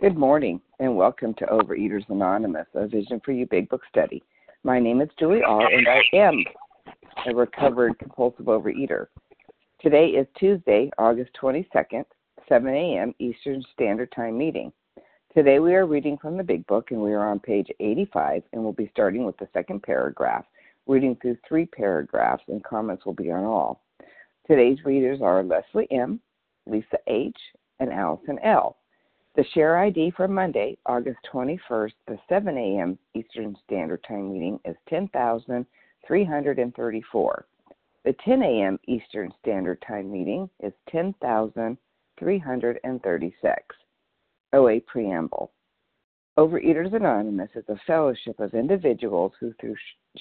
Good 0.00 0.16
morning, 0.16 0.60
and 0.80 0.96
welcome 0.96 1.34
to 1.34 1.46
Overeaters 1.46 2.08
Anonymous, 2.08 2.66
a 2.74 2.86
Vision 2.86 3.20
for 3.24 3.32
You 3.32 3.46
Big 3.46 3.68
Book 3.68 3.82
study. 3.88 4.22
My 4.64 4.78
name 4.78 5.00
is 5.00 5.08
Julie 5.18 5.42
All, 5.42 5.66
and 5.66 5.86
I 5.88 6.02
am 6.16 6.44
a 7.26 7.34
recovered 7.34 7.98
compulsive 7.98 8.46
overeater. 8.46 9.06
Today 9.80 10.06
is 10.06 10.26
Tuesday, 10.38 10.90
August 10.98 11.30
22nd, 11.40 12.04
7 12.48 12.68
a.m. 12.74 13.14
Eastern 13.18 13.62
Standard 13.74 14.10
Time 14.12 14.38
meeting. 14.38 14.72
Today 15.34 15.58
we 15.58 15.74
are 15.74 15.86
reading 15.86 16.16
from 16.16 16.36
the 16.36 16.42
Big 16.42 16.66
Book, 16.66 16.90
and 16.90 17.00
we 17.00 17.12
are 17.12 17.28
on 17.28 17.38
page 17.38 17.68
85, 17.78 18.42
and 18.52 18.62
we'll 18.62 18.72
be 18.72 18.90
starting 18.92 19.24
with 19.24 19.36
the 19.36 19.48
second 19.52 19.82
paragraph, 19.82 20.44
reading 20.86 21.16
through 21.20 21.36
three 21.46 21.66
paragraphs, 21.66 22.44
and 22.48 22.64
comments 22.64 23.04
will 23.04 23.14
be 23.14 23.30
on 23.30 23.44
all. 23.44 23.82
Today's 24.48 24.78
readers 24.84 25.20
are 25.22 25.42
Leslie 25.42 25.86
M., 25.92 26.20
Lisa 26.66 26.98
H., 27.06 27.36
and 27.80 27.92
Allison 27.92 28.38
L. 28.42 28.77
The 29.38 29.46
share 29.54 29.78
ID 29.78 30.10
for 30.16 30.26
Monday, 30.26 30.76
August 30.84 31.20
21st, 31.32 31.92
the 32.08 32.18
7 32.28 32.58
a.m. 32.58 32.98
Eastern 33.14 33.54
Standard 33.64 34.02
Time 34.02 34.32
meeting 34.32 34.58
is 34.64 34.74
10,334. 34.88 37.46
The 38.04 38.16
10 38.24 38.42
a.m. 38.42 38.80
Eastern 38.88 39.32
Standard 39.40 39.80
Time 39.86 40.10
meeting 40.10 40.50
is 40.58 40.72
10,336. 40.90 43.76
OA 44.54 44.80
Preamble 44.80 45.52
Overeaters 46.36 46.92
Anonymous 46.92 47.50
is 47.54 47.68
a 47.68 47.78
fellowship 47.86 48.40
of 48.40 48.54
individuals 48.54 49.30
who, 49.38 49.54
through 49.60 49.76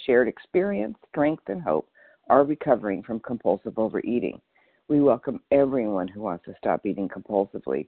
shared 0.05 0.27
experience, 0.27 0.95
strength, 1.09 1.41
and 1.47 1.63
hope, 1.63 1.89
are 2.29 2.43
recovering 2.43 3.01
from 3.01 3.19
compulsive 3.21 3.79
overeating. 3.79 4.39
We 4.87 5.01
welcome 5.01 5.41
everyone 5.49 6.07
who 6.07 6.21
wants 6.21 6.45
to 6.45 6.53
stop 6.59 6.85
eating 6.85 7.09
compulsively. 7.09 7.87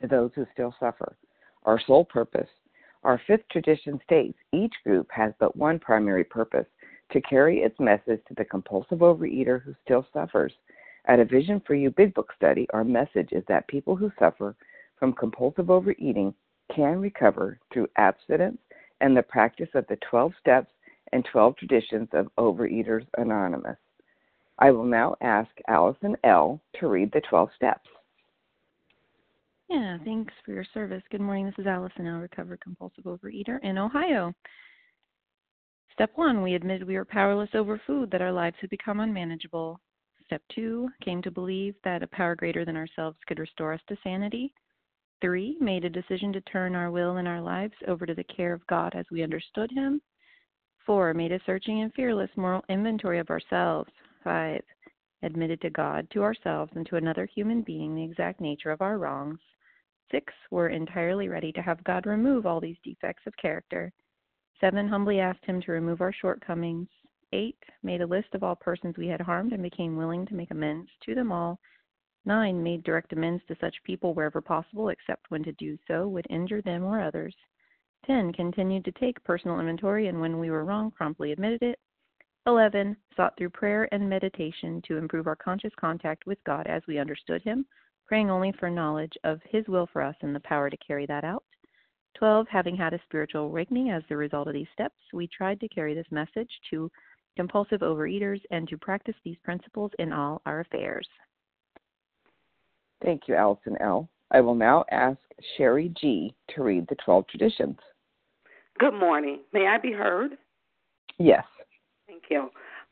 to 0.00 0.06
those 0.06 0.30
who 0.34 0.46
still 0.52 0.74
suffer. 0.80 1.16
Our 1.64 1.80
sole 1.86 2.04
purpose. 2.04 2.48
Our 3.04 3.20
fifth 3.26 3.48
tradition 3.50 4.00
states 4.04 4.38
each 4.52 4.74
group 4.84 5.08
has 5.10 5.32
but 5.38 5.56
one 5.56 5.78
primary 5.78 6.24
purpose 6.24 6.66
to 7.10 7.20
carry 7.20 7.62
its 7.62 7.78
message 7.80 8.20
to 8.28 8.34
the 8.34 8.44
compulsive 8.44 9.00
overeater 9.00 9.62
who 9.62 9.74
still 9.84 10.06
suffers. 10.12 10.52
At 11.06 11.20
a 11.20 11.24
Vision 11.24 11.60
for 11.66 11.74
You 11.74 11.90
Big 11.90 12.14
Book 12.14 12.32
study, 12.36 12.66
our 12.72 12.84
message 12.84 13.32
is 13.32 13.44
that 13.48 13.66
people 13.66 13.96
who 13.96 14.12
suffer 14.18 14.54
from 14.98 15.12
compulsive 15.12 15.68
overeating 15.68 16.32
can 16.74 17.00
recover 17.00 17.58
through 17.72 17.88
abstinence 17.96 18.58
and 19.00 19.16
the 19.16 19.22
practice 19.22 19.68
of 19.74 19.86
the 19.88 19.98
12 20.08 20.32
steps 20.40 20.70
and 21.12 21.24
12 21.24 21.56
traditions 21.56 22.08
of 22.12 22.28
Overeaters 22.38 23.06
Anonymous. 23.18 23.76
I 24.58 24.70
will 24.70 24.84
now 24.84 25.16
ask 25.20 25.50
Allison 25.66 26.16
L. 26.22 26.60
to 26.78 26.86
read 26.86 27.10
the 27.12 27.20
12 27.28 27.50
steps. 27.56 27.88
Yeah, 29.72 29.96
thanks 30.04 30.34
for 30.44 30.52
your 30.52 30.66
service. 30.74 31.02
Good 31.10 31.22
morning. 31.22 31.46
This 31.46 31.54
is 31.56 31.66
Allison 31.66 32.06
L., 32.06 32.18
recovered 32.18 32.60
compulsive 32.60 33.04
overeater 33.04 33.58
in 33.62 33.78
Ohio. 33.78 34.34
Step 35.94 36.10
one, 36.14 36.42
we 36.42 36.54
admitted 36.54 36.86
we 36.86 36.96
were 36.96 37.06
powerless 37.06 37.48
over 37.54 37.80
food, 37.86 38.10
that 38.10 38.20
our 38.20 38.32
lives 38.32 38.56
had 38.60 38.68
become 38.68 39.00
unmanageable. 39.00 39.80
Step 40.26 40.42
two, 40.54 40.90
came 41.02 41.22
to 41.22 41.30
believe 41.30 41.74
that 41.84 42.02
a 42.02 42.06
power 42.08 42.34
greater 42.34 42.66
than 42.66 42.76
ourselves 42.76 43.16
could 43.26 43.38
restore 43.38 43.72
us 43.72 43.80
to 43.88 43.96
sanity. 44.04 44.52
Three, 45.22 45.56
made 45.58 45.86
a 45.86 45.90
decision 45.90 46.34
to 46.34 46.42
turn 46.42 46.74
our 46.74 46.90
will 46.90 47.16
and 47.16 47.26
our 47.26 47.40
lives 47.40 47.74
over 47.88 48.04
to 48.04 48.14
the 48.14 48.24
care 48.24 48.52
of 48.52 48.66
God 48.66 48.94
as 48.94 49.06
we 49.10 49.22
understood 49.22 49.70
Him. 49.72 50.02
Four, 50.84 51.14
made 51.14 51.32
a 51.32 51.40
searching 51.46 51.80
and 51.80 51.94
fearless 51.94 52.30
moral 52.36 52.62
inventory 52.68 53.20
of 53.20 53.30
ourselves. 53.30 53.90
Five, 54.22 54.62
admitted 55.22 55.62
to 55.62 55.70
God, 55.70 56.06
to 56.10 56.22
ourselves, 56.22 56.72
and 56.74 56.84
to 56.88 56.96
another 56.96 57.24
human 57.24 57.62
being 57.62 57.94
the 57.94 58.04
exact 58.04 58.38
nature 58.38 58.70
of 58.70 58.82
our 58.82 58.98
wrongs. 58.98 59.38
Six, 60.12 60.32
were 60.50 60.68
entirely 60.68 61.30
ready 61.30 61.52
to 61.52 61.62
have 61.62 61.82
God 61.84 62.04
remove 62.04 62.44
all 62.44 62.60
these 62.60 62.76
defects 62.84 63.26
of 63.26 63.36
character. 63.38 63.90
Seven, 64.60 64.86
humbly 64.86 65.20
asked 65.20 65.44
Him 65.46 65.62
to 65.62 65.72
remove 65.72 66.02
our 66.02 66.12
shortcomings. 66.12 66.88
Eight, 67.32 67.58
made 67.82 68.02
a 68.02 68.06
list 68.06 68.34
of 68.34 68.42
all 68.42 68.54
persons 68.54 68.98
we 68.98 69.08
had 69.08 69.22
harmed 69.22 69.54
and 69.54 69.62
became 69.62 69.96
willing 69.96 70.26
to 70.26 70.34
make 70.34 70.50
amends 70.50 70.90
to 71.06 71.14
them 71.14 71.32
all. 71.32 71.58
Nine, 72.26 72.62
made 72.62 72.84
direct 72.84 73.14
amends 73.14 73.42
to 73.46 73.56
such 73.58 73.82
people 73.84 74.12
wherever 74.12 74.42
possible, 74.42 74.90
except 74.90 75.30
when 75.30 75.42
to 75.44 75.52
do 75.52 75.78
so 75.88 76.06
would 76.08 76.26
injure 76.28 76.60
them 76.60 76.84
or 76.84 77.00
others. 77.00 77.34
Ten, 78.04 78.34
continued 78.34 78.84
to 78.84 78.92
take 78.92 79.24
personal 79.24 79.60
inventory 79.60 80.08
and 80.08 80.20
when 80.20 80.38
we 80.38 80.50
were 80.50 80.66
wrong, 80.66 80.90
promptly 80.90 81.32
admitted 81.32 81.62
it. 81.62 81.80
11. 82.46 82.98
Sought 83.16 83.34
through 83.38 83.50
prayer 83.50 83.88
and 83.92 84.10
meditation 84.10 84.82
to 84.82 84.98
improve 84.98 85.26
our 85.26 85.36
conscious 85.36 85.72
contact 85.80 86.26
with 86.26 86.42
God 86.44 86.66
as 86.66 86.82
we 86.86 86.98
understood 86.98 87.40
Him, 87.42 87.64
praying 88.12 88.30
only 88.30 88.52
for 88.60 88.68
knowledge 88.68 89.14
of 89.24 89.40
His 89.48 89.66
will 89.68 89.88
for 89.90 90.02
us 90.02 90.14
and 90.20 90.34
the 90.34 90.40
power 90.40 90.68
to 90.68 90.76
carry 90.86 91.06
that 91.06 91.24
out. 91.24 91.42
12. 92.18 92.46
Having 92.46 92.76
had 92.76 92.92
a 92.92 93.00
spiritual 93.06 93.44
awakening 93.46 93.88
as 93.88 94.02
the 94.06 94.16
result 94.18 94.48
of 94.48 94.52
these 94.52 94.66
steps, 94.74 94.98
we 95.14 95.26
tried 95.26 95.58
to 95.60 95.68
carry 95.68 95.94
this 95.94 96.04
message 96.10 96.50
to 96.68 96.90
compulsive 97.36 97.80
overeaters 97.80 98.42
and 98.50 98.68
to 98.68 98.76
practice 98.76 99.14
these 99.24 99.38
principles 99.42 99.92
in 99.98 100.12
all 100.12 100.42
our 100.44 100.60
affairs. 100.60 101.08
Thank 103.02 103.22
you, 103.28 103.34
Allison 103.34 103.78
L. 103.80 104.10
I 104.30 104.42
will 104.42 104.56
now 104.56 104.84
ask 104.90 105.16
Sherry 105.56 105.90
G. 105.98 106.34
to 106.54 106.62
read 106.62 106.86
the 106.90 106.96
12 107.06 107.26
traditions. 107.28 107.78
Good 108.78 108.92
morning. 108.92 109.38
May 109.54 109.68
I 109.68 109.78
be 109.78 109.92
heard? 109.92 110.32
Yes. 111.18 111.44
Thank 112.06 112.24
you. 112.28 112.50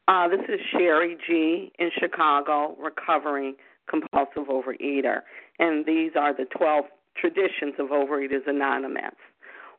Uh, 0.09 0.29
this 0.29 0.41
is 0.49 0.59
Sherry 0.73 1.19
G. 1.27 1.73
in 1.79 1.91
Chicago, 2.01 2.75
recovering 2.83 3.57
compulsive 3.91 4.49
overeater. 4.49 5.21
And 5.59 5.85
these 5.85 6.13
are 6.19 6.35
the 6.35 6.47
12 6.57 6.85
traditions 7.17 7.75
of 7.79 7.89
Overeaters 7.89 8.47
Anonymous. 8.47 9.15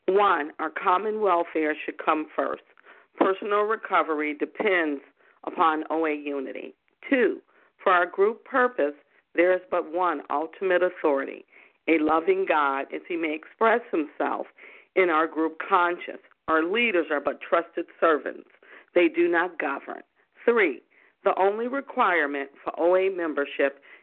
One, 0.08 0.52
our 0.60 0.70
common 0.70 1.22
welfare 1.22 1.76
should 1.86 1.98
come 2.04 2.28
first. 2.36 2.64
Personal 3.18 3.62
recovery 3.62 4.36
depends 4.38 5.02
upon 5.46 5.84
OA 5.90 6.16
unity. 6.16 6.74
Two, 7.10 7.42
for 7.84 7.92
our 7.92 8.06
group 8.06 8.44
purpose, 8.46 8.94
there 9.36 9.54
is 9.54 9.62
but 9.70 9.92
one 9.92 10.22
ultimate 10.30 10.82
authority, 10.84 11.46
a 11.88 11.98
loving 12.00 12.46
God 12.48 12.86
as 12.94 13.02
he 13.08 13.16
may 13.16 13.34
express 13.34 13.82
himself 13.92 14.48
in 14.96 15.10
our 15.10 15.28
group 15.28 15.58
conscience. 15.68 16.22
Our 16.48 16.64
leaders 16.64 17.08
are 17.12 17.22
but 17.22 17.40
trusted 17.42 17.86
servants, 18.00 18.50
they 18.94 19.08
do 19.08 19.30
not 19.30 19.58
govern. 19.58 20.02
Three, 20.44 20.82
the 21.24 21.34
only 21.40 21.68
requirement 21.68 22.50
for 22.64 22.78
OA 22.80 23.16
membership 23.16 23.80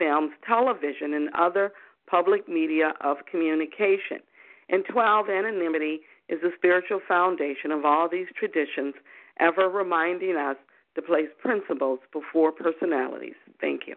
films, 0.00 0.32
television, 0.46 1.14
and 1.14 1.28
other 1.38 1.72
public 2.08 2.48
media 2.48 2.94
of 3.02 3.18
communication. 3.30 4.18
And 4.68 4.84
12. 4.90 5.28
Anonymity 5.28 6.00
is 6.28 6.40
the 6.42 6.50
spiritual 6.56 7.00
foundation 7.06 7.70
of 7.70 7.84
all 7.84 8.08
these 8.08 8.26
traditions, 8.38 8.94
ever 9.38 9.68
reminding 9.68 10.36
us 10.36 10.56
to 10.94 11.02
place 11.02 11.28
principles 11.40 11.98
before 12.12 12.52
personalities. 12.52 13.34
Thank 13.60 13.82
you. 13.86 13.94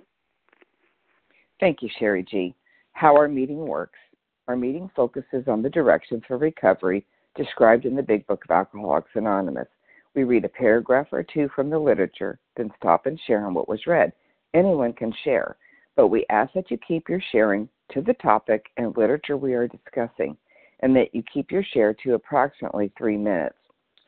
Thank 1.60 1.82
you, 1.82 1.90
Sherry 2.00 2.26
G. 2.30 2.54
How 2.92 3.16
our 3.16 3.28
meeting 3.28 3.66
works. 3.68 4.00
Our 4.48 4.56
meeting 4.56 4.90
focuses 4.96 5.48
on 5.48 5.62
the 5.62 5.70
directions 5.70 6.24
for 6.28 6.38
recovery 6.38 7.06
described 7.36 7.86
in 7.86 7.96
the 7.96 8.04
Big 8.04 8.28
Book 8.28 8.44
of 8.46 8.52
Alcoholics 8.52 9.10
Anonymous. 9.16 9.68
We 10.16 10.24
read 10.24 10.46
a 10.46 10.50
paragraph 10.50 11.08
or 11.12 11.24
two 11.24 11.50
from 11.56 11.70
the 11.70 11.80
literature, 11.80 12.40
then 12.56 12.70
stop 12.78 13.06
and 13.06 13.20
share 13.26 13.46
on 13.46 13.54
what 13.54 13.70
was 13.70 13.88
read. 13.88 14.12
Anyone 14.54 14.94
can 14.94 15.14
share, 15.24 15.56
but 15.96 16.08
we 16.08 16.26
ask 16.30 16.54
that 16.54 16.72
you 16.72 16.78
keep 16.78 17.10
your 17.10 17.22
sharing 17.32 17.70
to 17.94 18.02
the 18.02 18.14
topic 18.16 18.66
and 18.78 18.96
literature 18.98 19.38
we 19.38 19.54
are 19.54 19.68
discussing, 19.68 20.36
and 20.82 20.96
that 20.96 21.14
you 21.14 21.24
keep 21.32 21.52
your 21.52 21.64
share 21.64 21.94
to 21.94 22.14
approximately 22.14 22.92
three 22.98 23.18
minutes. 23.18 23.56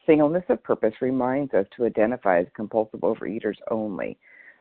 Singleness 0.05 0.43
of 0.49 0.63
purpose 0.63 0.93
reminds 1.01 1.53
us 1.53 1.65
to 1.75 1.85
identify 1.85 2.39
as 2.39 2.47
compulsive 2.55 2.99
overeaters 3.01 3.57
only. 3.71 4.17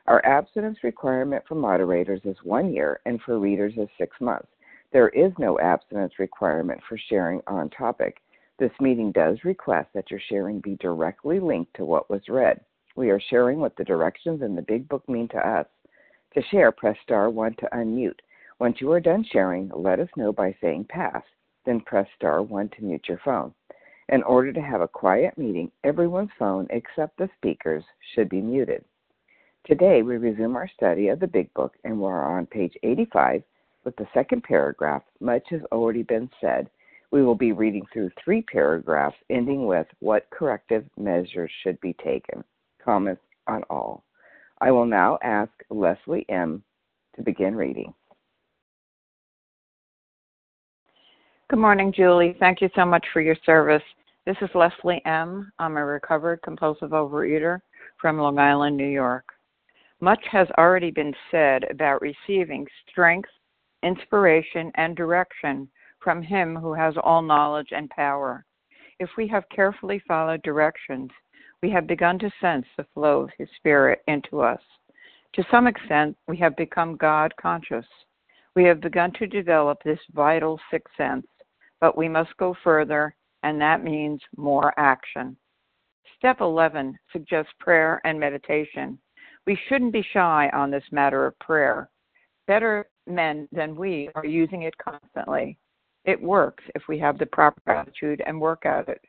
Our 0.07 0.25
abstinence 0.25 0.79
requirement 0.83 1.45
for 1.49 1.55
moderators 1.55 2.21
is 2.25 2.37
one 2.43 2.73
year 2.73 3.01
and 3.07 3.21
for 3.23 3.39
readers 3.39 3.75
is 3.77 3.89
six 3.99 4.17
months. 4.21 4.49
There 4.93 5.09
is 5.11 5.33
no 5.39 5.59
abstinence 5.61 6.19
requirement 6.19 6.81
for 6.89 6.99
sharing 7.09 7.41
on 7.47 7.71
topic. 7.71 8.19
This 8.59 8.71
meeting 8.81 9.13
does 9.13 9.39
request 9.45 9.89
that 9.95 10.11
your 10.11 10.21
sharing 10.29 10.61
be 10.61 10.77
directly 10.77 11.41
linked 11.41 11.75
to 11.75 11.85
what 11.85 12.09
was 12.09 12.23
read. 12.29 12.61
We 12.97 13.11
are 13.11 13.21
sharing 13.29 13.59
what 13.59 13.77
the 13.77 13.85
directions 13.85 14.43
in 14.43 14.55
the 14.55 14.63
Big 14.63 14.89
Book 14.89 15.09
mean 15.09 15.27
to 15.29 15.39
us. 15.39 15.67
To 16.35 16.43
share, 16.51 16.73
press 16.73 16.97
star 17.03 17.31
1 17.31 17.55
to 17.61 17.69
unmute. 17.73 18.19
Once 18.59 18.81
you 18.81 18.91
are 18.91 19.01
done 19.01 19.25
sharing, 19.31 19.71
let 19.75 20.01
us 20.01 20.09
know 20.17 20.33
by 20.33 20.57
saying 20.61 20.87
pass, 20.89 21.23
then 21.65 21.81
press 21.81 22.09
star 22.17 22.43
1 22.43 22.71
to 22.71 22.85
mute 22.85 23.07
your 23.09 23.21
phone. 23.25 23.55
In 24.09 24.23
order 24.25 24.53
to 24.53 24.61
have 24.61 24.81
a 24.81 24.89
quiet 24.89 25.39
meeting, 25.39 25.71
everyone's 25.85 26.33
phone 26.37 26.67
except 26.71 27.17
the 27.17 27.31
speaker's 27.37 27.85
should 28.15 28.29
be 28.29 28.41
muted. 28.41 28.85
Today, 29.65 30.03
we 30.03 30.17
resume 30.17 30.57
our 30.57 30.69
study 30.69 31.09
of 31.09 31.21
the 31.21 31.27
Big 31.27 31.55
Book 31.55 31.77
and 31.85 32.01
we're 32.01 32.23
on 32.23 32.47
page 32.47 32.77
85 32.83 33.43
with 33.85 33.95
the 33.97 34.09
second 34.13 34.43
paragraph. 34.43 35.03
Much 35.21 35.49
has 35.51 35.63
already 35.71 36.03
been 36.03 36.29
said. 36.41 36.69
We 37.13 37.23
will 37.23 37.37
be 37.37 37.53
reading 37.53 37.87
through 37.93 38.11
three 38.23 38.43
paragraphs 38.43 39.17
ending 39.31 39.67
with 39.67 39.87
what 40.01 40.29
corrective 40.31 40.85
measures 40.99 41.51
should 41.63 41.81
be 41.81 41.93
taken. 41.95 42.43
Comments 42.85 43.23
on 43.47 43.63
all. 43.71 44.03
I 44.61 44.71
will 44.71 44.87
now 44.87 45.19
ask 45.23 45.51
Leslie 45.71 46.27
M. 46.29 46.63
to 47.17 47.23
begin 47.23 47.55
reading. 47.55 47.93
Good 51.51 51.59
morning, 51.59 51.93
Julie. 51.95 52.37
Thank 52.41 52.61
you 52.61 52.71
so 52.75 52.85
much 52.85 53.05
for 53.13 53.21
your 53.21 53.37
service. 53.45 53.83
This 54.27 54.37
is 54.41 54.49
Leslie 54.55 55.03
M. 55.05 55.53
I'm 55.59 55.77
a 55.77 55.85
recovered 55.85 56.41
compulsive 56.43 56.91
overeater 56.91 57.61
from 58.01 58.19
Long 58.19 58.39
Island, 58.39 58.77
New 58.77 58.89
York. 58.89 59.27
Much 60.01 60.25
has 60.31 60.49
already 60.59 60.91
been 60.91 61.15
said 61.31 61.65
about 61.71 62.01
receiving 62.01 62.67
strength, 62.91 63.29
inspiration, 63.83 64.73
and 64.77 64.97
direction 64.97 65.69
from 66.01 66.23
Him 66.23 66.57
who 66.57 66.73
has 66.73 66.95
all 67.03 67.23
knowledge 67.23 67.69
and 67.73 67.91
power. 67.91 68.45
If 68.99 69.11
we 69.17 69.29
have 69.29 69.49
carefully 69.55 70.03
followed 70.09 70.43
directions, 70.43 71.11
we 71.65 71.71
have 71.71 71.87
begun 71.87 72.19
to 72.19 72.31
sense 72.43 72.67
the 72.77 72.85
flow 72.93 73.23
of 73.23 73.31
His 73.39 73.49
Spirit 73.57 74.03
into 74.07 74.43
us. 74.43 74.61
To 75.33 75.43
some 75.51 75.67
extent, 75.67 76.15
we 76.29 76.37
have 76.37 76.55
become 76.57 76.99
God 76.99 77.33
conscious. 77.41 77.87
We 78.55 78.65
have 78.65 78.83
begun 78.83 79.13
to 79.15 79.27
develop 79.27 79.79
this 79.83 79.99
vital 80.13 80.61
sixth 80.71 80.95
sense 80.99 81.27
but 81.81 81.97
we 81.97 82.07
must 82.07 82.37
go 82.37 82.55
further, 82.63 83.17
and 83.45 83.59
that 83.63 83.83
means 83.83 84.21
more 84.37 84.75
action. 84.79 85.39
Step 86.19 86.43
11 86.43 86.99
suggests 87.11 87.53
prayer 87.59 87.99
and 88.05 88.21
meditation. 88.21 88.99
We 89.47 89.59
shouldn't 89.67 89.95
be 89.95 90.07
shy 90.13 90.51
on 90.53 90.71
this 90.71 90.85
matter 90.93 91.25
of 91.25 91.39
prayer. 91.39 91.89
Better 92.47 92.87
men 93.07 93.49
than 93.53 93.75
we 93.75 94.11
are 94.15 94.27
using 94.27 94.65
it 94.65 94.75
constantly. 94.77 95.57
It 96.05 96.21
works 96.21 96.65
if 96.75 96.83
we 96.91 96.99
have 96.99 97.17
the 97.17 97.27
proper 97.27 97.73
attitude 97.73 98.23
and 98.27 98.39
work 98.39 98.67
at 98.67 98.87
it. 98.91 99.01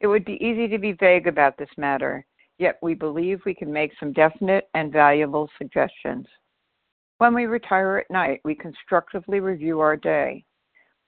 It 0.00 0.06
would 0.06 0.24
be 0.24 0.44
easy 0.44 0.68
to 0.68 0.78
be 0.78 0.92
vague 0.92 1.26
about 1.26 1.56
this 1.56 1.70
matter, 1.76 2.26
yet 2.58 2.78
we 2.82 2.94
believe 2.94 3.40
we 3.44 3.54
can 3.54 3.72
make 3.72 3.92
some 3.98 4.12
definite 4.12 4.68
and 4.74 4.92
valuable 4.92 5.48
suggestions. 5.58 6.26
When 7.18 7.34
we 7.34 7.46
retire 7.46 7.96
at 7.98 8.10
night, 8.10 8.40
we 8.44 8.54
constructively 8.54 9.40
review 9.40 9.80
our 9.80 9.96
day. 9.96 10.44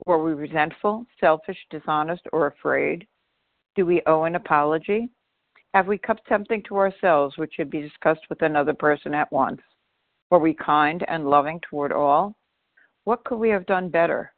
Were 0.06 0.23
we 0.23 0.32
resentful, 0.32 1.05
selfish, 1.20 1.58
dishonest, 1.70 2.23
or 2.32 2.46
afraid? 2.46 3.06
Do 3.75 3.85
we 3.85 4.02
owe 4.06 4.25
an 4.25 4.37
apology? 4.37 5.11
Have 5.75 5.87
we 5.87 5.99
kept 5.99 6.26
something 6.29 6.62
to 6.64 6.79
ourselves 6.79 7.37
which 7.37 7.52
should 7.55 7.69
be 7.69 7.82
discussed 7.82 8.26
with 8.31 8.41
another 8.41 8.73
person 8.73 9.12
at 9.12 9.31
once? 9.31 9.61
Were 10.31 10.38
we 10.38 10.55
kind 10.55 11.05
and 11.08 11.29
loving 11.29 11.61
toward 11.61 11.93
all? 11.93 12.34
What 13.05 13.25
could 13.25 13.38
we 13.38 13.50
have 13.50 13.67
done 13.67 13.91
better? 13.91 14.32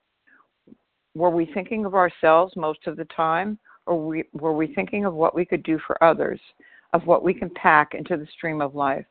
Were 1.15 1.31
we 1.31 1.47
thinking 1.47 1.85
of 1.85 1.95
ourselves 1.95 2.55
most 2.57 2.87
of 2.87 2.97
the 2.97 3.07
time, 3.07 3.59
or 3.91 4.23
were 4.33 4.53
we 4.53 4.75
thinking 4.75 5.05
of 5.05 5.15
what 5.15 5.35
we 5.35 5.45
could 5.45 5.63
do 5.63 5.79
for 5.87 6.03
others, 6.03 6.41
of 6.93 7.07
what 7.07 7.23
we 7.23 7.35
can 7.35 7.51
pack 7.51 7.95
into 7.95 8.17
the 8.17 8.27
stream 8.37 8.61
of 8.61 8.75
life? 8.75 9.07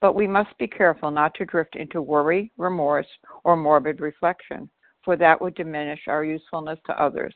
But 0.00 0.14
we 0.14 0.26
must 0.26 0.56
be 0.58 0.66
careful 0.66 1.10
not 1.10 1.34
to 1.34 1.44
drift 1.44 1.76
into 1.76 2.00
worry, 2.00 2.50
remorse, 2.56 3.06
or 3.44 3.56
morbid 3.56 4.00
reflection 4.00 4.70
for 5.04 5.16
that 5.16 5.40
would 5.40 5.54
diminish 5.54 6.00
our 6.06 6.24
usefulness 6.24 6.78
to 6.86 7.02
others. 7.02 7.34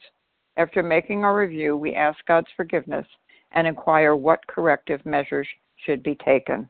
After 0.56 0.82
making 0.82 1.24
our 1.24 1.36
review, 1.36 1.76
we 1.76 1.94
ask 1.94 2.18
God's 2.26 2.46
forgiveness 2.56 3.06
and 3.52 3.66
inquire 3.66 4.16
what 4.16 4.46
corrective 4.46 5.04
measures 5.04 5.46
should 5.84 6.02
be 6.02 6.16
taken. 6.24 6.68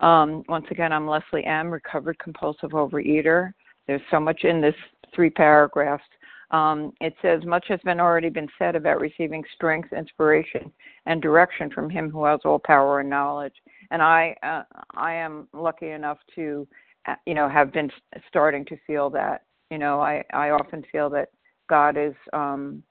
Um, 0.00 0.42
once 0.48 0.66
again, 0.70 0.92
I'm 0.92 1.08
Leslie 1.08 1.44
M., 1.44 1.70
recovered 1.70 2.18
compulsive 2.18 2.70
overeater. 2.70 3.52
There's 3.86 4.02
so 4.10 4.20
much 4.20 4.44
in 4.44 4.60
this 4.60 4.74
three 5.14 5.30
paragraphs. 5.30 6.04
Um, 6.52 6.92
it 7.00 7.14
says, 7.22 7.44
Much 7.44 7.64
has 7.68 7.80
been 7.80 7.98
already 7.98 8.28
been 8.28 8.48
said 8.58 8.76
about 8.76 9.00
receiving 9.00 9.42
strength, 9.54 9.92
inspiration, 9.92 10.70
and 11.06 11.20
direction 11.22 11.70
from 11.70 11.88
Him 11.88 12.10
who 12.10 12.24
has 12.24 12.40
all 12.44 12.58
power 12.58 13.00
and 13.00 13.08
knowledge. 13.08 13.54
And 13.90 14.02
I, 14.02 14.36
uh, 14.42 14.62
I 14.94 15.14
am 15.14 15.48
lucky 15.54 15.90
enough 15.90 16.18
to, 16.34 16.68
uh, 17.08 17.14
you 17.26 17.34
know, 17.34 17.48
have 17.48 17.72
been 17.72 17.90
starting 18.28 18.64
to 18.66 18.76
feel 18.86 19.08
that. 19.10 19.42
You 19.70 19.78
know, 19.78 20.00
I 20.00 20.22
I 20.34 20.50
often 20.50 20.84
feel 20.92 21.08
that 21.10 21.30
God 21.70 21.96
is 21.96 22.12
um 22.34 22.82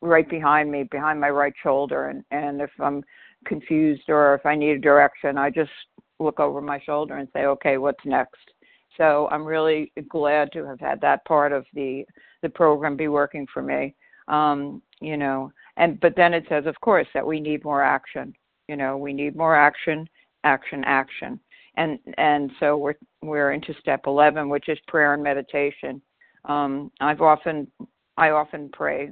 right 0.00 0.28
behind 0.28 0.70
me, 0.70 0.84
behind 0.84 1.20
my 1.20 1.30
right 1.30 1.54
shoulder, 1.62 2.06
and 2.10 2.24
and 2.30 2.60
if 2.60 2.70
I'm 2.78 3.02
confused 3.44 4.04
or 4.08 4.34
if 4.34 4.46
I 4.46 4.54
need 4.54 4.76
a 4.76 4.78
direction, 4.78 5.36
I 5.36 5.50
just 5.50 5.70
look 6.20 6.38
over 6.38 6.60
my 6.60 6.80
shoulder 6.80 7.16
and 7.16 7.28
say, 7.32 7.44
okay, 7.46 7.78
what's 7.78 8.04
next? 8.04 8.52
So 8.96 9.28
I'm 9.30 9.44
really 9.44 9.92
glad 10.08 10.52
to 10.52 10.64
have 10.64 10.80
had 10.80 11.00
that 11.00 11.24
part 11.24 11.52
of 11.52 11.66
the 11.74 12.04
the 12.42 12.48
program 12.48 12.96
be 12.96 13.08
working 13.08 13.46
for 13.52 13.62
me. 13.62 13.94
Um, 14.28 14.82
you 15.00 15.16
know, 15.16 15.52
and 15.76 16.00
but 16.00 16.16
then 16.16 16.34
it 16.34 16.44
says, 16.48 16.66
of 16.66 16.80
course, 16.80 17.06
that 17.14 17.26
we 17.26 17.40
need 17.40 17.64
more 17.64 17.82
action. 17.82 18.34
You 18.68 18.76
know, 18.76 18.96
we 18.96 19.12
need 19.12 19.36
more 19.36 19.54
action, 19.54 20.08
action, 20.44 20.82
action 20.84 21.40
and 21.76 21.98
and 22.18 22.50
so 22.58 22.76
we're 22.76 22.94
we're 23.22 23.52
into 23.52 23.74
step 23.80 24.02
11 24.06 24.48
which 24.48 24.68
is 24.68 24.78
prayer 24.88 25.14
and 25.14 25.22
meditation 25.22 26.00
um, 26.46 26.90
i've 27.00 27.20
often 27.20 27.66
i 28.16 28.30
often 28.30 28.68
pray 28.72 29.10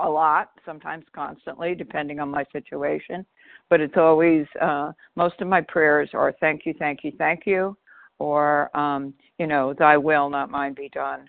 a 0.00 0.08
lot 0.08 0.50
sometimes 0.64 1.04
constantly 1.14 1.74
depending 1.74 2.20
on 2.20 2.30
my 2.30 2.44
situation 2.52 3.24
but 3.68 3.80
it's 3.80 3.96
always 3.96 4.46
uh, 4.60 4.92
most 5.16 5.40
of 5.40 5.48
my 5.48 5.60
prayers 5.60 6.10
are 6.14 6.32
thank 6.40 6.64
you 6.64 6.74
thank 6.78 7.04
you 7.04 7.12
thank 7.18 7.46
you 7.46 7.76
or 8.20 8.74
um, 8.76 9.12
you 9.38 9.46
know 9.46 9.74
thy 9.74 9.96
will 9.96 10.30
not 10.30 10.50
mine 10.50 10.74
be 10.74 10.88
done 10.90 11.28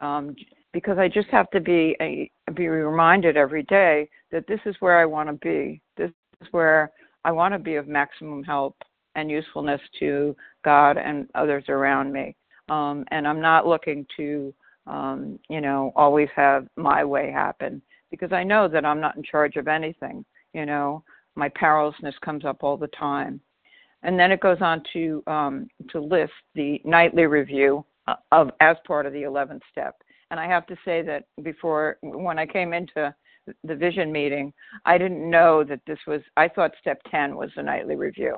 um, 0.00 0.36
because 0.72 0.98
i 0.98 1.08
just 1.08 1.28
have 1.28 1.50
to 1.50 1.60
be 1.60 1.96
a, 2.00 2.30
be 2.54 2.68
reminded 2.68 3.36
every 3.36 3.62
day 3.64 4.08
that 4.30 4.46
this 4.46 4.60
is 4.66 4.76
where 4.80 4.98
i 4.98 5.04
want 5.06 5.28
to 5.28 5.34
be 5.34 5.80
this 5.96 6.10
is 6.42 6.48
where 6.50 6.90
i 7.24 7.32
want 7.32 7.54
to 7.54 7.58
be 7.58 7.76
of 7.76 7.88
maximum 7.88 8.42
help 8.42 8.76
and 9.14 9.30
usefulness 9.30 9.80
to 9.98 10.34
God 10.64 10.96
and 10.96 11.28
others 11.34 11.64
around 11.68 12.12
me. 12.12 12.36
Um, 12.68 13.04
and 13.10 13.26
I'm 13.26 13.40
not 13.40 13.66
looking 13.66 14.06
to, 14.16 14.54
um, 14.86 15.38
you 15.48 15.60
know, 15.60 15.92
always 15.96 16.28
have 16.34 16.66
my 16.76 17.04
way 17.04 17.30
happen 17.30 17.82
because 18.10 18.32
I 18.32 18.44
know 18.44 18.68
that 18.68 18.84
I'm 18.84 19.00
not 19.00 19.16
in 19.16 19.22
charge 19.22 19.56
of 19.56 19.68
anything. 19.68 20.24
You 20.54 20.66
know, 20.66 21.02
my 21.34 21.50
powerlessness 21.54 22.14
comes 22.24 22.44
up 22.44 22.62
all 22.62 22.76
the 22.76 22.88
time. 22.88 23.40
And 24.02 24.18
then 24.18 24.32
it 24.32 24.40
goes 24.40 24.58
on 24.60 24.82
to 24.92 25.22
um, 25.26 25.68
to 25.90 26.00
list 26.00 26.32
the 26.54 26.80
nightly 26.84 27.26
review 27.26 27.84
uh, 28.08 28.14
of 28.32 28.50
as 28.60 28.76
part 28.86 29.06
of 29.06 29.12
the 29.12 29.22
11th 29.22 29.60
step. 29.70 29.96
And 30.30 30.40
I 30.40 30.46
have 30.46 30.66
to 30.66 30.76
say 30.84 31.02
that 31.02 31.24
before, 31.42 31.98
when 32.02 32.38
I 32.38 32.46
came 32.46 32.72
into 32.72 33.14
the 33.64 33.76
vision 33.76 34.10
meeting, 34.10 34.52
I 34.84 34.98
didn't 34.98 35.28
know 35.28 35.62
that 35.64 35.80
this 35.86 35.98
was. 36.06 36.20
I 36.36 36.48
thought 36.48 36.72
step 36.80 37.00
10 37.10 37.36
was 37.36 37.50
the 37.54 37.62
nightly 37.62 37.96
review. 37.96 38.36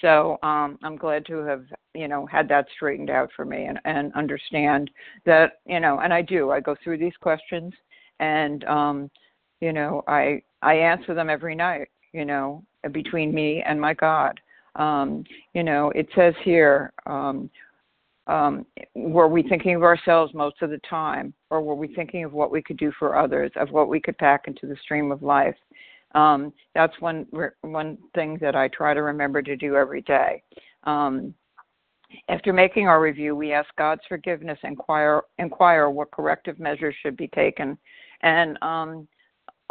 So 0.00 0.38
um, 0.42 0.78
I'm 0.82 0.96
glad 0.96 1.26
to 1.26 1.38
have 1.44 1.64
you 1.94 2.08
know 2.08 2.26
had 2.26 2.48
that 2.48 2.66
straightened 2.74 3.10
out 3.10 3.30
for 3.36 3.44
me 3.44 3.64
and, 3.64 3.78
and 3.84 4.12
understand 4.14 4.90
that 5.26 5.60
you 5.66 5.80
know. 5.80 6.00
And 6.00 6.12
I 6.12 6.22
do. 6.22 6.50
I 6.50 6.60
go 6.60 6.74
through 6.82 6.98
these 6.98 7.16
questions, 7.20 7.72
and 8.20 8.64
um, 8.64 9.10
you 9.60 9.72
know 9.72 10.02
I 10.08 10.42
I 10.62 10.74
answer 10.74 11.14
them 11.14 11.28
every 11.28 11.54
night. 11.54 11.88
You 12.12 12.24
know 12.24 12.62
between 12.90 13.32
me 13.34 13.62
and 13.66 13.80
my 13.80 13.94
God. 13.94 14.40
Um, 14.76 15.24
you 15.54 15.62
know 15.62 15.90
it 15.94 16.08
says 16.14 16.34
here. 16.44 16.92
Um, 17.06 17.50
um, 18.28 18.64
were 18.94 19.26
we 19.26 19.42
thinking 19.42 19.74
of 19.74 19.82
ourselves 19.82 20.32
most 20.32 20.62
of 20.62 20.70
the 20.70 20.80
time, 20.88 21.34
or 21.50 21.60
were 21.60 21.74
we 21.74 21.92
thinking 21.92 22.22
of 22.22 22.32
what 22.32 22.52
we 22.52 22.62
could 22.62 22.76
do 22.76 22.92
for 22.96 23.16
others, 23.18 23.50
of 23.56 23.72
what 23.72 23.88
we 23.88 24.00
could 24.00 24.16
pack 24.16 24.44
into 24.46 24.66
the 24.66 24.76
stream 24.76 25.10
of 25.10 25.24
life? 25.24 25.56
Um, 26.14 26.52
that's 26.74 26.98
one 27.00 27.26
one 27.62 27.98
thing 28.14 28.38
that 28.40 28.54
I 28.54 28.68
try 28.68 28.94
to 28.94 29.02
remember 29.02 29.42
to 29.42 29.56
do 29.56 29.76
every 29.76 30.02
day. 30.02 30.42
Um, 30.84 31.34
after 32.28 32.52
making 32.52 32.86
our 32.86 33.00
review, 33.00 33.34
we 33.34 33.52
ask 33.52 33.68
God's 33.76 34.02
forgiveness, 34.08 34.58
inquire 34.62 35.22
inquire 35.38 35.90
what 35.90 36.10
corrective 36.10 36.60
measures 36.60 36.94
should 37.02 37.16
be 37.16 37.28
taken, 37.28 37.78
and 38.22 38.58
um, 38.62 39.08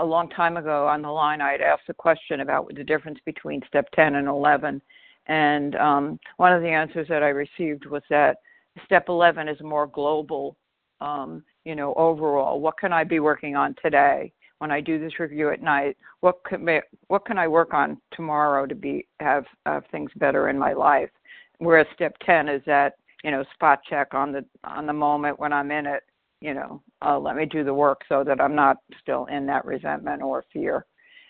a 0.01 0.05
long 0.05 0.29
time 0.29 0.57
ago 0.57 0.87
on 0.87 1.01
the 1.01 1.09
line, 1.09 1.41
I 1.41 1.51
had 1.51 1.61
asked 1.61 1.89
a 1.89 1.93
question 1.93 2.41
about 2.41 2.73
the 2.75 2.83
difference 2.83 3.19
between 3.25 3.61
step 3.67 3.89
10 3.91 4.15
and 4.15 4.27
11, 4.27 4.81
and 5.27 5.75
um, 5.75 6.19
one 6.37 6.51
of 6.51 6.61
the 6.61 6.67
answers 6.67 7.07
that 7.07 7.23
I 7.23 7.29
received 7.29 7.85
was 7.85 8.01
that 8.09 8.37
step 8.85 9.05
11 9.07 9.47
is 9.47 9.61
more 9.61 9.87
global, 9.87 10.57
um, 10.99 11.43
you 11.65 11.75
know, 11.75 11.93
overall. 11.95 12.59
What 12.59 12.77
can 12.77 12.91
I 12.91 13.03
be 13.03 13.19
working 13.19 13.55
on 13.55 13.75
today? 13.81 14.33
when 14.61 14.69
I 14.69 14.79
do 14.79 14.99
this 14.99 15.19
review 15.19 15.49
at 15.49 15.63
night, 15.63 15.97
what 16.19 16.43
can 16.43 16.81
what 17.07 17.25
can 17.25 17.39
I 17.39 17.47
work 17.47 17.73
on 17.73 17.99
tomorrow 18.13 18.67
to 18.67 18.75
be 18.75 19.07
have, 19.19 19.45
have 19.65 19.85
things 19.91 20.11
better 20.17 20.49
in 20.49 20.59
my 20.59 20.73
life? 20.73 21.09
Whereas 21.57 21.87
step 21.95 22.15
ten 22.23 22.47
is 22.47 22.61
that 22.67 22.93
you 23.23 23.31
know 23.31 23.43
spot 23.55 23.79
check 23.89 24.13
on 24.13 24.31
the 24.31 24.45
on 24.63 24.85
the 24.85 24.93
moment 24.93 25.39
when 25.39 25.51
I'm 25.51 25.71
in 25.71 25.87
it. 25.87 26.03
You 26.41 26.55
know, 26.55 26.81
uh, 27.05 27.19
let 27.19 27.35
me 27.35 27.45
do 27.45 27.63
the 27.63 27.73
work 27.73 28.01
so 28.09 28.23
that 28.23 28.41
I'm 28.41 28.55
not 28.55 28.77
still 29.01 29.25
in 29.25 29.45
that 29.45 29.63
resentment 29.63 30.21
or 30.21 30.43
fear. 30.51 30.85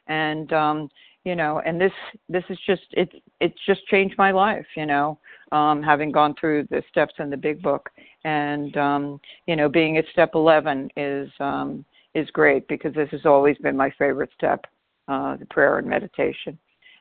And 0.08 0.52
um, 0.54 0.90
you 1.24 1.36
know, 1.36 1.62
and 1.66 1.80
this 1.80 1.92
this 2.30 2.44
is 2.50 2.58
just 2.66 2.82
it's 2.92 3.14
it's 3.40 3.58
just 3.66 3.86
changed 3.88 4.16
my 4.18 4.32
life. 4.32 4.66
You 4.76 4.86
know, 4.86 5.20
um, 5.52 5.84
having 5.84 6.12
gone 6.12 6.34
through 6.40 6.68
the 6.70 6.82
steps 6.90 7.14
in 7.20 7.30
the 7.30 7.38
big 7.38 7.62
book, 7.62 7.90
and 8.24 8.76
um, 8.78 9.20
you 9.46 9.56
know, 9.56 9.70
being 9.70 9.98
at 9.98 10.06
step 10.12 10.32
eleven 10.34 10.90
is 10.96 11.30
um, 11.40 11.86
is 12.16 12.30
great 12.32 12.68
because 12.68 12.94
this 12.94 13.10
has 13.12 13.26
always 13.26 13.58
been 13.58 13.78
my 13.78 13.92
favorite 14.00 14.32
step, 14.36 14.66
uh, 15.08 15.36
the 15.36 15.46
prayer 15.46 15.78
and 15.78 15.88
meditation. 15.88 16.58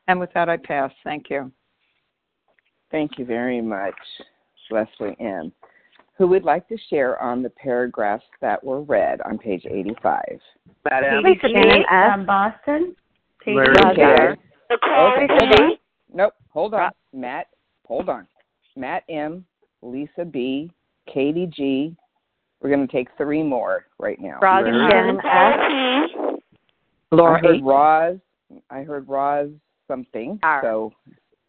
And 0.08 0.20
with 0.20 0.32
that, 0.34 0.48
I 0.48 0.56
pass. 0.56 0.92
Thank 1.04 1.30
you. 1.30 1.50
Thank 2.90 3.18
you 3.18 3.24
very 3.24 3.60
much, 3.60 3.94
Leslie 4.70 5.16
M. 5.20 5.52
Who 6.20 6.26
would 6.26 6.44
like 6.44 6.68
to 6.68 6.76
share 6.90 7.18
on 7.22 7.42
the 7.42 7.48
paragraphs 7.48 8.26
that 8.42 8.62
were 8.62 8.82
read 8.82 9.22
on 9.22 9.38
page 9.38 9.64
85? 9.64 10.20
Madam. 10.84 11.24
Lisa 11.24 11.46
B. 11.46 11.84
from 11.88 12.26
Boston. 12.26 12.94
Page 13.42 13.56
okay. 13.56 14.36
Okay, 14.70 15.26
hold 15.30 15.60
on. 15.60 15.70
Nope, 16.12 16.34
hold 16.50 16.74
on. 16.74 16.90
Matt, 17.14 17.46
hold 17.86 18.10
on. 18.10 18.26
Matt 18.76 19.04
M., 19.08 19.46
Lisa 19.80 20.26
B., 20.26 20.70
Katie 21.10 21.46
G., 21.46 21.96
we're 22.60 22.68
going 22.68 22.86
to 22.86 22.92
take 22.92 23.08
three 23.16 23.42
more 23.42 23.86
right 23.98 24.20
now. 24.20 24.40
Roz 24.42 24.64
and 24.66 24.90
Shannon 24.90 25.16
S. 25.24 26.40
Laura 27.12 27.38
I 27.38 27.48
heard 27.48 27.64
Roz. 27.64 28.18
I 28.68 28.82
heard 28.82 29.08
Roz 29.08 29.48
something. 29.88 30.38
R. 30.42 30.60
So 30.62 30.92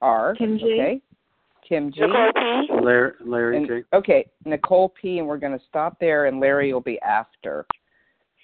R. 0.02 0.34
Kim 0.36 0.58
G. 0.58 0.64
Okay. 0.64 1.02
Kim 1.72 1.90
G. 1.90 2.02
Nicole 2.02 2.34
P. 2.34 2.84
Larry, 2.84 3.14
Larry 3.24 3.58
and, 3.58 3.66
J. 3.66 3.84
Okay, 3.94 4.30
Nicole 4.44 4.90
P. 5.02 5.20
And 5.20 5.28
we're 5.28 5.38
going 5.38 5.58
to 5.58 5.66
stop 5.70 5.98
there, 6.02 6.26
and 6.26 6.38
Larry 6.38 6.74
will 6.74 6.82
be 6.82 7.00
after. 7.00 7.66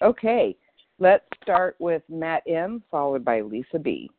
Okay, 0.02 0.56
let's 0.98 1.26
start 1.44 1.76
with 1.80 2.04
Matt 2.08 2.44
M. 2.48 2.82
Followed 2.90 3.26
by 3.26 3.42
Lisa 3.42 3.80
B. 3.80 4.10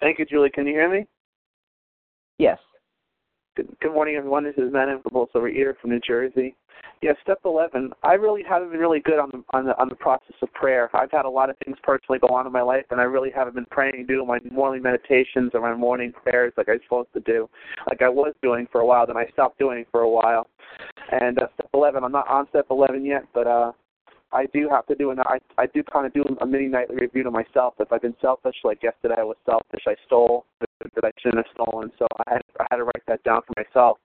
Thank 0.00 0.18
you, 0.18 0.24
Julie. 0.24 0.48
Can 0.48 0.66
you 0.66 0.72
hear 0.72 0.90
me? 0.90 1.06
Yes. 2.38 2.58
Good, 3.58 3.76
good 3.80 3.92
morning, 3.92 4.14
everyone. 4.14 4.44
This 4.44 4.54
is 4.56 4.72
Matt 4.72 4.88
Impulse 4.88 5.30
over 5.34 5.48
here 5.48 5.76
from 5.80 5.90
New 5.90 5.98
Jersey. 5.98 6.54
Yeah, 7.02 7.10
step 7.24 7.40
11. 7.44 7.90
I 8.04 8.12
really 8.12 8.44
haven't 8.48 8.70
been 8.70 8.78
really 8.78 9.00
good 9.00 9.18
on 9.18 9.30
the 9.32 9.42
on 9.50 9.64
the 9.64 9.76
on 9.80 9.88
the 9.88 9.96
process 9.96 10.36
of 10.40 10.52
prayer. 10.54 10.88
I've 10.94 11.10
had 11.10 11.24
a 11.24 11.28
lot 11.28 11.50
of 11.50 11.56
things 11.64 11.76
personally 11.82 12.20
go 12.20 12.28
on 12.28 12.46
in 12.46 12.52
my 12.52 12.62
life, 12.62 12.84
and 12.92 13.00
I 13.00 13.02
really 13.02 13.32
haven't 13.34 13.56
been 13.56 13.66
praying, 13.68 14.06
doing 14.06 14.28
my 14.28 14.38
morning 14.52 14.80
meditations 14.80 15.50
or 15.54 15.60
my 15.60 15.74
morning 15.74 16.12
prayers 16.12 16.52
like 16.56 16.68
I'm 16.68 16.78
supposed 16.84 17.12
to 17.14 17.20
do, 17.20 17.50
like 17.88 18.00
I 18.00 18.08
was 18.08 18.32
doing 18.42 18.68
for 18.70 18.80
a 18.80 18.86
while. 18.86 19.08
Then 19.08 19.16
I 19.16 19.26
stopped 19.32 19.58
doing 19.58 19.84
for 19.90 20.02
a 20.02 20.08
while. 20.08 20.46
And 21.10 21.36
uh, 21.42 21.48
step 21.54 21.68
11. 21.74 22.04
I'm 22.04 22.12
not 22.12 22.28
on 22.28 22.46
step 22.50 22.66
11 22.70 23.04
yet, 23.04 23.24
but 23.34 23.48
uh, 23.48 23.72
I 24.30 24.46
do 24.54 24.68
have 24.70 24.86
to 24.86 24.94
do 24.94 25.10
an 25.10 25.18
I 25.18 25.38
I 25.60 25.66
do 25.66 25.82
kind 25.82 26.06
of 26.06 26.12
do 26.12 26.22
a 26.40 26.46
mini 26.46 26.68
nightly 26.68 26.94
review 26.94 27.24
to 27.24 27.32
myself. 27.32 27.74
If 27.80 27.92
I've 27.92 28.02
been 28.02 28.14
selfish, 28.22 28.54
like 28.62 28.84
yesterday 28.84 29.16
I 29.18 29.24
was 29.24 29.36
selfish, 29.44 29.82
I 29.84 29.96
stole 30.06 30.46
that 30.80 31.04
I 31.04 31.10
shouldn't 31.20 31.44
have 31.46 31.54
stolen. 31.54 31.90
So 31.98 32.06
I 32.26 32.34
had 32.34 32.42
I 32.60 32.66
had 32.70 32.76
to 32.78 32.84
write 32.84 33.02
that 33.06 33.22
down 33.24 33.42
for 33.46 33.54
myself. 33.56 33.98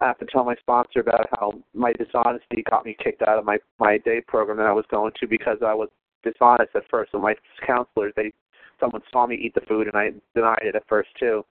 I 0.00 0.06
have 0.06 0.18
to 0.18 0.26
tell 0.26 0.44
my 0.44 0.56
sponsor 0.56 1.00
about 1.00 1.28
how 1.38 1.52
my 1.72 1.92
dishonesty 1.92 2.64
got 2.68 2.84
me 2.84 2.96
kicked 3.02 3.22
out 3.22 3.38
of 3.38 3.44
my 3.44 3.58
my 3.78 3.98
day 3.98 4.20
program 4.26 4.58
that 4.58 4.66
I 4.66 4.72
was 4.72 4.84
going 4.90 5.12
to 5.20 5.26
because 5.26 5.58
I 5.64 5.74
was 5.74 5.88
dishonest 6.22 6.74
at 6.74 6.82
first. 6.90 7.12
So 7.12 7.18
my 7.18 7.34
counselors, 7.66 8.12
they 8.16 8.32
someone 8.80 9.02
saw 9.12 9.26
me 9.26 9.36
eat 9.36 9.54
the 9.54 9.60
food 9.62 9.86
and 9.86 9.96
I 9.96 10.10
denied 10.34 10.62
it 10.62 10.74
at 10.74 10.88
first 10.88 11.10
too. 11.18 11.44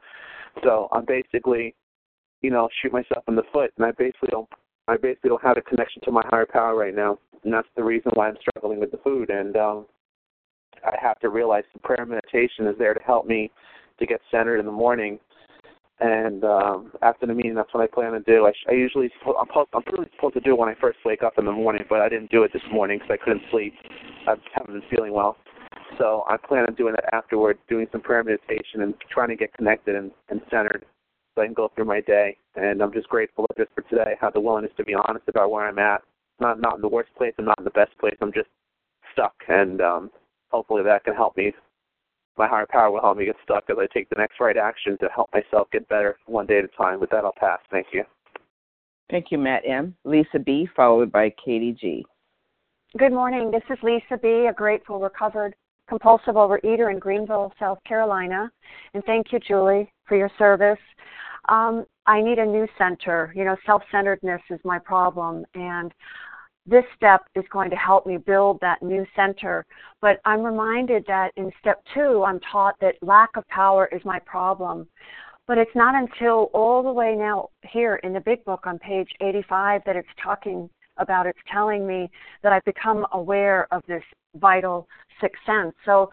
So 0.63 0.87
I'm 0.91 1.05
basically, 1.05 1.73
you 2.41 2.51
know, 2.51 2.67
shoot 2.81 2.91
myself 2.91 3.23
in 3.27 3.35
the 3.35 3.43
foot, 3.51 3.71
and 3.77 3.85
I 3.85 3.91
basically 3.91 4.29
don't 4.29 4.49
I 4.87 4.97
basically 4.97 5.29
don't 5.29 5.43
have 5.43 5.57
a 5.57 5.61
connection 5.61 6.01
to 6.03 6.11
my 6.11 6.23
higher 6.29 6.45
power 6.45 6.75
right 6.75 6.93
now, 6.93 7.17
and 7.43 7.53
that's 7.53 7.67
the 7.75 7.83
reason 7.83 8.11
why 8.15 8.27
I'm 8.27 8.37
struggling 8.41 8.79
with 8.79 8.91
the 8.91 8.97
food. 8.97 9.29
And 9.29 9.55
um, 9.55 9.85
I 10.83 10.95
have 11.01 11.19
to 11.19 11.29
realize 11.29 11.63
the 11.73 11.79
prayer 11.79 12.05
meditation 12.05 12.67
is 12.67 12.75
there 12.77 12.93
to 12.93 12.99
help 13.01 13.25
me 13.25 13.49
to 14.05 14.13
get 14.13 14.21
centered 14.31 14.59
in 14.59 14.65
the 14.65 14.71
morning. 14.71 15.19
And 15.99 16.43
um, 16.43 16.91
after 17.01 17.25
the 17.25 17.33
meeting, 17.33 17.55
that's 17.55 17.73
what 17.73 17.83
I 17.83 17.87
plan 17.87 18.11
to 18.11 18.19
do. 18.19 18.45
I, 18.45 18.51
I 18.69 18.73
usually 18.73 19.09
I'm, 19.25 19.47
supposed, 19.47 19.69
I'm 19.73 19.83
really 19.93 20.09
supposed 20.15 20.33
to 20.33 20.41
do 20.41 20.51
it 20.51 20.57
when 20.57 20.69
I 20.69 20.75
first 20.81 20.97
wake 21.05 21.23
up 21.23 21.33
in 21.37 21.45
the 21.45 21.51
morning, 21.51 21.85
but 21.87 22.01
I 22.01 22.09
didn't 22.09 22.31
do 22.31 22.43
it 22.43 22.51
this 22.51 22.63
morning 22.71 22.99
because 22.99 23.17
I 23.19 23.23
couldn't 23.23 23.43
sleep. 23.51 23.73
I 24.27 24.35
haven't 24.53 24.73
been 24.73 24.89
feeling 24.89 25.13
well. 25.13 25.37
So 25.97 26.23
I 26.27 26.37
plan 26.37 26.65
on 26.67 26.75
doing 26.75 26.93
that 26.93 27.13
afterward, 27.13 27.57
doing 27.69 27.87
some 27.91 28.01
prayer 28.01 28.23
meditation 28.23 28.81
and 28.81 28.93
trying 29.11 29.29
to 29.29 29.35
get 29.35 29.53
connected 29.53 29.95
and, 29.95 30.11
and 30.29 30.41
centered 30.49 30.85
so 31.35 31.41
I 31.41 31.45
can 31.45 31.53
go 31.53 31.71
through 31.75 31.85
my 31.85 32.01
day. 32.01 32.37
And 32.55 32.81
I'm 32.81 32.91
just 32.91 33.07
grateful 33.09 33.45
just 33.57 33.69
for 33.75 33.81
today. 33.83 34.15
I 34.19 34.25
have 34.25 34.33
the 34.33 34.41
willingness 34.41 34.73
to 34.77 34.83
be 34.83 34.95
honest 34.95 35.27
about 35.27 35.51
where 35.51 35.67
I'm 35.67 35.79
at. 35.79 36.01
Not 36.39 36.59
not 36.59 36.75
in 36.75 36.81
the 36.81 36.87
worst 36.87 37.09
place 37.15 37.33
I'm 37.37 37.45
not 37.45 37.59
in 37.59 37.63
the 37.63 37.71
best 37.71 37.97
place. 37.99 38.15
I'm 38.21 38.33
just 38.33 38.49
stuck, 39.13 39.35
and 39.47 39.81
um, 39.81 40.11
hopefully 40.51 40.83
that 40.83 41.03
can 41.03 41.13
help 41.13 41.37
me. 41.37 41.53
My 42.37 42.47
higher 42.47 42.65
power 42.69 42.91
will 42.91 43.01
help 43.01 43.17
me 43.17 43.25
get 43.25 43.35
stuck 43.43 43.65
as 43.69 43.77
I 43.79 43.87
take 43.93 44.09
the 44.09 44.15
next 44.15 44.39
right 44.39 44.57
action 44.57 44.97
to 44.99 45.09
help 45.13 45.29
myself 45.33 45.67
get 45.71 45.87
better 45.87 46.17
one 46.25 46.45
day 46.45 46.59
at 46.59 46.65
a 46.65 46.67
time. 46.69 46.99
With 46.99 47.09
that, 47.11 47.23
I'll 47.23 47.33
pass. 47.37 47.59
Thank 47.71 47.87
you. 47.93 48.03
Thank 49.11 49.27
you, 49.31 49.37
Matt 49.37 49.63
M. 49.67 49.95
Lisa 50.03 50.39
B. 50.39 50.67
Followed 50.75 51.11
by 51.11 51.33
Katie 51.43 51.77
G. 51.79 52.05
Good 52.97 53.11
morning. 53.11 53.51
This 53.51 53.63
is 53.69 53.77
Lisa 53.83 54.17
B., 54.21 54.47
a 54.49 54.53
grateful 54.53 54.99
recovered 54.99 55.55
compulsive 55.89 56.35
overeater 56.35 56.91
in 56.91 56.97
Greenville, 56.97 57.53
South 57.59 57.77
Carolina. 57.85 58.49
And 58.93 59.03
thank 59.03 59.31
you, 59.31 59.39
Julie, 59.39 59.91
for 60.07 60.15
your 60.15 60.31
service 60.39 60.79
um, 61.49 61.85
I 62.05 62.21
need 62.21 62.39
a 62.39 62.45
new 62.45 62.67
center. 62.77 63.33
You 63.35 63.45
know, 63.45 63.55
self 63.65 63.83
centeredness 63.91 64.41
is 64.49 64.59
my 64.63 64.79
problem. 64.79 65.45
And 65.55 65.93
this 66.65 66.85
step 66.95 67.21
is 67.35 67.43
going 67.51 67.69
to 67.69 67.75
help 67.75 68.05
me 68.05 68.17
build 68.17 68.59
that 68.61 68.81
new 68.81 69.05
center. 69.15 69.65
But 70.01 70.19
I'm 70.25 70.41
reminded 70.41 71.03
that 71.07 71.31
in 71.35 71.51
step 71.59 71.83
two, 71.93 72.23
I'm 72.23 72.39
taught 72.51 72.75
that 72.81 72.95
lack 73.01 73.29
of 73.35 73.47
power 73.49 73.89
is 73.91 74.01
my 74.05 74.19
problem. 74.19 74.87
But 75.45 75.57
it's 75.57 75.75
not 75.75 75.93
until 75.95 76.49
all 76.53 76.81
the 76.83 76.91
way 76.91 77.15
now 77.15 77.49
here 77.63 77.95
in 77.97 78.13
the 78.13 78.21
big 78.21 78.45
book 78.45 78.61
on 78.65 78.79
page 78.79 79.09
85 79.19 79.81
that 79.85 79.97
it's 79.97 80.07
talking 80.23 80.69
about, 80.97 81.25
it's 81.25 81.39
telling 81.51 81.85
me 81.85 82.09
that 82.43 82.53
I've 82.53 82.63
become 82.63 83.05
aware 83.11 83.67
of 83.71 83.83
this 83.87 84.03
vital 84.35 84.87
sixth 85.19 85.41
sense. 85.45 85.73
So 85.85 86.09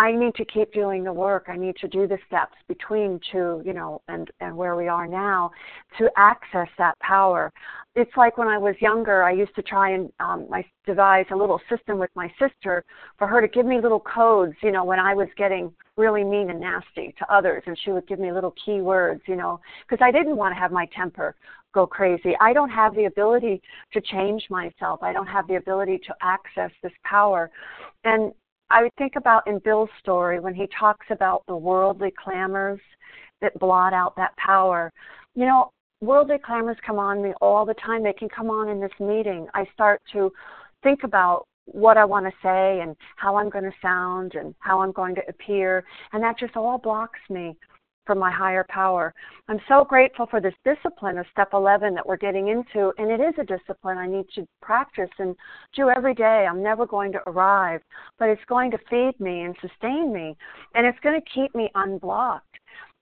I 0.00 0.12
need 0.12 0.34
to 0.36 0.46
keep 0.46 0.72
doing 0.72 1.04
the 1.04 1.12
work. 1.12 1.44
I 1.48 1.58
need 1.58 1.76
to 1.76 1.88
do 1.88 2.08
the 2.08 2.16
steps 2.26 2.54
between 2.68 3.20
two, 3.30 3.60
you 3.66 3.74
know, 3.74 4.00
and 4.08 4.30
and 4.40 4.56
where 4.56 4.74
we 4.74 4.88
are 4.88 5.06
now 5.06 5.50
to 5.98 6.08
access 6.16 6.68
that 6.78 6.98
power. 7.00 7.52
It's 7.94 8.16
like 8.16 8.38
when 8.38 8.48
I 8.48 8.56
was 8.56 8.74
younger, 8.80 9.22
I 9.22 9.32
used 9.32 9.54
to 9.56 9.62
try 9.62 9.90
and 9.90 10.10
um, 10.18 10.48
I 10.50 10.64
devise 10.86 11.26
a 11.30 11.36
little 11.36 11.60
system 11.68 11.98
with 11.98 12.08
my 12.14 12.32
sister 12.38 12.82
for 13.18 13.26
her 13.26 13.42
to 13.42 13.48
give 13.48 13.66
me 13.66 13.78
little 13.78 14.00
codes, 14.00 14.54
you 14.62 14.72
know, 14.72 14.84
when 14.84 14.98
I 14.98 15.12
was 15.12 15.28
getting 15.36 15.70
really 15.98 16.24
mean 16.24 16.48
and 16.48 16.60
nasty 16.60 17.14
to 17.18 17.30
others, 17.30 17.62
and 17.66 17.78
she 17.84 17.90
would 17.90 18.06
give 18.06 18.18
me 18.18 18.32
little 18.32 18.54
key 18.64 18.80
words, 18.80 19.20
you 19.26 19.36
know, 19.36 19.60
because 19.86 20.02
I 20.02 20.10
didn't 20.10 20.36
want 20.38 20.54
to 20.54 20.58
have 20.58 20.72
my 20.72 20.86
temper 20.96 21.36
go 21.72 21.86
crazy. 21.86 22.32
I 22.40 22.54
don't 22.54 22.70
have 22.70 22.94
the 22.94 23.04
ability 23.04 23.60
to 23.92 24.00
change 24.00 24.46
myself. 24.48 25.02
I 25.02 25.12
don't 25.12 25.26
have 25.26 25.46
the 25.46 25.56
ability 25.56 25.98
to 26.06 26.14
access 26.22 26.70
this 26.82 26.92
power. 27.04 27.50
And 28.04 28.32
I 28.70 28.82
would 28.82 28.94
think 28.96 29.16
about 29.16 29.46
in 29.46 29.58
Bill's 29.58 29.90
story 30.00 30.40
when 30.40 30.54
he 30.54 30.68
talks 30.78 31.06
about 31.10 31.42
the 31.48 31.56
worldly 31.56 32.12
clamors 32.22 32.80
that 33.40 33.58
blot 33.58 33.92
out 33.92 34.14
that 34.16 34.36
power. 34.36 34.92
You 35.34 35.46
know, 35.46 35.70
worldly 36.00 36.38
clamors 36.38 36.76
come 36.86 36.98
on 36.98 37.22
me 37.22 37.32
all 37.40 37.66
the 37.66 37.74
time. 37.74 38.02
They 38.02 38.12
can 38.12 38.28
come 38.28 38.50
on 38.50 38.68
in 38.68 38.80
this 38.80 38.92
meeting. 39.00 39.48
I 39.54 39.66
start 39.74 40.00
to 40.12 40.30
think 40.82 41.04
about 41.04 41.46
what 41.66 41.96
I 41.96 42.04
want 42.04 42.26
to 42.26 42.32
say 42.42 42.80
and 42.80 42.96
how 43.16 43.36
I'm 43.36 43.50
going 43.50 43.64
to 43.64 43.72
sound 43.82 44.34
and 44.34 44.54
how 44.58 44.80
I'm 44.80 44.92
going 44.92 45.14
to 45.16 45.22
appear, 45.28 45.84
and 46.12 46.22
that 46.22 46.38
just 46.38 46.56
all 46.56 46.78
blocks 46.78 47.20
me 47.28 47.56
from 48.06 48.18
my 48.18 48.30
higher 48.30 48.64
power. 48.68 49.14
I'm 49.48 49.60
so 49.68 49.84
grateful 49.84 50.26
for 50.26 50.40
this 50.40 50.54
discipline 50.64 51.18
of 51.18 51.26
step 51.32 51.50
11 51.52 51.94
that 51.94 52.06
we're 52.06 52.16
getting 52.16 52.48
into, 52.48 52.92
and 52.98 53.10
it 53.10 53.20
is 53.20 53.34
a 53.38 53.44
discipline 53.44 53.98
I 53.98 54.06
need 54.06 54.26
to 54.34 54.46
practice 54.62 55.10
and 55.18 55.36
do 55.74 55.90
every 55.90 56.14
day. 56.14 56.46
I'm 56.48 56.62
never 56.62 56.86
going 56.86 57.12
to 57.12 57.28
arrive, 57.28 57.82
but 58.18 58.28
it's 58.28 58.44
going 58.48 58.70
to 58.72 58.78
feed 58.88 59.18
me 59.20 59.42
and 59.42 59.56
sustain 59.60 60.12
me, 60.12 60.36
and 60.74 60.86
it's 60.86 60.98
going 61.00 61.20
to 61.20 61.30
keep 61.34 61.54
me 61.54 61.70
unblocked. 61.74 62.46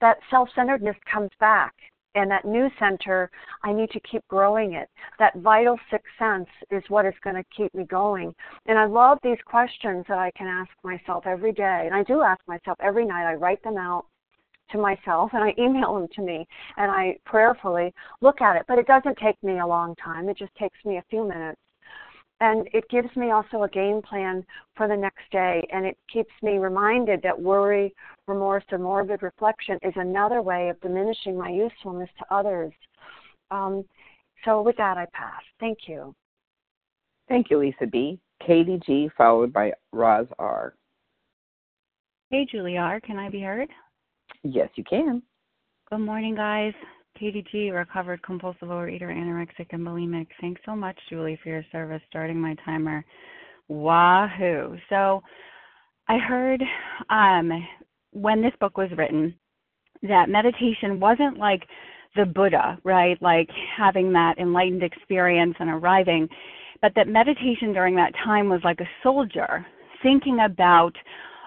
That 0.01 0.18
self 0.30 0.50
centeredness 0.56 0.98
comes 1.12 1.32
back. 1.39 1.74
And 2.16 2.32
that 2.32 2.46
new 2.46 2.68
center, 2.80 3.30
I 3.63 3.72
need 3.72 3.92
to 3.92 4.00
keep 4.00 4.27
growing 4.27 4.74
it. 4.74 4.89
That 5.20 5.36
vital 5.36 5.77
sixth 5.92 6.08
sense 6.18 6.48
is 6.72 6.82
what 6.88 7.06
is 7.06 7.13
going 7.24 7.36
to 7.36 7.44
keep 7.56 7.75
me 7.75 7.84
going. 7.84 8.34
And 8.66 8.80
I 8.80 8.86
love 8.86 9.20
these 9.22 9.38
questions 9.46 10.04
that 10.10 10.18
I 10.18 10.32
can 10.36 10.48
ask 10.48 10.72
myself 10.84 11.27
every 11.27 11.51
day. 11.51 11.84
And 11.86 11.94
I 11.94 12.01
do 12.01 12.24
ask 12.24 12.42
myself 12.48 12.80
every 12.82 13.06
night. 13.06 13.30
I 13.30 13.36
write 13.36 13.62
them 13.62 13.77
out 13.77 14.08
to 14.72 14.78
myself 14.78 15.32
and 15.34 15.44
I 15.44 15.54
email 15.58 15.96
them 15.96 16.08
to 16.16 16.22
me 16.22 16.48
and 16.78 16.92
I 16.92 17.18
prayerfully 17.26 17.94
look 18.22 18.42
at 18.42 18.56
it. 18.56 18.66
But 18.68 18.80
it 18.80 18.88
doesn't 18.88 19.18
take 19.18 19.42
me 19.44 19.60
a 19.60 19.68
long 19.68 19.96
time, 19.96 20.30
it 20.30 20.38
just 20.38 20.56
takes 20.56 20.78
me 20.86 20.98
a 20.98 21.06
few 21.10 21.28
minutes. 21.28 21.60
And 22.40 22.68
it 22.72 22.88
gives 22.90 23.14
me 23.16 23.32
also 23.32 23.64
a 23.64 23.70
game 23.70 24.02
plan 24.02 24.46
for 24.76 24.88
the 24.88 24.96
next 24.96 25.24
day, 25.32 25.68
and 25.74 25.88
it 25.88 25.98
keeps 26.12 26.30
me 26.44 26.60
reminded 26.60 27.20
that 27.24 27.40
worry, 27.40 27.96
remorse, 28.28 28.64
and 28.70 28.84
morbid 28.84 29.24
reflection 29.24 29.80
is 29.82 29.94
another 29.96 30.44
way 30.44 30.70
of 30.70 30.80
diminishing 30.82 31.36
my 31.36 31.50
usefulness 31.50 32.10
to 32.20 32.26
others. 32.30 32.72
Um, 33.50 33.84
so, 34.46 34.62
with 34.62 34.78
that, 34.78 34.98
I 34.98 35.08
pass. 35.14 35.42
Thank 35.60 35.80
you. 35.88 36.14
Thank 37.28 37.50
you, 37.50 37.58
Lisa 37.58 37.88
B. 37.88 38.20
Katie 38.46 38.80
G, 38.86 39.10
followed 39.18 39.52
by 39.52 39.74
Roz 39.92 40.28
R. 40.38 40.76
Hey, 42.30 42.46
Julie 42.50 42.78
R. 42.78 43.00
Can 43.00 43.18
I 43.18 43.30
be 43.30 43.42
heard? 43.42 43.70
Yes, 44.44 44.70
you 44.75 44.84
can. 44.84 45.22
Good 45.89 46.00
morning, 46.00 46.36
guys. 46.36 46.74
Katie 47.20 47.46
G, 47.51 47.72
recovered 47.72 48.22
compulsive 48.22 48.67
overeater, 48.67 49.03
anorexic, 49.03 49.67
and 49.72 49.86
bulimic. 49.86 50.27
Thanks 50.39 50.62
so 50.65 50.75
much, 50.75 50.98
Julie, 51.10 51.39
for 51.41 51.50
your 51.50 51.65
service. 51.72 52.01
Starting 52.10 52.39
my 52.39 52.56
timer. 52.63 53.03
Wahoo! 53.67 54.77
So, 54.89 55.24
I 56.08 56.17
heard 56.17 56.62
um, 57.10 57.51
when 58.12 58.41
this 58.41 58.53
book 58.60 58.77
was 58.77 58.89
written 58.98 59.34
that 60.03 60.29
meditation 60.29 61.00
wasn't 61.00 61.38
like 61.38 61.63
the 62.15 62.25
Buddha, 62.25 62.77
right? 62.84 63.22
Like 63.22 63.50
having 63.77 64.13
that 64.13 64.38
enlightened 64.38 64.84
experience 64.84 65.56
and 65.60 65.70
arriving, 65.70 66.27
but 66.82 66.94
that 66.96 67.08
meditation 67.08 67.74
during 67.74 67.96
that 67.96 68.13
time 68.24 68.50
was 68.50 68.62
like 68.63 68.79
a 68.79 68.89
soldier 69.03 69.65
thinking 70.03 70.39
about 70.46 70.94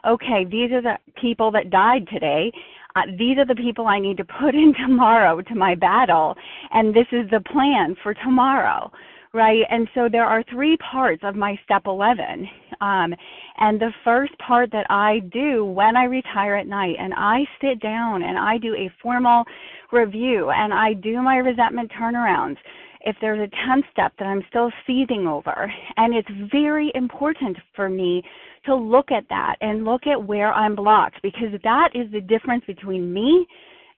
okay, 0.07 0.47
these 0.51 0.73
are 0.73 0.81
the 0.81 0.97
people 1.21 1.51
that 1.51 1.69
died 1.69 2.09
today 2.09 2.51
uh, 2.97 3.03
these 3.19 3.39
are 3.39 3.47
the 3.47 3.55
people 3.55 3.87
I 3.87 3.99
need 3.99 4.17
to 4.19 4.25
put 4.25 4.55
in 4.55 4.75
tomorrow 4.75 5.41
to 5.41 5.55
my 5.55 5.75
battle, 5.75 6.37
and 6.73 6.95
this 6.95 7.07
is 7.13 7.29
the 7.31 7.41
plan 7.41 7.97
for 8.03 8.15
tomorrow, 8.15 8.91
right? 9.33 9.63
And 9.71 9.89
so 9.95 10.09
there 10.11 10.25
are 10.25 10.43
three 10.51 10.77
parts 10.79 11.23
of 11.25 11.37
my 11.37 11.59
step 11.65 11.83
11. 11.87 12.49
Um, 12.81 13.15
and 13.59 13.79
the 13.79 13.93
first 14.05 14.33
part 14.39 14.71
that 14.73 14.87
I 14.91 15.21
do 15.33 15.65
when 15.65 15.97
I 15.97 16.05
retire 16.05 16.57
at 16.57 16.67
night, 16.67 16.97
and 16.99 17.13
I 17.17 17.41
sit 17.61 17.81
down 17.81 18.23
and 18.23 18.39
I 18.39 18.59
do 18.59 18.75
a 18.75 18.91
formal 19.03 19.45
review 19.93 20.51
and 20.51 20.73
I 20.73 20.95
do 20.95 21.21
my 21.21 21.37
resentment 21.37 21.93
turnarounds 21.93 22.57
if 23.03 23.17
there's 23.21 23.41
a 23.41 23.69
10th 23.69 23.91
step 23.91 24.13
that 24.19 24.27
I'm 24.27 24.43
still 24.49 24.71
seething 24.87 25.27
over. 25.27 25.73
And 25.97 26.15
it's 26.15 26.29
very 26.53 26.93
important 26.95 27.57
for 27.75 27.89
me 27.89 28.23
to 28.67 28.75
look 28.75 29.11
at 29.11 29.25
that 29.29 29.57
and 29.61 29.85
look 29.85 30.07
at 30.07 30.23
where 30.23 30.53
I'm 30.53 30.75
blocked 30.75 31.21
because 31.23 31.53
that 31.63 31.91
is 31.95 32.11
the 32.13 32.21
difference 32.21 32.65
between 32.67 33.13
me 33.13 33.47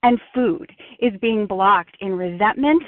and 0.02 0.20
food 0.34 0.70
is 1.00 1.12
being 1.20 1.46
blocked 1.46 1.96
in 2.00 2.12
resentment, 2.12 2.82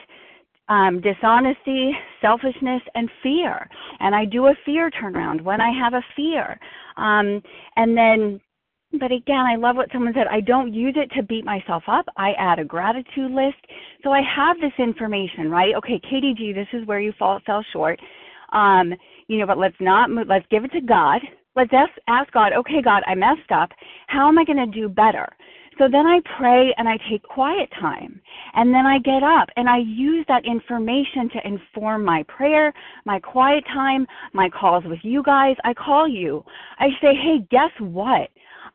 um, 0.68 1.00
dishonesty, 1.00 1.92
selfishness, 2.20 2.82
and 2.94 3.08
fear. 3.22 3.68
And 4.00 4.14
I 4.14 4.24
do 4.24 4.46
a 4.46 4.54
fear 4.64 4.90
turnaround 4.90 5.42
when 5.42 5.60
I 5.60 5.70
have 5.78 5.94
a 5.94 6.04
fear. 6.16 6.58
Um, 6.96 7.42
and 7.76 7.96
then 7.96 8.40
but 9.00 9.10
again, 9.10 9.40
I 9.40 9.56
love 9.56 9.76
what 9.76 9.88
someone 9.92 10.12
said. 10.14 10.28
I 10.30 10.40
don't 10.40 10.72
use 10.72 10.94
it 10.96 11.10
to 11.16 11.22
beat 11.22 11.44
myself 11.44 11.82
up. 11.88 12.06
I 12.16 12.32
add 12.38 12.58
a 12.58 12.64
gratitude 12.64 13.32
list. 13.32 13.56
So 14.02 14.12
I 14.12 14.20
have 14.22 14.56
this 14.60 14.72
information, 14.78 15.50
right? 15.50 15.74
Okay, 15.74 16.00
Katie 16.08 16.34
G, 16.36 16.52
this 16.52 16.68
is 16.72 16.86
where 16.86 17.00
you 17.00 17.12
fall 17.18 17.40
fell 17.44 17.64
short. 17.72 17.98
Um, 18.52 18.94
you 19.26 19.38
know, 19.38 19.46
but 19.46 19.58
let's 19.58 19.74
not 19.80 20.10
move, 20.10 20.28
let's 20.28 20.46
give 20.50 20.64
it 20.64 20.72
to 20.72 20.80
God. 20.80 21.20
Let's 21.56 21.72
ask, 21.72 21.92
ask 22.08 22.32
God, 22.32 22.52
okay, 22.52 22.82
God, 22.82 23.02
I 23.06 23.14
messed 23.14 23.50
up. 23.50 23.70
How 24.08 24.28
am 24.28 24.38
I 24.38 24.44
going 24.44 24.58
to 24.58 24.66
do 24.66 24.88
better? 24.88 25.28
So 25.78 25.88
then 25.90 26.06
I 26.06 26.20
pray 26.38 26.72
and 26.78 26.88
I 26.88 26.98
take 27.10 27.22
quiet 27.22 27.68
time. 27.80 28.20
And 28.54 28.72
then 28.72 28.86
I 28.86 28.98
get 28.98 29.22
up 29.22 29.48
and 29.56 29.68
I 29.68 29.78
use 29.78 30.24
that 30.28 30.44
information 30.44 31.28
to 31.30 31.46
inform 31.46 32.04
my 32.04 32.24
prayer, 32.24 32.72
my 33.04 33.18
quiet 33.18 33.64
time, 33.72 34.06
my 34.32 34.48
calls 34.48 34.84
with 34.84 35.00
you 35.02 35.22
guys. 35.22 35.56
I 35.64 35.74
call 35.74 36.08
you. 36.08 36.44
I 36.78 36.88
say, 37.00 37.14
hey, 37.14 37.46
guess 37.50 37.70
what? 37.80 38.30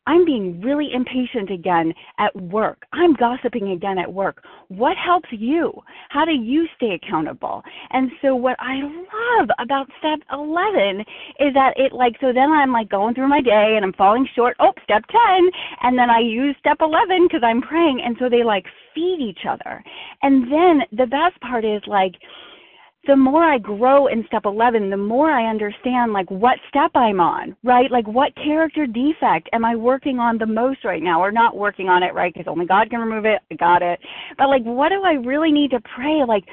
I'm 0.10 0.26
being 0.26 0.60
really 0.60 0.90
impatient 0.92 1.52
again 1.52 1.94
at 2.18 2.36
work. 2.36 2.82
I'm 2.94 3.14
gossiping 3.14 3.74
again 3.74 4.00
at 4.00 4.12
work. 4.12 4.44
What 4.70 4.98
helps 4.98 5.30
you? 5.30 5.72
How 6.10 6.26
do 6.26 6.32
you 6.32 6.66
stay 6.76 6.98
accountable? 7.00 7.62
And 7.92 8.10
so 8.20 8.36
what 8.36 8.56
I 8.58 8.82
love 8.82 9.50
about 9.60 9.86
step 10.00 10.18
11 10.34 11.02
is 11.40 11.54
that 11.54 11.74
it 11.76 11.94
like 11.94 12.16
so 12.20 12.34
then 12.34 12.52
I'm 12.52 12.72
like 12.72 12.90
going 12.90 13.14
through 13.14 13.28
my 13.28 13.40
day 13.40 13.74
and 13.76 13.86
I'm 13.86 13.94
falling 13.94 14.28
short. 14.36 14.58
Oh, 14.60 14.74
step 14.84 15.04
10 15.12 15.52
and 15.84 15.96
then 15.96 16.10
I 16.10 16.22
use 16.22 16.56
step 16.58 16.78
11 16.82 17.30
cuz 17.30 17.42
I'm 17.44 17.62
praying 17.62 18.02
and 18.04 18.16
so 18.18 18.30
they 18.30 18.44
like 18.44 18.66
feed 18.96 19.20
each 19.22 19.46
other. 19.48 19.84
And 20.24 20.52
then 20.52 20.82
the 20.92 21.06
best 21.06 21.40
part 21.42 21.64
is 21.64 21.84
like 21.86 22.16
the 23.08 23.16
more 23.16 23.44
I 23.44 23.58
grow 23.58 24.08
in 24.08 24.26
step 24.28 24.44
11, 24.46 24.90
the 24.90 24.98
more 24.98 25.32
I 25.32 25.50
understand 25.50 26.12
like 26.12 26.30
what 26.30 26.58
step 26.68 26.92
I'm 26.96 27.20
on, 27.20 27.56
right? 27.64 27.90
Like 27.90 28.08
what 28.08 28.36
character 28.36 28.86
defect 28.86 29.50
am 29.54 29.64
I 29.64 29.76
working 29.76 30.20
on 30.20 30.38
the 30.38 30.46
most 30.46 30.84
right 30.84 31.02
now 31.02 31.22
or 31.22 31.32
not 31.32 31.56
working 31.56 31.88
on 31.88 32.04
it, 32.04 32.14
right? 32.14 32.34
Because 32.34 32.48
only 32.50 32.66
God 32.66 32.90
can 32.90 33.00
remove 33.00 33.26
it. 33.26 33.42
I 33.52 33.56
got 33.56 33.82
it. 33.82 34.00
But 34.38 34.50
like, 34.50 34.64
what 34.64 34.90
do 34.90 35.04
I 35.04 35.14
really 35.14 35.52
need 35.52 35.72
to 35.72 35.80
pray? 35.96 36.24
Like, 36.28 36.44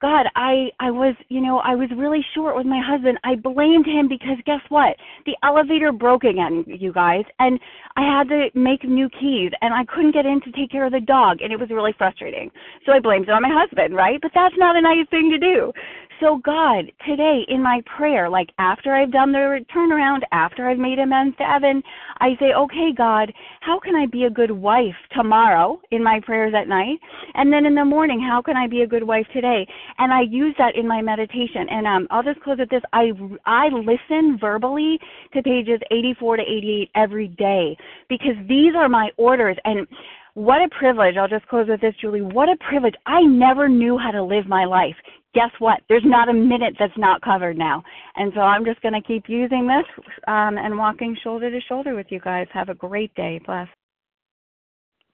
God, 0.00 0.26
I 0.36 0.70
I 0.78 0.90
was, 0.92 1.16
you 1.28 1.40
know, 1.40 1.58
I 1.58 1.74
was 1.74 1.88
really 1.96 2.24
short 2.34 2.56
with 2.56 2.66
my 2.66 2.80
husband. 2.84 3.18
I 3.24 3.34
blamed 3.34 3.86
him 3.86 4.06
because 4.06 4.36
guess 4.46 4.60
what? 4.68 4.96
The 5.26 5.36
elevator 5.42 5.90
broke 5.90 6.22
again, 6.22 6.64
you 6.66 6.92
guys, 6.92 7.24
and 7.40 7.58
I 7.96 8.02
had 8.02 8.28
to 8.28 8.48
make 8.54 8.84
new 8.84 9.08
keys 9.10 9.50
and 9.60 9.74
I 9.74 9.84
couldn't 9.84 10.12
get 10.12 10.24
in 10.24 10.40
to 10.42 10.52
take 10.52 10.70
care 10.70 10.86
of 10.86 10.92
the 10.92 11.00
dog 11.00 11.42
and 11.42 11.52
it 11.52 11.58
was 11.58 11.70
really 11.70 11.94
frustrating. 11.98 12.50
So 12.86 12.92
I 12.92 13.00
blamed 13.00 13.28
it 13.28 13.32
on 13.32 13.42
my 13.42 13.50
husband, 13.50 13.96
right? 13.96 14.20
But 14.22 14.30
that's 14.34 14.54
not 14.56 14.76
a 14.76 14.80
nice 14.80 15.08
thing 15.10 15.30
to 15.30 15.38
do. 15.38 15.72
So, 16.20 16.40
God, 16.44 16.90
today 17.06 17.42
in 17.46 17.62
my 17.62 17.80
prayer, 17.96 18.28
like 18.28 18.50
after 18.58 18.92
I've 18.92 19.12
done 19.12 19.30
the 19.30 19.64
turnaround, 19.74 20.22
after 20.32 20.68
I've 20.68 20.78
made 20.78 20.98
amends 20.98 21.36
to 21.36 21.48
Evan, 21.48 21.80
I 22.18 22.30
say, 22.40 22.54
okay, 22.54 22.90
God, 22.96 23.32
how 23.60 23.78
can 23.78 23.94
I 23.94 24.06
be 24.06 24.24
a 24.24 24.30
good 24.30 24.50
wife 24.50 24.96
tomorrow 25.14 25.80
in 25.92 26.02
my 26.02 26.18
prayers 26.24 26.54
at 26.56 26.66
night? 26.66 26.98
And 27.34 27.52
then 27.52 27.66
in 27.66 27.76
the 27.76 27.84
morning, 27.84 28.20
how 28.20 28.42
can 28.42 28.56
I 28.56 28.66
be 28.66 28.82
a 28.82 28.86
good 28.86 29.04
wife 29.04 29.26
today? 29.32 29.64
And 29.98 30.12
I 30.12 30.22
use 30.22 30.56
that 30.58 30.74
in 30.74 30.88
my 30.88 31.00
meditation. 31.00 31.68
And 31.70 31.86
um, 31.86 32.08
I'll 32.10 32.24
just 32.24 32.40
close 32.40 32.58
with 32.58 32.70
this. 32.70 32.82
I, 32.92 33.12
I 33.46 33.68
listen 33.68 34.38
verbally 34.40 34.98
to 35.34 35.42
pages 35.42 35.78
84 35.92 36.38
to 36.38 36.42
88 36.42 36.90
every 36.96 37.28
day 37.28 37.76
because 38.08 38.34
these 38.48 38.74
are 38.74 38.88
my 38.88 39.10
orders. 39.18 39.56
And 39.64 39.86
what 40.34 40.62
a 40.62 40.68
privilege. 40.68 41.16
I'll 41.16 41.28
just 41.28 41.48
close 41.48 41.68
with 41.68 41.80
this, 41.80 41.94
Julie. 42.00 42.22
What 42.22 42.48
a 42.48 42.56
privilege. 42.68 42.94
I 43.06 43.22
never 43.22 43.68
knew 43.68 43.98
how 43.98 44.12
to 44.12 44.22
live 44.22 44.46
my 44.46 44.64
life. 44.64 44.94
Guess 45.34 45.50
what? 45.58 45.80
There's 45.88 46.04
not 46.04 46.28
a 46.28 46.32
minute 46.32 46.74
that's 46.78 46.96
not 46.96 47.20
covered 47.22 47.56
now. 47.56 47.82
And 48.16 48.32
so 48.34 48.40
I'm 48.40 48.64
just 48.64 48.80
going 48.80 48.94
to 48.94 49.02
keep 49.02 49.28
using 49.28 49.66
this 49.66 50.04
um, 50.26 50.58
and 50.58 50.76
walking 50.76 51.16
shoulder 51.22 51.50
to 51.50 51.60
shoulder 51.68 51.94
with 51.94 52.06
you 52.10 52.20
guys. 52.20 52.46
Have 52.52 52.68
a 52.68 52.74
great 52.74 53.14
day. 53.14 53.40
Bless. 53.44 53.68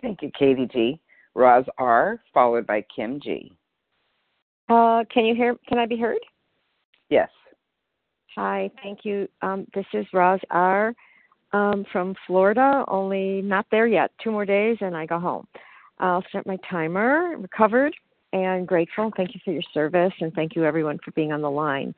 Thank 0.00 0.22
you, 0.22 0.30
Katie 0.38 0.68
G. 0.70 1.00
Roz 1.34 1.64
R, 1.78 2.20
followed 2.32 2.66
by 2.66 2.84
Kim 2.94 3.20
G. 3.20 3.52
Uh, 4.68 5.04
can 5.12 5.24
you 5.24 5.34
hear? 5.34 5.56
Can 5.68 5.78
I 5.78 5.86
be 5.86 5.98
heard? 5.98 6.18
Yes. 7.10 7.28
Hi, 8.36 8.70
thank 8.82 9.00
you. 9.04 9.28
Um, 9.42 9.66
this 9.74 9.86
is 9.92 10.06
Roz 10.12 10.40
R. 10.50 10.94
Um, 11.52 11.84
from 11.92 12.16
Florida. 12.26 12.84
Only 12.88 13.40
not 13.42 13.66
there 13.70 13.86
yet. 13.86 14.10
Two 14.22 14.32
more 14.32 14.44
days 14.44 14.76
and 14.80 14.96
I 14.96 15.06
go 15.06 15.20
home. 15.20 15.46
I'll 16.00 16.24
set 16.32 16.46
my 16.46 16.58
timer. 16.68 17.36
Recovered 17.38 17.94
and 18.34 18.66
grateful. 18.66 19.12
Thank 19.16 19.32
you 19.34 19.40
for 19.44 19.52
your 19.52 19.62
service 19.72 20.12
and 20.20 20.34
thank 20.34 20.56
you 20.56 20.64
everyone 20.64 20.98
for 21.04 21.12
being 21.12 21.32
on 21.32 21.40
the 21.40 21.50
line. 21.50 21.94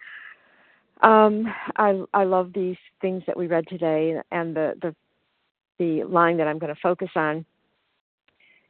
Um, 1.03 1.46
I 1.77 2.03
I 2.14 2.25
love 2.25 2.53
these 2.55 2.77
things 3.01 3.22
that 3.27 3.37
we 3.37 3.46
read 3.46 3.66
today 3.68 4.20
and 4.31 4.55
the 4.55 4.75
the 4.83 4.94
the 5.79 6.05
line 6.05 6.37
that 6.37 6.46
I'm 6.46 6.59
going 6.59 6.75
to 6.75 6.81
focus 6.81 7.11
on 7.16 7.44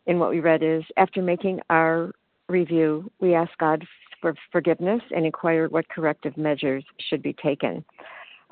in 0.07 0.19
what 0.19 0.31
we 0.31 0.41
read 0.41 0.63
is 0.63 0.83
after 0.97 1.23
making 1.23 1.61
our 1.69 2.13
review, 2.49 3.11
we 3.21 3.35
ask 3.35 3.51
God 3.59 3.85
for 4.21 4.35
forgiveness 4.51 5.03
and 5.15 5.27
inquired 5.27 5.73
what 5.73 5.89
corrective 5.89 6.37
measures 6.37 6.85
should 7.09 7.23
be 7.23 7.33
taken. 7.33 7.85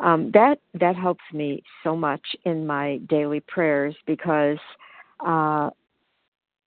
Um, 0.00 0.32
that 0.34 0.58
that 0.74 0.96
helps 0.96 1.22
me 1.32 1.62
so 1.84 1.94
much 1.94 2.34
in 2.44 2.66
my 2.66 2.98
daily 3.08 3.40
prayers 3.40 3.94
because 4.06 4.58
uh, 5.24 5.70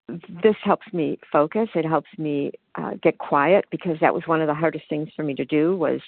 this 0.08 0.56
helps 0.64 0.88
me 0.94 1.20
focus. 1.32 1.68
It 1.76 1.86
helps 1.86 2.10
me 2.18 2.52
uh, 2.76 2.92
get 3.02 3.18
quiet 3.18 3.66
because 3.72 3.98
that 4.00 4.14
was 4.14 4.24
one 4.26 4.42
of 4.42 4.48
the 4.48 4.54
hardest 4.54 4.86
things 4.90 5.10
for 5.16 5.24
me 5.24 5.34
to 5.36 5.46
do 5.46 5.76
was 5.76 6.02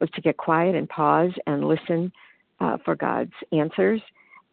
was 0.00 0.10
to 0.10 0.20
get 0.20 0.36
quiet 0.36 0.74
and 0.74 0.88
pause 0.88 1.30
and 1.46 1.68
listen 1.68 2.12
uh, 2.60 2.76
for 2.84 2.96
God's 2.96 3.32
answers. 3.52 4.00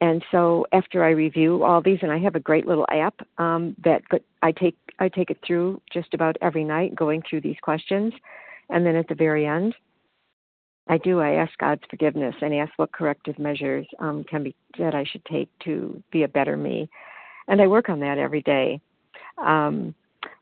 And 0.02 0.24
so 0.32 0.66
after 0.72 1.04
I 1.04 1.10
review 1.10 1.64
all 1.64 1.82
these, 1.82 2.00
and 2.02 2.12
I 2.12 2.18
have 2.20 2.36
a 2.36 2.40
great 2.40 2.68
little 2.68 2.88
app 2.90 3.16
um, 3.38 3.76
that 3.84 4.02
I 4.42 4.52
take 4.52 4.76
I 5.00 5.10
take 5.10 5.30
it 5.30 5.40
through 5.46 5.82
just 5.92 6.14
about 6.14 6.38
every 6.42 6.64
night, 6.64 6.96
going 6.96 7.24
through 7.28 7.42
these 7.42 7.58
questions, 7.62 8.14
and 8.70 8.86
then 8.86 8.96
at 8.96 9.08
the 9.08 9.16
very 9.16 9.46
end, 9.46 9.76
I 10.88 10.98
do 10.98 11.20
I 11.20 11.34
ask 11.34 11.56
God's 11.60 11.84
forgiveness 11.90 12.36
and 12.42 12.54
ask 12.54 12.72
what 12.78 12.92
corrective 12.92 13.38
measures 13.38 13.86
um, 14.00 14.24
can 14.24 14.44
be 14.44 14.56
that 14.78 14.96
I 14.96 15.06
should 15.06 15.24
take 15.26 15.50
to 15.66 16.02
be 16.12 16.24
a 16.24 16.28
better 16.28 16.58
me, 16.58 16.90
and 17.48 17.62
I 17.62 17.68
work 17.68 17.90
on 17.90 18.00
that 18.00 18.18
every 18.18 18.42
day. 18.42 18.82
Um, 19.38 19.94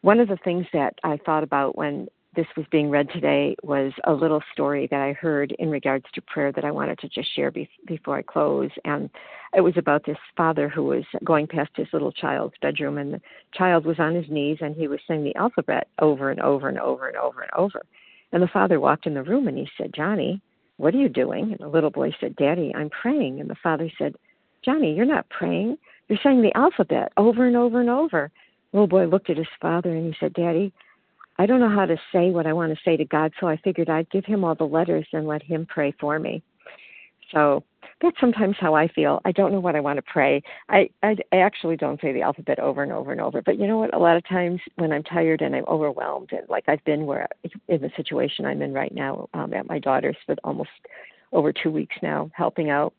one 0.01 0.19
of 0.19 0.27
the 0.27 0.37
things 0.43 0.65
that 0.73 0.95
I 1.03 1.17
thought 1.25 1.43
about 1.43 1.77
when 1.77 2.07
this 2.35 2.45
was 2.55 2.65
being 2.71 2.89
read 2.89 3.09
today 3.11 3.55
was 3.63 3.91
a 4.05 4.13
little 4.13 4.41
story 4.53 4.87
that 4.91 5.01
I 5.01 5.13
heard 5.13 5.51
in 5.57 5.69
regards 5.69 6.05
to 6.13 6.21
prayer 6.21 6.51
that 6.51 6.63
I 6.63 6.71
wanted 6.71 6.99
to 6.99 7.09
just 7.09 7.33
share 7.35 7.51
be- 7.51 7.69
before 7.87 8.17
I 8.17 8.21
close. 8.21 8.69
And 8.85 9.09
it 9.53 9.61
was 9.61 9.73
about 9.77 10.05
this 10.05 10.17
father 10.37 10.69
who 10.69 10.83
was 10.83 11.03
going 11.23 11.47
past 11.47 11.71
his 11.75 11.87
little 11.91 12.11
child's 12.11 12.53
bedroom, 12.61 12.97
and 12.97 13.15
the 13.15 13.21
child 13.53 13.85
was 13.85 13.99
on 13.99 14.13
his 14.13 14.29
knees 14.29 14.59
and 14.61 14.75
he 14.75 14.87
was 14.87 14.99
saying 15.07 15.23
the 15.23 15.35
alphabet 15.35 15.87
over 15.99 16.29
and 16.29 16.39
over 16.39 16.69
and 16.69 16.79
over 16.79 17.07
and 17.07 17.17
over 17.17 17.41
and 17.41 17.51
over. 17.57 17.81
And 18.31 18.43
the 18.43 18.47
father 18.47 18.79
walked 18.79 19.07
in 19.07 19.15
the 19.15 19.23
room 19.23 19.47
and 19.47 19.57
he 19.57 19.67
said, 19.77 19.93
Johnny, 19.93 20.41
what 20.77 20.93
are 20.93 20.99
you 20.99 21.09
doing? 21.09 21.51
And 21.51 21.59
the 21.59 21.67
little 21.67 21.89
boy 21.89 22.15
said, 22.19 22.35
Daddy, 22.35 22.71
I'm 22.75 22.89
praying. 22.89 23.41
And 23.41 23.49
the 23.49 23.55
father 23.61 23.91
said, 23.97 24.15
Johnny, 24.63 24.93
you're 24.93 25.05
not 25.05 25.27
praying. 25.29 25.77
You're 26.07 26.19
saying 26.23 26.41
the 26.41 26.55
alphabet 26.55 27.11
over 27.17 27.47
and 27.47 27.57
over 27.57 27.81
and 27.81 27.89
over. 27.89 28.31
Little 28.73 28.87
boy 28.87 29.05
looked 29.05 29.29
at 29.29 29.37
his 29.37 29.47
father 29.61 29.89
and 29.89 30.05
he 30.05 30.15
said, 30.19 30.33
Daddy, 30.33 30.71
I 31.37 31.45
don't 31.45 31.59
know 31.59 31.69
how 31.69 31.85
to 31.85 31.97
say 32.11 32.31
what 32.31 32.45
I 32.45 32.53
want 32.53 32.73
to 32.73 32.79
say 32.83 32.97
to 32.97 33.05
God, 33.05 33.31
so 33.39 33.47
I 33.47 33.57
figured 33.57 33.89
I'd 33.89 34.09
give 34.09 34.25
him 34.25 34.43
all 34.43 34.55
the 34.55 34.65
letters 34.65 35.07
and 35.13 35.27
let 35.27 35.41
him 35.41 35.65
pray 35.65 35.93
for 35.99 36.19
me. 36.19 36.43
So 37.31 37.63
that's 38.01 38.19
sometimes 38.19 38.55
how 38.59 38.75
I 38.75 38.87
feel. 38.87 39.21
I 39.25 39.31
don't 39.31 39.51
know 39.51 39.59
what 39.59 39.75
I 39.75 39.79
want 39.79 39.97
to 39.97 40.01
pray. 40.01 40.41
I, 40.69 40.89
I 41.03 41.15
I 41.31 41.37
actually 41.37 41.77
don't 41.77 41.99
say 42.01 42.11
the 42.11 42.21
alphabet 42.21 42.59
over 42.59 42.81
and 42.81 42.91
over 42.91 43.11
and 43.11 43.21
over. 43.21 43.41
But 43.41 43.59
you 43.59 43.67
know 43.67 43.77
what? 43.77 43.93
A 43.93 43.99
lot 43.99 44.17
of 44.17 44.27
times 44.27 44.61
when 44.75 44.91
I'm 44.91 45.03
tired 45.03 45.41
and 45.41 45.55
I'm 45.55 45.65
overwhelmed, 45.67 46.31
and 46.31 46.47
like 46.49 46.65
I've 46.67 46.83
been 46.85 47.05
where 47.05 47.27
in 47.67 47.81
the 47.81 47.91
situation 47.95 48.45
I'm 48.45 48.61
in 48.61 48.73
right 48.73 48.93
now 48.93 49.29
um, 49.33 49.53
at 49.53 49.67
my 49.67 49.79
daughter's 49.79 50.17
for 50.25 50.35
almost 50.43 50.69
over 51.31 51.53
two 51.53 51.71
weeks 51.71 51.95
now, 52.01 52.31
helping 52.33 52.69
out. 52.69 52.93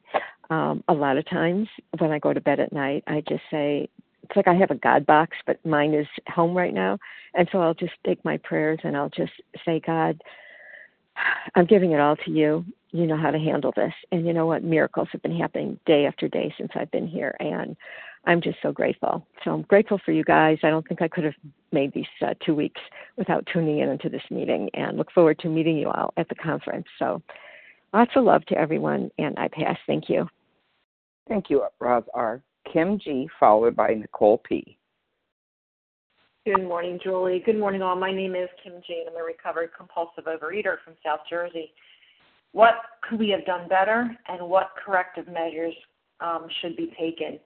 Um, 0.51 0.83
a 0.89 0.95
lot 0.95 1.17
of 1.17 1.29
times 1.29 1.69
when 1.99 2.11
I 2.11 2.19
go 2.19 2.33
to 2.33 2.41
bed 2.41 2.61
at 2.61 2.73
night, 2.73 3.05
I 3.07 3.23
just 3.29 3.43
say 3.51 3.89
it's 4.31 4.37
like 4.37 4.49
I 4.49 4.55
have 4.55 4.71
a 4.71 4.77
God 4.77 5.07
box, 5.07 5.37
but 5.45 5.65
mine 5.67 5.93
is 5.93 6.07
home 6.29 6.57
right 6.57 6.73
now. 6.73 6.99
And 7.35 7.49
so 7.51 7.61
I'll 7.61 7.75
just 7.75 7.95
take 8.07 8.25
my 8.25 8.37
prayers 8.37 8.79
and 8.85 8.97
I'll 8.97 9.11
just 9.11 9.33
say, 9.65 9.81
God, 9.85 10.23
I'm 11.57 11.67
giving 11.67 11.93
it 11.93 12.01
all 12.01 12.17
to 12.17 12.31
you. 12.31 12.65
You 12.93 13.07
know 13.07 13.17
how 13.17 13.33
to 13.33 13.39
handle 13.39 13.73
this. 13.75 13.93
And 14.13 14.27
you 14.27 14.33
know 14.33 14.47
what? 14.47 14.63
Miracles 14.63 15.09
have 15.13 15.23
been 15.23 15.37
happening 15.37 15.79
day 15.85 16.07
after 16.07 16.29
day 16.29 16.55
since 16.57 16.71
I've 16.77 16.91
been 16.93 17.09
here. 17.09 17.37
And 17.41 17.77
I'm 18.25 18.41
just 18.41 18.59
so 18.63 18.71
grateful. 18.71 19.27
So 19.45 19.53
I'm 19.53 19.63
grateful 19.63 20.01
for 20.05 20.13
you 20.13 20.23
guys. 20.23 20.59
I 20.63 20.71
don't 20.71 20.87
think 20.87 21.03
I 21.03 21.09
could 21.09 21.25
have 21.25 21.35
made 21.73 21.93
these 21.93 22.07
uh, 22.25 22.35
two 22.45 22.55
weeks 22.55 22.81
without 23.17 23.49
tuning 23.53 23.81
in 23.81 23.89
into 23.89 24.09
this 24.09 24.23
meeting 24.31 24.71
and 24.75 24.97
look 24.97 25.11
forward 25.11 25.41
to 25.41 25.49
meeting 25.49 25.77
you 25.77 25.89
all 25.89 26.13
at 26.17 26.29
the 26.29 26.35
conference. 26.37 26.87
So 27.01 27.21
lots 27.93 28.13
of 28.15 28.25
love 28.25 28.45
to 28.47 28.57
everyone. 28.57 29.11
And 29.19 29.37
I 29.39 29.49
pass. 29.49 29.79
Thank 29.89 30.09
you. 30.09 30.29
Thank 31.29 31.51
you, 31.51 31.65
Roz 31.81 32.05
R. 32.15 32.43
Kim 32.73 32.99
G, 32.99 33.29
followed 33.39 33.77
by 33.77 33.95
Nicole 33.95 34.39
P. 34.39 34.79
Good 36.47 36.63
morning, 36.63 36.99
Julie. 37.03 37.43
Good 37.45 37.59
morning, 37.59 37.83
all. 37.83 37.97
My 37.97 38.13
name 38.13 38.35
is 38.35 38.49
Kim 38.63 38.75
G, 38.87 39.05
and 39.07 39.15
I'm 39.15 39.21
a 39.21 39.25
recovered 39.25 39.71
compulsive 39.77 40.25
overeater 40.25 40.77
from 40.85 40.95
South 41.05 41.21
Jersey. 41.29 41.73
What 42.53 42.75
could 43.03 43.19
we 43.19 43.29
have 43.31 43.45
done 43.45 43.69
better, 43.69 44.11
and 44.29 44.49
what 44.49 44.71
corrective 44.85 45.27
measures 45.27 45.75
um, 46.21 46.47
should 46.61 46.77
be 46.77 46.93
taken? 46.99 47.39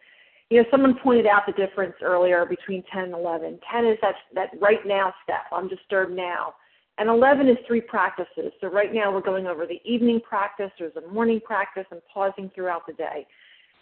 You 0.50 0.62
know, 0.62 0.68
someone 0.70 0.96
pointed 1.03 1.27
out 1.27 1.42
the 1.46 1.53
difference 1.53 1.94
earlier 2.03 2.46
between 2.46 2.85
10 2.92 3.05
and 3.05 3.14
11. 3.14 3.59
10 3.72 3.87
is 3.87 3.98
that, 4.03 4.14
that 4.35 4.50
right 4.61 4.87
now 4.87 5.12
step, 5.24 5.42
I'm 5.53 5.68
disturbed 5.68 6.14
now. 6.14 6.55
And 6.98 7.09
11 7.09 7.48
is 7.48 7.57
three 7.66 7.81
practices. 7.81 8.53
So 8.61 8.68
right 8.68 8.94
now 8.94 9.12
we're 9.12 9.20
going 9.20 9.46
over 9.48 9.66
the 9.66 9.81
evening 9.85 10.20
practice, 10.20 10.70
there's 10.79 10.94
a 10.96 11.12
morning 11.12 11.40
practice, 11.44 11.87
and 11.90 12.00
pausing 12.12 12.50
throughout 12.55 12.87
the 12.87 12.92
day 12.92 13.27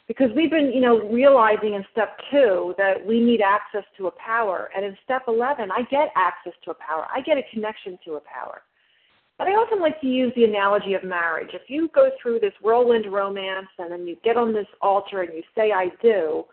because 0.08 0.30
we've 0.34 0.50
been, 0.50 0.72
you 0.72 0.80
know, 0.80 1.08
realizing 1.08 1.74
in 1.74 1.84
step 1.92 2.18
two 2.30 2.74
that 2.76 3.04
we 3.06 3.20
need 3.20 3.40
access 3.40 3.84
to 3.96 4.08
a 4.08 4.10
power. 4.12 4.70
And 4.74 4.84
in 4.84 4.96
step 5.04 5.22
11, 5.28 5.70
I 5.70 5.82
get 5.90 6.12
access 6.16 6.52
to 6.64 6.72
a 6.72 6.74
power. 6.74 7.06
I 7.14 7.20
get 7.20 7.38
a 7.38 7.42
connection 7.52 7.98
to 8.04 8.14
a 8.14 8.20
power. 8.20 8.62
But 9.38 9.48
I 9.48 9.52
often 9.52 9.80
like 9.80 10.00
to 10.00 10.06
use 10.06 10.32
the 10.36 10.44
analogy 10.44 10.94
of 10.94 11.04
marriage. 11.04 11.50
If 11.52 11.62
you 11.68 11.88
go 11.94 12.10
through 12.20 12.40
this 12.40 12.52
whirlwind 12.60 13.12
romance 13.12 13.68
and 13.78 13.90
then 13.90 14.06
you 14.06 14.16
get 14.22 14.36
on 14.36 14.52
this 14.52 14.66
altar 14.80 15.22
and 15.22 15.32
you 15.34 15.42
say, 15.54 15.72
I 15.72 15.88
do, 16.02 16.44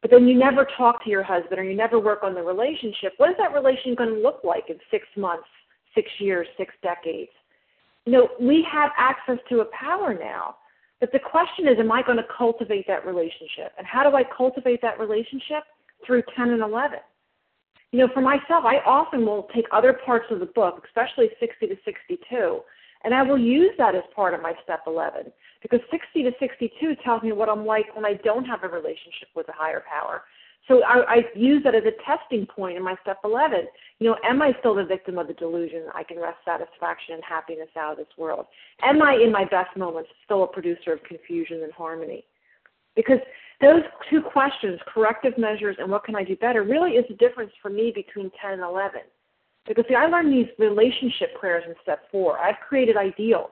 but 0.00 0.10
then 0.10 0.26
you 0.26 0.38
never 0.38 0.66
talk 0.76 1.02
to 1.04 1.10
your 1.10 1.22
husband 1.22 1.58
or 1.58 1.64
you 1.64 1.76
never 1.76 1.98
work 1.98 2.22
on 2.22 2.34
the 2.34 2.42
relationship, 2.42 3.14
what 3.16 3.30
is 3.30 3.36
that 3.38 3.52
relationship 3.52 3.98
going 3.98 4.14
to 4.14 4.20
look 4.20 4.40
like 4.44 4.64
in 4.68 4.76
six 4.90 5.06
months, 5.16 5.48
six 5.94 6.08
years, 6.18 6.46
six 6.56 6.72
decades? 6.82 7.30
You 8.06 8.12
know, 8.12 8.28
we 8.40 8.66
have 8.72 8.90
access 8.96 9.38
to 9.50 9.60
a 9.60 9.66
power 9.66 10.14
now 10.14 10.56
but 11.00 11.12
the 11.12 11.18
question 11.18 11.66
is, 11.66 11.78
am 11.78 11.90
I 11.90 12.02
going 12.02 12.18
to 12.18 12.26
cultivate 12.36 12.86
that 12.86 13.06
relationship? 13.06 13.72
And 13.78 13.86
how 13.86 14.08
do 14.08 14.14
I 14.14 14.22
cultivate 14.22 14.82
that 14.82 15.00
relationship? 15.00 15.64
Through 16.06 16.22
10 16.36 16.50
and 16.50 16.62
11. 16.62 16.98
You 17.92 17.98
know, 17.98 18.08
for 18.14 18.20
myself, 18.20 18.64
I 18.64 18.78
often 18.86 19.26
will 19.26 19.48
take 19.54 19.66
other 19.72 19.92
parts 19.92 20.26
of 20.30 20.40
the 20.40 20.46
book, 20.46 20.84
especially 20.86 21.28
60 21.40 21.66
to 21.66 21.76
62, 21.84 22.60
and 23.02 23.14
I 23.14 23.22
will 23.22 23.38
use 23.38 23.72
that 23.78 23.94
as 23.94 24.02
part 24.14 24.34
of 24.34 24.42
my 24.42 24.52
step 24.62 24.82
11 24.86 25.32
because 25.62 25.80
60 25.90 26.22
to 26.22 26.32
62 26.38 26.94
tells 27.04 27.22
me 27.22 27.32
what 27.32 27.48
I'm 27.48 27.66
like 27.66 27.94
when 27.94 28.04
I 28.04 28.14
don't 28.14 28.44
have 28.44 28.62
a 28.62 28.68
relationship 28.68 29.28
with 29.34 29.48
a 29.48 29.52
higher 29.52 29.82
power. 29.90 30.22
So 30.68 30.82
I, 30.84 31.14
I 31.14 31.16
use 31.34 31.62
that 31.64 31.74
as 31.74 31.82
a 31.84 31.96
testing 32.04 32.46
point 32.46 32.76
in 32.76 32.82
my 32.82 32.94
step 33.02 33.18
11. 33.24 33.66
You 33.98 34.10
know, 34.10 34.16
am 34.24 34.40
I 34.40 34.52
still 34.60 34.74
the 34.74 34.84
victim 34.84 35.18
of 35.18 35.26
the 35.26 35.34
delusion 35.34 35.84
I 35.94 36.04
can 36.04 36.18
wrest 36.18 36.38
satisfaction 36.44 37.14
and 37.14 37.22
happiness 37.28 37.68
out 37.76 37.92
of 37.92 37.98
this 37.98 38.16
world? 38.16 38.46
Am 38.82 39.02
I, 39.02 39.14
in 39.14 39.32
my 39.32 39.44
best 39.44 39.76
moments, 39.76 40.10
still 40.24 40.44
a 40.44 40.46
producer 40.46 40.92
of 40.92 41.02
confusion 41.04 41.62
and 41.62 41.72
harmony? 41.72 42.24
Because 42.94 43.18
those 43.60 43.82
two 44.08 44.22
questions, 44.22 44.78
corrective 44.86 45.36
measures 45.38 45.76
and 45.78 45.90
what 45.90 46.04
can 46.04 46.16
I 46.16 46.24
do 46.24 46.36
better, 46.36 46.62
really 46.62 46.92
is 46.92 47.04
the 47.08 47.16
difference 47.16 47.52
for 47.60 47.70
me 47.70 47.92
between 47.94 48.30
10 48.40 48.52
and 48.52 48.62
11. 48.62 49.00
Because 49.66 49.84
see, 49.88 49.94
I 49.94 50.06
learned 50.06 50.32
these 50.32 50.48
relationship 50.58 51.34
prayers 51.38 51.64
in 51.66 51.74
step 51.82 52.02
four. 52.10 52.38
I've 52.38 52.58
created 52.66 52.96
ideals. 52.96 53.50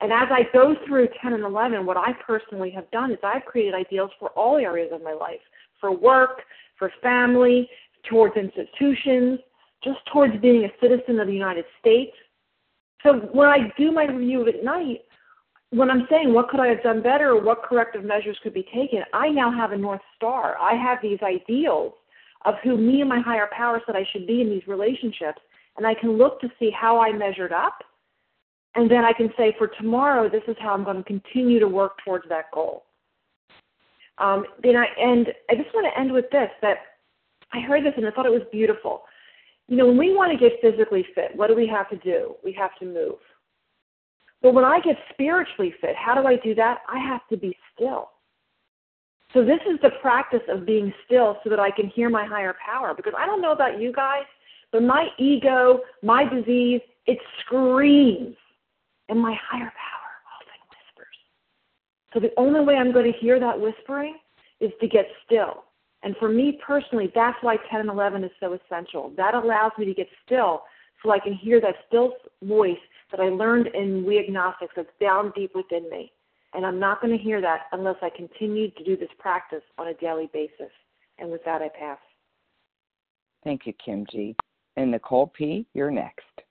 And 0.00 0.12
as 0.12 0.28
I 0.30 0.42
go 0.52 0.74
through 0.86 1.08
10 1.22 1.34
and 1.34 1.44
11, 1.44 1.86
what 1.86 1.96
I 1.96 2.12
personally 2.26 2.70
have 2.70 2.90
done 2.90 3.12
is 3.12 3.18
I've 3.22 3.44
created 3.44 3.74
ideals 3.74 4.10
for 4.18 4.30
all 4.30 4.56
areas 4.56 4.90
of 4.92 5.02
my 5.02 5.12
life 5.12 5.40
for 5.84 5.92
work, 5.94 6.40
for 6.78 6.90
family, 7.02 7.68
towards 8.08 8.36
institutions, 8.36 9.38
just 9.82 9.98
towards 10.10 10.34
being 10.40 10.64
a 10.64 10.68
citizen 10.80 11.20
of 11.20 11.26
the 11.26 11.32
United 11.34 11.66
States. 11.78 12.12
So 13.02 13.28
when 13.32 13.48
I 13.48 13.70
do 13.76 13.92
my 13.92 14.04
review 14.04 14.48
at 14.48 14.64
night, 14.64 15.02
when 15.68 15.90
I'm 15.90 16.06
saying 16.08 16.32
what 16.32 16.48
could 16.48 16.60
I 16.60 16.68
have 16.68 16.82
done 16.82 17.02
better 17.02 17.32
or 17.32 17.42
what 17.42 17.62
corrective 17.64 18.02
measures 18.02 18.38
could 18.42 18.54
be 18.54 18.66
taken, 18.74 19.02
I 19.12 19.28
now 19.28 19.52
have 19.52 19.72
a 19.72 19.76
North 19.76 20.00
Star. 20.16 20.56
I 20.58 20.74
have 20.74 20.98
these 21.02 21.18
ideals 21.22 21.92
of 22.46 22.54
who 22.64 22.78
me 22.78 23.00
and 23.00 23.08
my 23.10 23.20
higher 23.20 23.50
power 23.54 23.82
said 23.84 23.94
I 23.94 24.06
should 24.10 24.26
be 24.26 24.40
in 24.40 24.48
these 24.48 24.66
relationships. 24.66 25.42
and 25.76 25.86
I 25.86 25.92
can 25.92 26.16
look 26.16 26.40
to 26.40 26.48
see 26.58 26.70
how 26.70 26.98
I 26.98 27.12
measured 27.12 27.52
up. 27.52 27.76
And 28.74 28.90
then 28.90 29.04
I 29.04 29.12
can 29.12 29.28
say, 29.36 29.54
for 29.58 29.66
tomorrow, 29.66 30.30
this 30.30 30.42
is 30.48 30.56
how 30.60 30.72
I'm 30.72 30.84
going 30.84 30.96
to 30.96 31.02
continue 31.02 31.58
to 31.58 31.68
work 31.68 31.98
towards 32.04 32.28
that 32.28 32.46
goal. 32.54 32.84
Um, 34.18 34.44
and, 34.62 34.78
I, 34.78 34.86
and 34.98 35.28
I 35.50 35.54
just 35.54 35.74
want 35.74 35.86
to 35.92 36.00
end 36.00 36.12
with 36.12 36.26
this 36.30 36.50
that 36.62 36.78
I 37.52 37.60
heard 37.60 37.84
this 37.84 37.94
and 37.96 38.06
I 38.06 38.10
thought 38.10 38.26
it 38.26 38.32
was 38.32 38.42
beautiful. 38.52 39.02
You 39.68 39.76
know, 39.76 39.86
when 39.86 39.98
we 39.98 40.14
want 40.14 40.32
to 40.32 40.38
get 40.38 40.60
physically 40.60 41.06
fit, 41.14 41.30
what 41.34 41.48
do 41.48 41.56
we 41.56 41.66
have 41.66 41.88
to 41.90 41.96
do? 41.96 42.34
We 42.44 42.52
have 42.52 42.76
to 42.80 42.84
move. 42.84 43.16
But 44.42 44.52
when 44.52 44.64
I 44.64 44.78
get 44.80 44.96
spiritually 45.12 45.74
fit, 45.80 45.96
how 45.96 46.14
do 46.14 46.26
I 46.28 46.36
do 46.36 46.54
that? 46.56 46.78
I 46.88 46.98
have 46.98 47.22
to 47.30 47.36
be 47.36 47.56
still. 47.74 48.10
So 49.32 49.44
this 49.44 49.60
is 49.68 49.80
the 49.82 49.90
practice 50.02 50.42
of 50.48 50.66
being 50.66 50.92
still 51.06 51.38
so 51.42 51.50
that 51.50 51.58
I 51.58 51.70
can 51.70 51.88
hear 51.88 52.10
my 52.10 52.24
higher 52.24 52.54
power. 52.64 52.92
Because 52.94 53.14
I 53.16 53.26
don't 53.26 53.40
know 53.40 53.52
about 53.52 53.80
you 53.80 53.90
guys, 53.92 54.24
but 54.70 54.82
my 54.82 55.08
ego, 55.18 55.80
my 56.02 56.24
disease, 56.24 56.82
it 57.06 57.18
screams. 57.40 58.36
And 59.08 59.20
my 59.20 59.36
higher 59.50 59.70
power. 59.70 59.93
So 62.14 62.20
the 62.20 62.30
only 62.36 62.60
way 62.60 62.76
I'm 62.76 62.92
going 62.92 63.12
to 63.12 63.18
hear 63.18 63.40
that 63.40 63.60
whispering 63.60 64.16
is 64.60 64.70
to 64.80 64.88
get 64.88 65.06
still. 65.26 65.64
And 66.04 66.14
for 66.18 66.28
me 66.28 66.60
personally, 66.64 67.10
that's 67.14 67.36
why 67.42 67.56
10 67.70 67.80
and 67.80 67.90
11 67.90 68.24
is 68.24 68.30
so 68.38 68.56
essential. 68.56 69.12
That 69.16 69.34
allows 69.34 69.72
me 69.78 69.84
to 69.86 69.94
get 69.94 70.06
still 70.24 70.62
so 71.02 71.10
I 71.10 71.18
can 71.18 71.34
hear 71.34 71.60
that 71.60 71.74
still 71.88 72.12
voice 72.42 72.76
that 73.10 73.20
I 73.20 73.28
learned 73.28 73.68
in 73.68 74.04
We 74.04 74.18
Agnostics 74.18 74.74
that's 74.76 74.88
down 75.00 75.32
deep 75.34 75.52
within 75.54 75.88
me. 75.90 76.12
And 76.52 76.64
I'm 76.64 76.78
not 76.78 77.00
going 77.00 77.16
to 77.16 77.22
hear 77.22 77.40
that 77.40 77.62
unless 77.72 77.96
I 78.00 78.10
continue 78.10 78.70
to 78.70 78.84
do 78.84 78.96
this 78.96 79.08
practice 79.18 79.62
on 79.76 79.88
a 79.88 79.94
daily 79.94 80.30
basis. 80.32 80.70
And 81.18 81.30
with 81.30 81.44
that, 81.44 81.62
I 81.62 81.68
pass. 81.68 81.98
Thank 83.42 83.66
you, 83.66 83.72
Kim 83.84 84.06
G. 84.10 84.36
And 84.76 84.90
Nicole 84.90 85.26
P., 85.26 85.66
you're 85.74 85.90
next. 85.90 86.43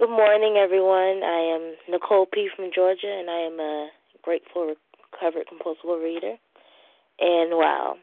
Good 0.00 0.08
morning, 0.08 0.56
everyone. 0.56 1.20
I 1.20 1.52
am 1.52 1.76
Nicole 1.86 2.24
P. 2.24 2.48
from 2.56 2.70
Georgia, 2.74 3.04
and 3.20 3.28
I 3.28 3.40
am 3.44 3.60
a 3.60 3.90
grateful, 4.22 4.72
recovered 5.12 5.44
compulsive 5.46 5.84
reader. 5.84 6.40
And 7.20 7.52
wow, 7.52 7.96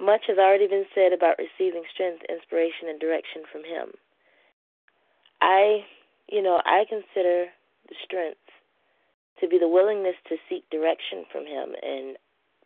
much 0.00 0.30
has 0.30 0.38
already 0.38 0.68
been 0.68 0.86
said 0.94 1.10
about 1.12 1.42
receiving 1.42 1.82
strength, 1.92 2.22
inspiration, 2.30 2.86
and 2.86 3.00
direction 3.00 3.42
from 3.50 3.66
Him. 3.66 3.98
I, 5.42 5.82
you 6.30 6.40
know, 6.40 6.62
I 6.64 6.86
consider 6.86 7.50
the 7.90 7.98
strength 8.06 8.46
to 9.42 9.48
be 9.48 9.58
the 9.58 9.66
willingness 9.66 10.22
to 10.30 10.38
seek 10.48 10.70
direction 10.70 11.26
from 11.34 11.50
Him, 11.50 11.74
and 11.82 12.14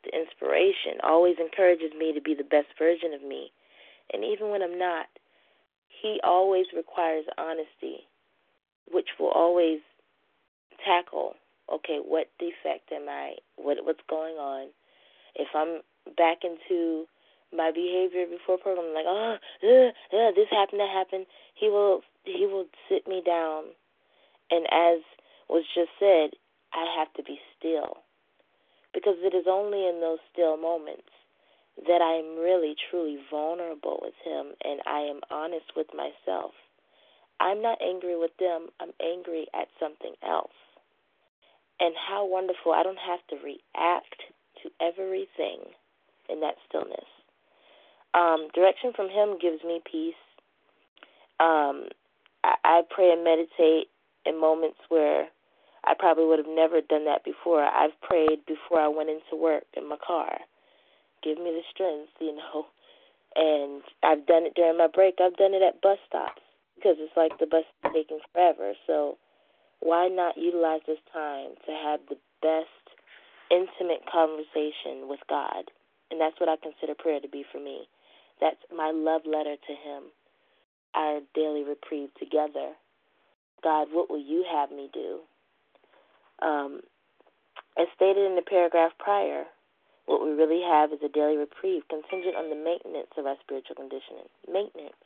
the 0.04 0.12
inspiration 0.12 1.00
always 1.00 1.40
encourages 1.40 1.96
me 1.96 2.12
to 2.12 2.20
be 2.20 2.36
the 2.36 2.44
best 2.44 2.68
version 2.76 3.16
of 3.16 3.24
me. 3.24 3.48
And 4.12 4.22
even 4.22 4.50
when 4.50 4.60
I'm 4.60 4.76
not, 4.76 5.08
He 5.88 6.20
always 6.22 6.66
requires 6.76 7.24
honesty, 7.38 8.11
which 8.90 9.08
will 9.18 9.30
always 9.30 9.80
tackle 10.84 11.34
okay, 11.72 11.98
what 12.04 12.28
defect 12.38 12.92
am 12.92 13.08
I? 13.08 13.34
What 13.56 13.78
what's 13.84 14.04
going 14.08 14.36
on? 14.36 14.68
If 15.34 15.48
I'm 15.54 15.80
back 16.16 16.44
into 16.44 17.06
my 17.54 17.70
behavior 17.72 18.26
before 18.26 18.58
program, 18.58 18.94
like 18.94 19.06
oh, 19.06 19.36
uh, 19.62 19.66
uh, 20.16 20.30
this 20.36 20.48
happened, 20.50 20.80
that 20.80 20.92
happened. 20.92 21.26
He 21.54 21.68
will 21.68 22.02
he 22.24 22.46
will 22.46 22.66
sit 22.88 23.08
me 23.08 23.22
down, 23.24 23.64
and 24.50 24.66
as 24.70 25.00
was 25.48 25.64
just 25.74 25.90
said, 25.98 26.38
I 26.72 26.86
have 26.98 27.12
to 27.14 27.22
be 27.22 27.38
still, 27.58 27.98
because 28.94 29.16
it 29.20 29.34
is 29.34 29.46
only 29.48 29.86
in 29.88 30.00
those 30.00 30.20
still 30.32 30.56
moments 30.56 31.08
that 31.88 32.02
I 32.02 32.20
am 32.20 32.38
really 32.38 32.74
truly 32.90 33.18
vulnerable 33.30 33.98
with 34.02 34.14
him, 34.24 34.52
and 34.62 34.80
I 34.86 35.00
am 35.00 35.20
honest 35.30 35.72
with 35.74 35.88
myself. 35.96 36.52
I'm 37.42 37.60
not 37.60 37.78
angry 37.82 38.16
with 38.16 38.30
them. 38.38 38.68
I'm 38.80 38.92
angry 39.02 39.46
at 39.52 39.66
something 39.80 40.14
else. 40.22 40.54
And 41.80 41.92
how 41.98 42.24
wonderful. 42.24 42.70
I 42.70 42.84
don't 42.84 43.02
have 43.02 43.18
to 43.30 43.36
react 43.44 44.22
to 44.62 44.70
everything 44.80 45.66
in 46.30 46.40
that 46.40 46.54
stillness. 46.68 47.10
Um, 48.14 48.46
direction 48.54 48.92
from 48.94 49.08
Him 49.08 49.38
gives 49.42 49.64
me 49.64 49.82
peace. 49.90 50.22
Um, 51.40 51.90
I, 52.44 52.54
I 52.64 52.82
pray 52.88 53.10
and 53.10 53.24
meditate 53.24 53.90
in 54.24 54.40
moments 54.40 54.78
where 54.88 55.26
I 55.84 55.94
probably 55.98 56.26
would 56.26 56.38
have 56.38 56.54
never 56.54 56.80
done 56.80 57.06
that 57.06 57.24
before. 57.24 57.64
I've 57.64 58.00
prayed 58.02 58.46
before 58.46 58.78
I 58.78 58.86
went 58.86 59.10
into 59.10 59.34
work 59.34 59.64
in 59.76 59.88
my 59.88 59.96
car. 59.98 60.38
Give 61.24 61.38
me 61.38 61.50
the 61.50 61.62
strength, 61.74 62.12
you 62.20 62.36
know. 62.36 62.66
And 63.34 63.82
I've 64.04 64.26
done 64.26 64.46
it 64.46 64.54
during 64.54 64.78
my 64.78 64.86
break. 64.86 65.14
I've 65.20 65.36
done 65.36 65.54
it 65.54 65.62
at 65.62 65.80
bus 65.80 65.98
stops 66.06 66.42
because 66.76 66.96
it's 66.98 67.16
like 67.16 67.38
the 67.38 67.46
bus 67.46 67.64
is 67.84 67.92
taking 67.92 68.20
forever. 68.32 68.72
So 68.86 69.18
why 69.80 70.08
not 70.08 70.36
utilize 70.36 70.80
this 70.86 71.02
time 71.12 71.54
to 71.66 71.72
have 71.72 72.00
the 72.08 72.18
best 72.40 72.84
intimate 73.50 74.06
conversation 74.10 75.08
with 75.08 75.20
God? 75.28 75.70
And 76.10 76.20
that's 76.20 76.38
what 76.38 76.48
I 76.48 76.56
consider 76.60 76.94
prayer 76.94 77.20
to 77.20 77.28
be 77.28 77.44
for 77.50 77.58
me. 77.58 77.88
That's 78.40 78.60
my 78.74 78.90
love 78.94 79.22
letter 79.24 79.56
to 79.56 79.72
Him, 79.72 80.10
our 80.94 81.20
daily 81.34 81.64
reprieve 81.64 82.10
together. 82.18 82.74
God, 83.62 83.88
what 83.92 84.10
will 84.10 84.22
you 84.22 84.44
have 84.50 84.70
me 84.70 84.90
do? 84.92 85.20
Um, 86.42 86.80
as 87.78 87.86
stated 87.94 88.26
in 88.26 88.36
the 88.36 88.42
paragraph 88.42 88.92
prior, 88.98 89.44
what 90.06 90.22
we 90.24 90.30
really 90.32 90.60
have 90.60 90.92
is 90.92 90.98
a 91.04 91.08
daily 91.08 91.36
reprieve 91.36 91.82
contingent 91.88 92.36
on 92.36 92.50
the 92.50 92.58
maintenance 92.58 93.14
of 93.16 93.26
our 93.26 93.36
spiritual 93.40 93.76
conditioning. 93.76 94.28
Maintenance. 94.50 94.98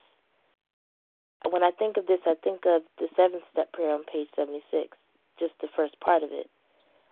When 1.44 1.62
I 1.62 1.70
think 1.70 1.96
of 1.96 2.06
this, 2.06 2.20
I 2.26 2.34
think 2.42 2.64
of 2.66 2.82
the 2.98 3.08
seventh 3.16 3.44
step 3.52 3.72
prayer 3.72 3.94
on 3.94 4.04
page 4.04 4.28
76, 4.34 4.96
just 5.38 5.54
the 5.60 5.68
first 5.76 5.98
part 6.00 6.22
of 6.22 6.30
it. 6.32 6.48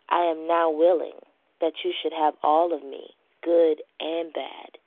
I 0.09 0.25
am 0.25 0.49
now 0.49 0.71
willing 0.71 1.19
that 1.61 1.85
you 1.85 1.93
should 2.03 2.13
have 2.13 2.35
all 2.43 2.75
of 2.75 2.83
me, 2.83 3.15
good 3.43 3.83
and 4.01 4.33
bad. 4.33 4.79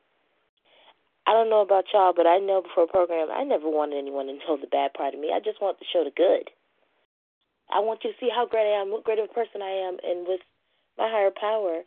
I 1.28 1.34
don't 1.34 1.50
know 1.50 1.62
about 1.62 1.86
y'all, 1.94 2.14
but 2.16 2.28
I 2.28 2.40
know 2.40 2.62
before 2.62 2.84
a 2.84 2.88
program, 2.88 3.28
I 3.32 3.44
never 3.44 3.70
wanted 3.70 3.98
anyone 3.98 4.28
to 4.28 4.34
know 4.34 4.58
the 4.60 4.68
bad 4.68 4.94
part 4.94 5.14
of 5.14 5.20
me. 5.20 5.32
I 5.36 5.40
just 5.40 5.62
want 5.62 5.78
to 5.80 5.86
show 5.92 6.04
the 6.04 6.12
good. 6.16 6.50
I 7.70 7.80
want 7.80 8.04
you 8.04 8.12
to 8.12 8.18
see 8.20 8.30
how 8.34 8.48
great 8.48 8.64
I 8.64 8.80
am, 8.80 8.92
what 8.92 9.04
great 9.04 9.20
of 9.20 9.30
a 9.30 9.34
person 9.34 9.62
I 9.62 9.92
am, 9.92 9.98
and 10.04 10.26
with 10.28 10.40
my 10.98 11.12
higher 11.12 11.32
power, 11.36 11.84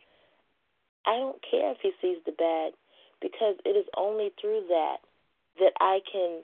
I 1.05 1.17
don't 1.17 1.41
care 1.41 1.71
if 1.71 1.77
he 1.81 1.91
sees 2.01 2.21
the 2.25 2.37
bad, 2.37 2.73
because 3.19 3.57
it 3.65 3.73
is 3.73 3.89
only 3.97 4.29
through 4.39 4.65
that 4.69 4.97
that 5.59 5.73
I 5.81 5.99
can 6.05 6.43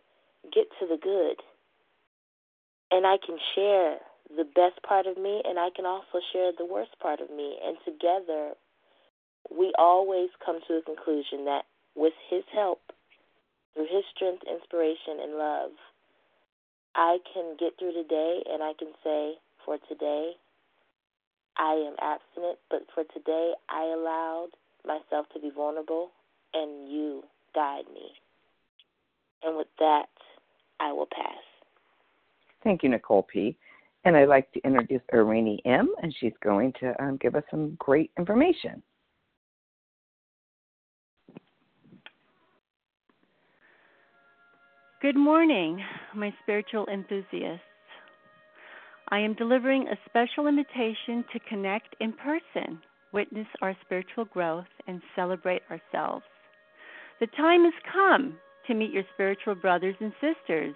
get 0.54 0.68
to 0.80 0.88
the 0.88 0.98
good, 0.98 1.38
and 2.92 3.06
I 3.06 3.18
can 3.24 3.38
share 3.56 3.98
the 4.36 4.44
best 4.44 4.82
part 4.84 5.08
of 5.08 5.18
me, 5.18 5.42
and 5.46 5.58
I 5.60 5.70
can 5.76 5.86
also 5.86 6.20
share 6.34 6.52
the 6.58 6.66
worst 6.66 6.92
part 7.00 7.22
of 7.22 7.30
me, 7.30 7.58
and 7.64 7.78
together 7.86 8.54
we 9.50 9.72
always 9.78 10.30
come 10.46 10.60
to 10.68 10.74
the 10.76 10.82
conclusion 10.82 11.46
that 11.46 11.64
with 11.96 12.14
His 12.30 12.44
help, 12.54 12.82
through 13.74 13.88
His 13.90 14.04
strength, 14.14 14.44
inspiration, 14.50 15.20
and 15.22 15.38
love, 15.38 15.72
I 16.96 17.20
can 17.34 17.56
get 17.60 17.78
through 17.78 17.94
the 17.94 18.08
day 18.08 18.44
and 18.52 18.64
I 18.64 18.74
can 18.78 18.90
say, 19.04 19.36
for 19.64 19.78
today, 19.88 20.34
I 21.58 21.74
am 21.74 21.96
abstinent, 22.02 22.60
but 22.70 22.84
for 22.94 23.04
today, 23.14 23.54
I 23.70 23.84
allowed 23.84 24.50
myself 24.86 25.28
to 25.34 25.40
be 25.40 25.50
vulnerable, 25.50 26.12
and 26.54 26.92
you 26.92 27.24
guide 27.54 27.86
me. 27.94 28.12
And 29.44 29.58
with 29.58 29.68
that, 29.80 30.10
I 30.80 30.92
will 30.92 31.08
pass. 31.12 31.36
Thank 32.64 32.84
you, 32.84 32.90
Nicole 32.90 33.24
P. 33.24 33.58
And 34.06 34.16
I'd 34.16 34.30
like 34.30 34.52
to 34.54 34.62
introduce 34.64 35.02
Irene 35.14 35.60
M., 35.66 35.94
and 36.02 36.16
she's 36.20 36.34
going 36.44 36.74
to 36.80 36.94
um, 37.04 37.18
give 37.18 37.36
us 37.36 37.44
some 37.52 37.76
great 37.80 38.12
information. 38.18 38.82
Good 45.02 45.16
morning, 45.16 45.84
my 46.16 46.34
spiritual 46.42 46.88
enthusiasts. 46.92 47.62
I 49.10 49.20
am 49.20 49.36
delivering 49.36 49.88
a 49.88 49.98
special 50.10 50.48
invitation 50.48 51.24
to 51.32 51.40
connect 51.48 51.96
in 52.00 52.14
person, 52.14 52.80
witness 53.14 53.48
our 53.62 53.76
spiritual 53.86 54.26
growth, 54.26 54.66
and 54.88 55.02
celebrate 55.16 55.62
ourselves. 55.70 56.26
The 57.20 57.28
time 57.38 57.64
has 57.64 57.74
come 57.94 58.38
to 58.68 58.74
meet 58.74 58.92
your 58.92 59.04
spiritual 59.14 59.56
brothers 59.56 59.96
and 60.00 60.14
sisters 60.22 60.76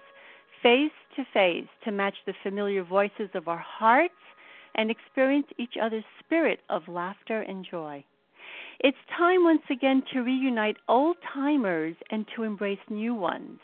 face 0.62 0.92
to 1.16 1.24
face 1.32 1.68
to 1.84 1.92
match 1.92 2.14
the 2.26 2.34
familiar 2.42 2.84
voices 2.84 3.30
of 3.34 3.48
our 3.48 3.64
hearts 3.64 4.14
and 4.74 4.90
experience 4.90 5.46
each 5.58 5.74
other's 5.80 6.04
spirit 6.24 6.60
of 6.70 6.88
laughter 6.88 7.42
and 7.42 7.66
joy. 7.68 8.04
It's 8.80 8.96
time 9.16 9.44
once 9.44 9.62
again 9.70 10.02
to 10.12 10.20
reunite 10.20 10.76
old 10.88 11.16
timers 11.34 11.96
and 12.10 12.26
to 12.34 12.42
embrace 12.42 12.78
new 12.88 13.14
ones 13.14 13.60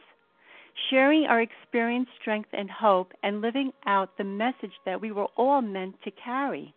sharing 0.90 1.24
our 1.24 1.40
experience, 1.40 2.08
strength, 2.20 2.50
and 2.52 2.70
hope, 2.70 3.12
and 3.22 3.40
living 3.40 3.72
out 3.86 4.16
the 4.16 4.24
message 4.24 4.72
that 4.84 5.00
we 5.00 5.12
were 5.12 5.26
all 5.36 5.60
meant 5.60 5.94
to 6.04 6.10
carry. 6.12 6.74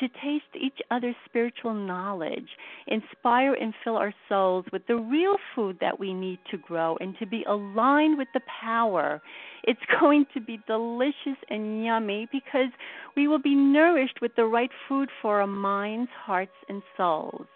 To 0.00 0.08
taste 0.08 0.44
each 0.60 0.78
other's 0.90 1.14
spiritual 1.24 1.74
knowledge, 1.74 2.48
inspire 2.86 3.54
and 3.54 3.74
fill 3.82 3.96
our 3.96 4.14
souls 4.28 4.64
with 4.72 4.86
the 4.86 4.96
real 4.96 5.36
food 5.54 5.78
that 5.80 5.98
we 5.98 6.12
need 6.12 6.38
to 6.50 6.58
grow 6.58 6.96
and 7.00 7.16
to 7.18 7.26
be 7.26 7.44
aligned 7.44 8.18
with 8.18 8.28
the 8.34 8.40
power. 8.60 9.20
It's 9.62 9.80
going 10.00 10.26
to 10.34 10.40
be 10.40 10.60
delicious 10.66 11.38
and 11.50 11.84
yummy 11.84 12.28
because 12.32 12.70
we 13.16 13.28
will 13.28 13.38
be 13.40 13.54
nourished 13.54 14.20
with 14.20 14.34
the 14.36 14.46
right 14.46 14.70
food 14.88 15.08
for 15.22 15.40
our 15.40 15.46
minds, 15.46 16.10
hearts, 16.24 16.52
and 16.68 16.82
souls. 16.96 17.46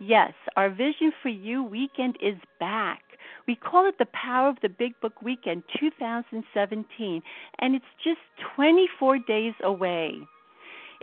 Yes, 0.00 0.32
our 0.56 0.70
Vision 0.70 1.12
for 1.22 1.28
You 1.28 1.62
weekend 1.62 2.16
is 2.20 2.36
back. 2.58 3.00
We 3.46 3.54
call 3.54 3.88
it 3.88 3.96
the 3.98 4.06
Power 4.06 4.48
of 4.48 4.56
the 4.62 4.68
Big 4.68 4.98
Book 5.00 5.22
Weekend 5.22 5.62
2017, 5.78 7.22
and 7.60 7.74
it's 7.74 7.84
just 8.02 8.18
24 8.56 9.18
days 9.18 9.54
away. 9.62 10.18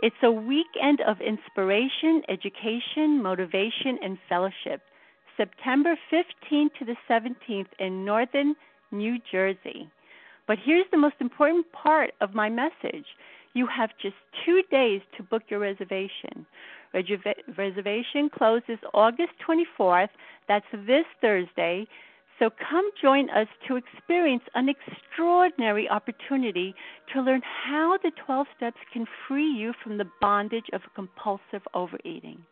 It's 0.02 0.16
a 0.24 0.32
weekend 0.32 1.00
of 1.06 1.18
inspiration, 1.20 2.22
education, 2.28 3.22
motivation, 3.22 3.98
and 4.02 4.18
fellowship. 4.28 4.82
September 5.36 5.96
15th 6.12 6.74
to 6.80 6.84
the 6.84 6.96
17th 7.08 7.68
in 7.78 8.04
Northern 8.04 8.56
New 8.90 9.18
Jersey. 9.30 9.88
But 10.48 10.58
here's 10.62 10.86
the 10.90 10.98
most 10.98 11.14
important 11.20 11.66
part 11.70 12.10
of 12.20 12.34
my 12.34 12.50
message 12.50 13.06
you 13.54 13.68
have 13.68 13.90
just 14.00 14.16
two 14.44 14.62
days 14.72 15.02
to 15.16 15.22
book 15.22 15.42
your 15.48 15.60
reservation. 15.60 16.46
Reservation 17.56 18.28
closes 18.36 18.78
August 18.94 19.32
24th. 19.46 20.08
That's 20.48 20.66
this 20.72 21.04
Thursday. 21.20 21.86
So 22.42 22.50
come 22.68 22.90
join 23.00 23.30
us 23.30 23.46
to 23.68 23.76
experience 23.76 24.42
an 24.56 24.68
extraordinary 24.68 25.88
opportunity 25.88 26.74
to 27.14 27.22
learn 27.22 27.40
how 27.40 27.96
the 28.02 28.10
12 28.26 28.48
steps 28.56 28.78
can 28.92 29.06
free 29.28 29.46
you 29.46 29.72
from 29.80 29.96
the 29.96 30.10
bondage 30.20 30.66
of 30.72 30.80
compulsive 30.96 31.62
overeating. 31.72 32.44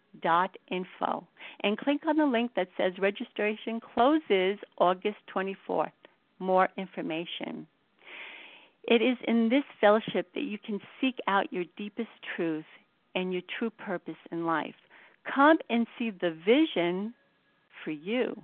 info 0.71 1.27
and 1.63 1.79
click 1.79 2.07
on 2.07 2.17
the 2.17 2.27
link 2.27 2.53
that 2.57 2.69
says 2.77 2.93
registration 2.99 3.81
closes 3.81 4.59
August 4.79 5.19
24th. 5.35 5.91
More 6.39 6.69
information. 6.77 7.67
It 8.85 9.03
is 9.03 9.17
in 9.27 9.49
this 9.49 9.65
fellowship 9.81 10.29
that 10.35 10.45
you 10.45 10.59
can 10.59 10.81
seek 11.01 11.17
out 11.27 11.53
your 11.53 11.65
deepest 11.77 12.11
truth 12.37 12.65
and 13.15 13.33
your 13.33 13.43
true 13.59 13.71
purpose 13.71 14.15
in 14.31 14.47
life. 14.47 14.75
Come 15.35 15.59
and 15.69 15.87
see 15.99 16.11
the 16.11 16.37
vision 16.45 17.15
for 17.85 17.91
you 17.91 18.41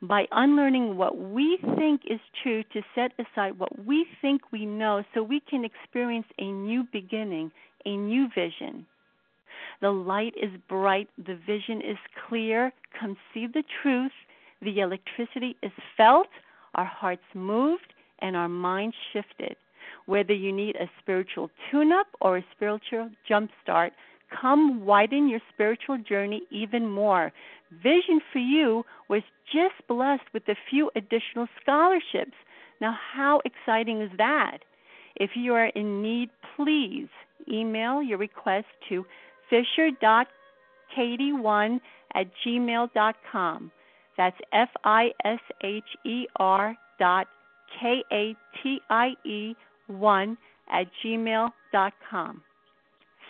by 0.00 0.24
unlearning 0.32 0.96
what 0.96 1.18
we 1.18 1.58
think 1.76 2.02
is 2.08 2.20
true 2.42 2.62
to 2.72 2.82
set 2.94 3.12
aside 3.18 3.58
what 3.58 3.86
we 3.86 4.06
think 4.20 4.40
we 4.52 4.64
know 4.64 5.02
so 5.14 5.22
we 5.22 5.40
can 5.40 5.64
experience 5.64 6.26
a 6.38 6.50
new 6.50 6.84
beginning, 6.92 7.50
a 7.84 7.96
new 7.96 8.28
vision. 8.34 8.86
The 9.82 9.90
light 9.90 10.34
is 10.40 10.50
bright, 10.68 11.08
the 11.18 11.38
vision 11.44 11.82
is 11.82 11.98
clear. 12.28 12.72
Come 12.98 13.16
see 13.34 13.48
the 13.48 13.64
truth. 13.82 14.12
The 14.62 14.78
electricity 14.78 15.56
is 15.60 15.72
felt, 15.96 16.28
our 16.76 16.84
hearts 16.84 17.24
moved, 17.34 17.92
and 18.20 18.36
our 18.36 18.48
minds 18.48 18.94
shifted. 19.12 19.56
Whether 20.06 20.34
you 20.34 20.52
need 20.52 20.76
a 20.76 20.88
spiritual 21.00 21.50
tune 21.68 21.90
up 21.90 22.06
or 22.20 22.36
a 22.36 22.44
spiritual 22.54 23.10
jump 23.28 23.50
start, 23.60 23.92
come 24.40 24.86
widen 24.86 25.28
your 25.28 25.40
spiritual 25.52 25.98
journey 25.98 26.42
even 26.52 26.88
more. 26.88 27.32
Vision 27.82 28.20
for 28.32 28.38
You 28.38 28.84
was 29.08 29.22
just 29.52 29.74
blessed 29.88 30.32
with 30.32 30.48
a 30.48 30.56
few 30.70 30.92
additional 30.94 31.48
scholarships. 31.60 32.36
Now, 32.80 32.96
how 33.14 33.40
exciting 33.44 34.00
is 34.00 34.10
that? 34.16 34.58
If 35.16 35.30
you 35.34 35.54
are 35.54 35.66
in 35.66 36.02
need, 36.02 36.30
please 36.54 37.08
email 37.52 38.00
your 38.00 38.18
request 38.18 38.66
to 38.88 39.04
fisher.katie1 39.52 41.80
at 42.14 42.26
gmail.com. 42.44 43.70
That's 44.16 44.36
F 44.52 44.68
I 44.84 45.10
S 45.24 45.40
H 45.62 45.84
E 46.04 46.26
R 46.36 46.76
dot 46.98 47.26
K 47.80 48.04
A 48.12 48.36
T 48.62 48.80
I 48.88 49.14
E 49.24 49.56
1 49.88 50.38
at 50.70 50.86
gmail.com. 51.04 52.42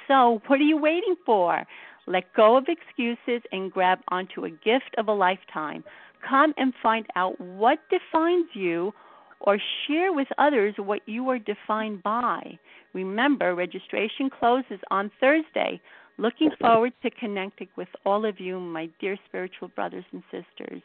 So, 0.09 0.43
what 0.47 0.61
are 0.61 0.65
you 0.65 0.77
waiting 0.77 1.17
for? 1.25 1.65
Let 2.07 2.33
go 2.35 2.57
of 2.57 2.67
excuses 2.69 3.43
and 3.53 3.73
grab 3.73 4.01
onto 4.09 4.45
a 4.45 4.51
gift 4.51 4.95
of 4.99 5.09
a 5.09 5.13
lifetime. 5.13 5.85
Come 6.29 6.53
and 6.57 6.75
find 6.83 7.07
out 7.17 7.41
what 7.41 7.79
defines 7.91 8.49
you 8.55 8.93
or 9.41 9.59
share 9.87 10.13
with 10.13 10.29
others 10.39 10.75
what 10.77 11.01
you 11.07 11.29
are 11.29 11.39
defined 11.39 12.03
by. 12.03 12.59
Remember, 12.93 13.55
registration 13.55 14.31
closes 14.31 14.81
on 14.91 15.11
Thursday. 15.21 15.81
Looking 16.19 16.51
forward 16.61 16.93
to 17.03 17.11
connecting 17.11 17.69
with 17.77 17.89
all 18.05 18.25
of 18.25 18.39
you, 18.39 18.61
my 18.61 18.89
dear 19.01 19.17
spiritual 19.27 19.69
brothers 19.69 20.05
and 20.13 20.23
sisters. 20.31 20.83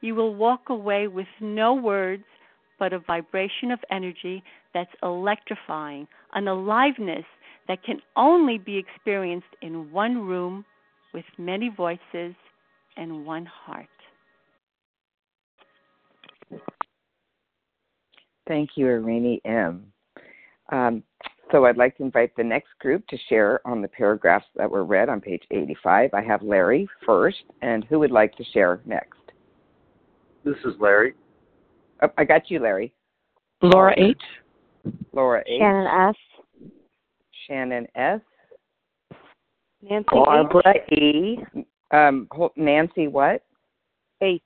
You 0.00 0.14
will 0.14 0.34
walk 0.34 0.68
away 0.68 1.08
with 1.08 1.28
no 1.40 1.74
words, 1.74 2.24
but 2.78 2.92
a 2.92 2.98
vibration 2.98 3.70
of 3.70 3.78
energy 3.90 4.42
that's 4.74 4.90
electrifying, 5.02 6.06
an 6.34 6.48
aliveness 6.48 7.24
that 7.68 7.82
can 7.84 8.00
only 8.16 8.58
be 8.58 8.76
experienced 8.76 9.46
in 9.62 9.90
one 9.90 10.26
room 10.26 10.64
with 11.14 11.24
many 11.38 11.70
voices 11.74 12.34
and 12.96 13.24
one 13.24 13.46
heart. 13.46 13.86
Thank 18.46 18.70
you, 18.76 18.86
Irene 18.88 19.40
M. 19.46 19.86
Um, 20.70 21.02
so 21.54 21.66
I'd 21.66 21.76
like 21.76 21.96
to 21.98 22.02
invite 22.02 22.34
the 22.36 22.42
next 22.42 22.70
group 22.80 23.06
to 23.06 23.16
share 23.28 23.64
on 23.64 23.80
the 23.80 23.86
paragraphs 23.86 24.46
that 24.56 24.68
were 24.68 24.84
read 24.84 25.08
on 25.08 25.20
page 25.20 25.44
85. 25.52 26.10
I 26.12 26.20
have 26.20 26.42
Larry 26.42 26.88
first, 27.06 27.44
and 27.62 27.84
who 27.84 28.00
would 28.00 28.10
like 28.10 28.34
to 28.38 28.44
share 28.52 28.80
next? 28.84 29.20
This 30.44 30.56
is 30.64 30.74
Larry. 30.80 31.14
Oh, 32.02 32.08
I 32.18 32.24
got 32.24 32.50
you, 32.50 32.58
Larry. 32.58 32.92
Laura 33.62 33.94
H. 33.96 34.20
Laura 35.12 35.44
H. 35.46 35.60
Shannon 35.60 35.86
S. 35.86 36.70
Shannon 37.46 37.86
S. 37.94 38.20
Nancy 39.80 40.08
Barbara 40.10 40.74
H. 40.90 40.98
E. 40.98 41.38
Um, 41.92 42.28
Nancy 42.56 43.06
what? 43.06 43.44
H. 44.20 44.42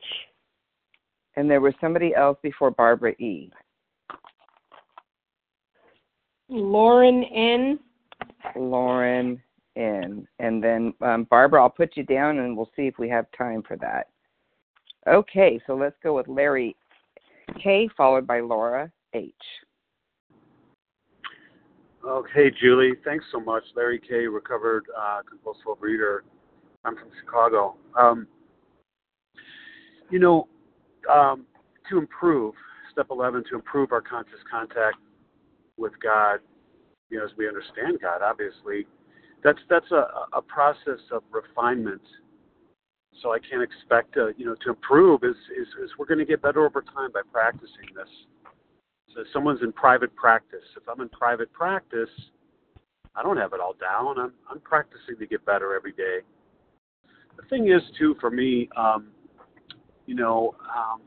And 1.36 1.50
there 1.50 1.62
was 1.62 1.72
somebody 1.80 2.14
else 2.14 2.36
before 2.42 2.70
Barbara 2.70 3.12
E. 3.12 3.50
Lauren 6.48 7.24
N. 7.24 7.78
Lauren 8.56 9.40
N. 9.76 10.26
And 10.38 10.62
then 10.62 10.92
um, 11.00 11.24
Barbara, 11.24 11.62
I'll 11.62 11.70
put 11.70 11.96
you 11.96 12.04
down 12.04 12.38
and 12.38 12.56
we'll 12.56 12.70
see 12.76 12.86
if 12.86 12.98
we 12.98 13.08
have 13.08 13.26
time 13.36 13.62
for 13.62 13.76
that. 13.78 14.08
Okay, 15.06 15.60
so 15.66 15.74
let's 15.74 15.96
go 16.02 16.16
with 16.16 16.28
Larry 16.28 16.76
K, 17.62 17.88
followed 17.96 18.26
by 18.26 18.40
Laura 18.40 18.90
H. 19.14 19.32
Okay, 22.06 22.50
Julie, 22.60 22.92
thanks 23.04 23.24
so 23.32 23.40
much. 23.40 23.62
Larry 23.74 24.00
K, 24.00 24.26
recovered 24.26 24.84
uh, 24.98 25.20
compulsive 25.28 25.64
overeater. 25.66 26.20
I'm 26.84 26.94
from 26.94 27.08
Chicago. 27.20 27.76
Um, 27.98 28.26
you 30.10 30.18
know, 30.18 30.48
um, 31.10 31.46
to 31.90 31.98
improve, 31.98 32.54
step 32.92 33.06
11, 33.10 33.44
to 33.50 33.56
improve 33.56 33.92
our 33.92 34.00
conscious 34.00 34.38
contact 34.50 34.96
with 35.78 35.92
God, 36.02 36.40
you 37.10 37.18
know, 37.18 37.24
as 37.24 37.30
we 37.36 37.48
understand 37.48 37.98
God, 38.00 38.22
obviously, 38.22 38.86
that's 39.42 39.60
that's 39.70 39.90
a, 39.92 40.06
a 40.32 40.42
process 40.42 41.00
of 41.12 41.22
refinement. 41.30 42.02
So 43.22 43.32
I 43.32 43.38
can't 43.38 43.62
expect 43.62 44.14
to, 44.14 44.32
you 44.36 44.46
know, 44.46 44.54
to 44.64 44.70
improve 44.70 45.24
is 45.24 45.36
is, 45.56 45.68
is 45.82 45.90
we're 45.98 46.06
going 46.06 46.18
to 46.18 46.24
get 46.24 46.42
better 46.42 46.64
over 46.64 46.82
time 46.82 47.10
by 47.12 47.22
practicing 47.32 47.94
this. 47.94 48.08
So 49.14 49.22
if 49.22 49.26
someone's 49.32 49.62
in 49.62 49.72
private 49.72 50.14
practice. 50.14 50.64
If 50.76 50.82
I'm 50.88 51.00
in 51.00 51.08
private 51.08 51.52
practice, 51.52 52.10
I 53.16 53.22
don't 53.22 53.36
have 53.36 53.52
it 53.52 53.60
all 53.60 53.74
down. 53.80 54.18
I'm 54.18 54.32
I'm 54.50 54.60
practicing 54.60 55.16
to 55.18 55.26
get 55.26 55.44
better 55.46 55.74
every 55.74 55.92
day. 55.92 56.18
The 57.36 57.42
thing 57.48 57.68
is, 57.68 57.82
too, 57.98 58.16
for 58.20 58.30
me, 58.30 58.68
um, 58.76 59.08
you 60.06 60.14
know, 60.14 60.54
um, 60.76 61.00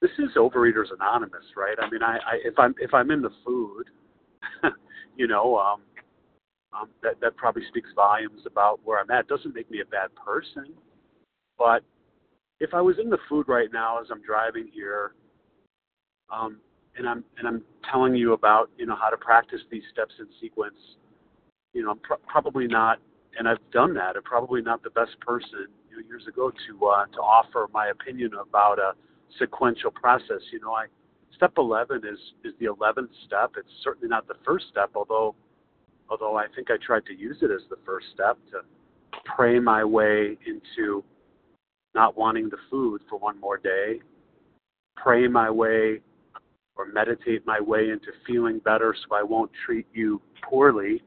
this 0.00 0.10
is 0.18 0.30
Overeaters 0.36 0.92
Anonymous, 0.94 1.44
right? 1.56 1.76
I 1.80 1.90
mean, 1.90 2.02
I, 2.02 2.16
I 2.16 2.38
if 2.44 2.58
I'm 2.58 2.74
if 2.78 2.94
I'm 2.94 3.10
in 3.10 3.22
the 3.22 3.32
food, 3.44 3.84
you 5.16 5.26
know, 5.26 5.58
um, 5.58 5.80
um, 6.78 6.88
that 7.02 7.20
that 7.20 7.36
probably 7.36 7.62
speaks 7.68 7.90
volumes 7.94 8.42
about 8.46 8.80
where 8.84 9.00
I'm 9.00 9.10
at. 9.10 9.20
It 9.20 9.28
doesn't 9.28 9.54
make 9.54 9.70
me 9.70 9.80
a 9.80 9.86
bad 9.86 10.10
person, 10.14 10.72
but 11.58 11.82
if 12.60 12.74
I 12.74 12.80
was 12.80 12.96
in 13.02 13.10
the 13.10 13.18
food 13.28 13.48
right 13.48 13.68
now 13.72 14.00
as 14.00 14.06
I'm 14.10 14.22
driving 14.22 14.68
here, 14.72 15.12
um, 16.32 16.58
and 16.96 17.08
I'm 17.08 17.24
and 17.38 17.48
I'm 17.48 17.62
telling 17.90 18.14
you 18.14 18.34
about 18.34 18.70
you 18.76 18.86
know 18.86 18.96
how 18.96 19.08
to 19.08 19.16
practice 19.16 19.60
these 19.70 19.84
steps 19.92 20.14
in 20.20 20.26
sequence, 20.40 20.78
you 21.72 21.82
know, 21.82 21.90
I'm 21.90 21.98
pr- 21.98 22.22
probably 22.26 22.68
not, 22.68 22.98
and 23.36 23.48
I've 23.48 23.58
done 23.72 23.94
that. 23.94 24.16
I'm 24.16 24.22
probably 24.22 24.62
not 24.62 24.84
the 24.84 24.90
best 24.90 25.18
person 25.20 25.66
you 25.90 25.96
know, 25.96 26.06
years 26.06 26.26
ago 26.28 26.50
to 26.50 26.86
uh, 26.86 27.06
to 27.06 27.18
offer 27.18 27.66
my 27.72 27.88
opinion 27.88 28.30
about 28.40 28.78
a 28.78 28.92
sequential 29.38 29.90
process. 29.90 30.40
You 30.52 30.60
know, 30.60 30.72
I 30.72 30.86
step 31.36 31.52
11 31.56 32.02
is 32.04 32.18
is 32.44 32.54
the 32.60 32.66
11th 32.66 33.10
step. 33.26 33.52
It's 33.56 33.68
certainly 33.82 34.08
not 34.08 34.26
the 34.28 34.36
first 34.44 34.66
step, 34.70 34.90
although 34.94 35.34
although 36.10 36.36
I 36.36 36.46
think 36.54 36.70
I 36.70 36.76
tried 36.84 37.04
to 37.06 37.14
use 37.14 37.38
it 37.42 37.50
as 37.50 37.62
the 37.70 37.78
first 37.84 38.06
step 38.14 38.38
to 38.52 38.60
pray 39.24 39.58
my 39.58 39.84
way 39.84 40.38
into 40.46 41.04
not 41.94 42.16
wanting 42.16 42.48
the 42.48 42.56
food 42.70 43.02
for 43.08 43.18
one 43.18 43.40
more 43.40 43.58
day, 43.58 44.00
pray 44.96 45.28
my 45.28 45.50
way 45.50 46.00
or 46.76 46.86
meditate 46.86 47.44
my 47.46 47.60
way 47.60 47.90
into 47.90 48.08
feeling 48.26 48.60
better 48.60 48.94
so 48.94 49.16
I 49.16 49.22
won't 49.22 49.50
treat 49.66 49.86
you 49.92 50.20
poorly 50.48 51.02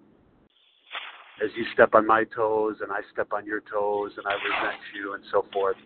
as 1.43 1.49
you 1.55 1.65
step 1.73 1.95
on 1.95 2.05
my 2.05 2.23
toes 2.35 2.77
and 2.81 2.91
I 2.91 2.99
step 3.11 3.29
on 3.33 3.45
your 3.45 3.61
toes 3.61 4.11
and 4.17 4.27
I 4.27 4.33
resent 4.33 4.81
you 4.95 5.13
and 5.13 5.23
so 5.31 5.45
forth. 5.51 5.77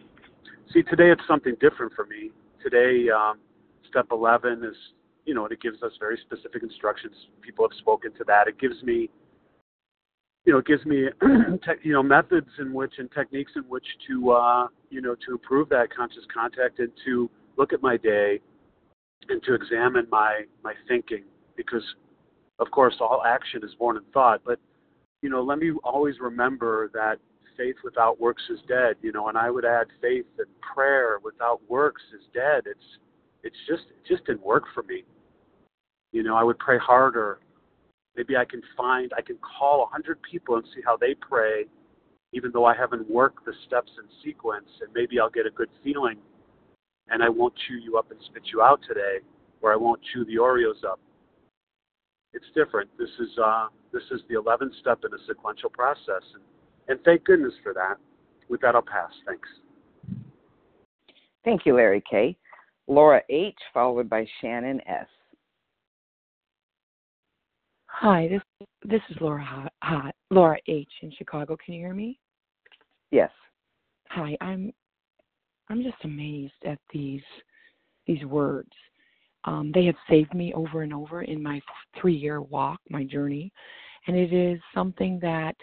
See, 0.74 0.84
today 0.84 1.12
it's 1.12 1.22
something 1.28 1.56
different 1.60 1.94
for 1.94 2.06
me. 2.06 2.32
Today, 2.64 3.10
um, 3.10 3.40
step 3.90 4.08
11 4.12 4.64
is, 4.64 4.76
you 5.26 5.34
know, 5.34 5.46
it 5.46 5.62
gives 5.62 5.82
us 5.84 5.92
very 6.00 6.18
specific 6.26 6.64
instructions. 6.64 7.14
People 7.42 7.68
have 7.68 7.78
spoken 7.78 8.12
to 8.14 8.24
that. 8.28 8.48
It 8.48 8.60
gives 8.60 8.82
me, 8.84 9.10
you 10.46 10.54
know, 10.54 10.60
it 10.60 10.66
gives 10.66 10.86
me, 10.86 11.08
te- 11.22 11.88
you 11.88 11.94
know, 11.94 12.04
methods 12.04 12.50
in 12.60 12.74
which 12.74 12.94
and 12.98 13.12
techniques 13.12 13.52
in 13.56 13.64
which 13.64 13.86
to, 14.08 14.32
uh, 14.32 14.68
you 14.90 15.02
know, 15.02 15.16
to 15.26 15.32
improve 15.34 15.70
that 15.70 15.96
conscious 15.96 16.24
contact 16.34 16.80
and 16.80 16.92
to 17.06 17.30
look 17.58 17.74
at 17.74 17.82
my 17.82 17.98
day 17.98 18.40
and 19.30 19.42
to 19.44 19.54
examine 19.54 20.08
my 20.12 20.42
my 20.64 20.74
thinking 20.88 21.24
because, 21.56 21.84
of 22.60 22.70
course, 22.72 22.96
all 23.00 23.24
action 23.26 23.64
is 23.64 23.74
born 23.76 23.98
in 23.98 24.04
thought. 24.14 24.42
But, 24.46 24.60
you 25.22 25.30
know, 25.30 25.42
let 25.42 25.60
me 25.60 25.72
always 25.84 26.16
remember 26.20 26.90
that 26.94 27.18
faith 27.58 27.76
without 27.84 28.20
works 28.20 28.44
is 28.50 28.60
dead. 28.68 28.96
You 29.02 29.12
know, 29.12 29.28
and 29.28 29.38
I 29.38 29.50
would 29.50 29.66
add 29.66 29.88
faith 30.02 30.26
that 30.38 30.48
prayer 30.62 31.20
without 31.24 31.62
works 31.70 32.02
is 32.14 32.26
dead. 32.34 32.64
It's 32.66 33.00
it's 33.44 33.56
just 33.68 33.84
it 33.90 34.08
just 34.08 34.26
didn't 34.26 34.46
work 34.46 34.64
for 34.74 34.84
me. 34.84 35.04
You 36.12 36.24
know, 36.24 36.36
I 36.36 36.44
would 36.44 36.60
pray 36.60 36.78
harder. 36.78 37.40
Maybe 38.16 38.38
I 38.38 38.46
can 38.46 38.62
find 38.78 39.12
I 39.18 39.22
can 39.22 39.38
call 39.38 39.84
a 39.84 39.88
hundred 39.88 40.20
people 40.22 40.56
and 40.56 40.66
see 40.74 40.82
how 40.86 40.98
they 40.98 41.16
pray, 41.16 41.66
even 42.34 42.52
though 42.54 42.66
I 42.66 42.76
haven't 42.76 43.10
worked 43.10 43.46
the 43.46 43.54
steps 43.68 43.92
in 43.98 44.06
sequence, 44.24 44.70
and 44.82 44.90
maybe 44.94 45.20
I'll 45.20 45.30
get 45.30 45.46
a 45.46 45.52
good 45.52 45.70
feeling, 45.84 46.18
and 47.10 47.22
I 47.22 47.30
won't 47.30 47.54
chew 47.68 47.76
you 47.76 47.98
up 47.98 48.12
and 48.12 48.20
spit 48.26 48.44
you 48.54 48.62
out 48.62 48.80
today, 48.88 49.20
or 49.62 49.74
I 49.74 49.76
won't 49.76 50.00
chew 50.14 50.26
the 50.26 50.36
Oreos 50.36 50.84
up. 50.88 51.00
It's 52.34 52.46
different. 52.56 52.90
This 52.98 53.10
is 53.20 53.30
uh, 53.44 53.68
this 53.94 54.04
is 54.12 54.22
the 54.28 54.36
11th 54.36 54.80
step 54.82 55.00
in 55.06 55.14
a 55.14 55.22
sequential 55.28 55.70
process, 55.70 56.24
and, 56.34 56.44
and 56.88 57.00
thank 57.04 57.24
goodness 57.24 57.54
for 57.64 57.74
that. 57.74 57.98
With 58.50 58.62
that, 58.62 58.76
I'll 58.76 58.82
pass. 58.82 59.12
Thanks. 59.26 59.50
Thank 61.44 61.66
you, 61.66 61.76
Larry 61.76 62.04
K. 62.10 62.38
Laura 62.88 63.22
H., 63.30 63.56
followed 63.74 64.10
by 64.10 64.26
Shannon 64.42 64.80
S. 64.88 65.08
Hi, 67.88 68.28
this 68.28 68.68
this 68.84 69.02
is 69.10 69.18
Laura 69.22 69.44
Hot, 69.44 69.72
Hot 69.82 70.14
Laura 70.30 70.58
H. 70.68 70.90
in 71.02 71.12
Chicago. 71.18 71.56
Can 71.64 71.76
you 71.76 71.80
hear 71.80 71.94
me? 71.94 72.20
Yes. 73.12 73.32
Hi, 74.10 74.38
I'm 74.42 74.74
I'm 75.70 75.82
just 75.82 76.04
amazed 76.04 76.54
at 76.66 76.80
these 76.92 77.24
these 78.06 78.24
words. 78.26 78.72
Um, 79.46 79.72
they 79.74 79.86
have 79.86 79.96
saved 80.10 80.34
me 80.34 80.54
over 80.54 80.82
and 80.82 80.94
over 80.94 81.22
in 81.22 81.42
my 81.42 81.62
three 82.00 82.16
year 82.16 82.42
walk, 82.42 82.80
my 82.90 83.04
journey, 83.04 83.52
and 84.08 84.18
it 84.18 84.34
is 84.34 84.60
something 84.74 85.20
that 85.22 85.56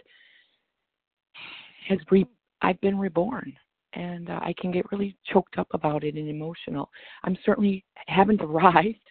has 1.89 1.99
re- 2.11 2.27
I've 2.63 2.81
been 2.81 2.99
reborn 2.99 3.53
and 3.95 4.31
uh, 4.31 4.41
I 4.43 4.55
can 4.59 4.71
get 4.71 4.91
really 4.91 5.17
choked 5.33 5.59
up 5.59 5.69
about 5.73 6.05
it 6.05 6.15
and 6.15 6.29
emotional. 6.29 6.91
I'm 7.25 7.37
certainly 7.45 7.85
haven't 8.07 8.41
arrived, 8.43 9.09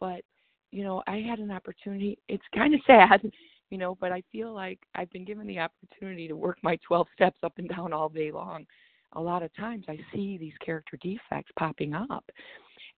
but 0.00 0.22
you 0.70 0.82
know, 0.82 1.02
I 1.06 1.18
had 1.18 1.38
an 1.38 1.52
opportunity. 1.52 2.18
It's 2.28 2.44
kind 2.54 2.74
of 2.74 2.80
sad, 2.86 3.20
you 3.70 3.78
know, 3.78 3.96
but 4.00 4.10
I 4.10 4.22
feel 4.32 4.52
like 4.52 4.80
I've 4.94 5.10
been 5.10 5.24
given 5.24 5.46
the 5.46 5.60
opportunity 5.60 6.26
to 6.26 6.34
work 6.34 6.58
my 6.62 6.76
12 6.86 7.06
steps 7.14 7.38
up 7.44 7.52
and 7.58 7.68
down 7.68 7.92
all 7.92 8.08
day 8.08 8.32
long. 8.32 8.66
A 9.12 9.20
lot 9.20 9.44
of 9.44 9.54
times 9.54 9.84
I 9.88 9.98
see 10.12 10.36
these 10.36 10.54
character 10.64 10.98
defects 11.00 11.52
popping 11.56 11.94
up. 11.94 12.24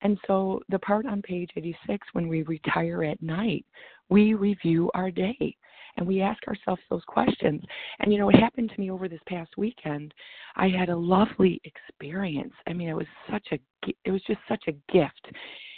And 0.03 0.19
so 0.27 0.61
the 0.71 0.79
part 0.79 1.05
on 1.05 1.21
page 1.21 1.51
86 1.57 2.07
when 2.13 2.29
we 2.29 2.43
retire 2.43 3.05
at 3.05 3.21
night, 3.23 3.67
we 4.09 4.35
review 4.35 4.91
our 4.95 5.11
day 5.11 5.57
and 5.97 6.07
we 6.07 6.21
ask 6.21 6.47
ourselves 6.47 6.83
those 6.91 7.05
questions. 7.07 7.63
And 8.01 8.13
you 8.13 8.19
know, 8.19 8.29
it 8.29 8.37
happened 8.37 8.71
to 8.75 8.81
me 8.81 8.91
over 8.91 9.09
this 9.09 9.21
past 9.27 9.57
weekend. 9.57 10.13
I 10.57 10.69
had 10.69 10.89
a 10.89 10.97
lovely 10.97 11.61
experience. 11.65 12.53
I 12.67 12.73
mean, 12.73 12.89
it 12.89 12.97
was 12.97 13.07
such 13.31 13.49
a 13.53 13.59
it 14.05 14.11
was 14.11 14.23
just 14.27 14.41
such 14.49 14.65
a 14.69 14.93
gift. 14.93 15.29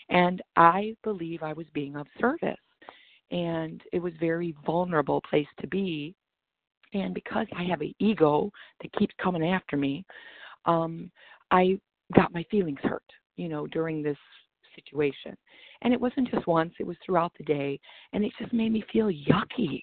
And 0.08 0.42
I 0.56 0.94
believe 1.04 1.42
I 1.42 1.52
was 1.52 1.66
being 1.74 1.96
of 1.96 2.06
service. 2.20 2.56
And 3.30 3.82
it 3.92 3.98
was 3.98 4.12
very 4.18 4.54
vulnerable 4.64 5.20
place 5.28 5.46
to 5.60 5.66
be. 5.66 6.14
And 6.94 7.12
because 7.14 7.46
I 7.54 7.64
have 7.64 7.82
an 7.82 7.94
ego 7.98 8.50
that 8.80 8.92
keeps 8.94 9.14
coming 9.22 9.44
after 9.44 9.76
me, 9.76 10.06
um, 10.64 11.10
I 11.50 11.78
got 12.14 12.32
my 12.32 12.44
feelings 12.50 12.78
hurt, 12.82 13.02
you 13.36 13.48
know, 13.48 13.66
during 13.66 14.02
this 14.02 14.16
situation. 14.74 15.36
And 15.82 15.92
it 15.92 16.00
wasn't 16.00 16.30
just 16.30 16.46
once, 16.46 16.72
it 16.80 16.86
was 16.86 16.96
throughout 17.04 17.32
the 17.36 17.44
day. 17.44 17.78
And 18.12 18.24
it 18.24 18.32
just 18.38 18.52
made 18.52 18.72
me 18.72 18.82
feel 18.90 19.08
yucky. 19.08 19.82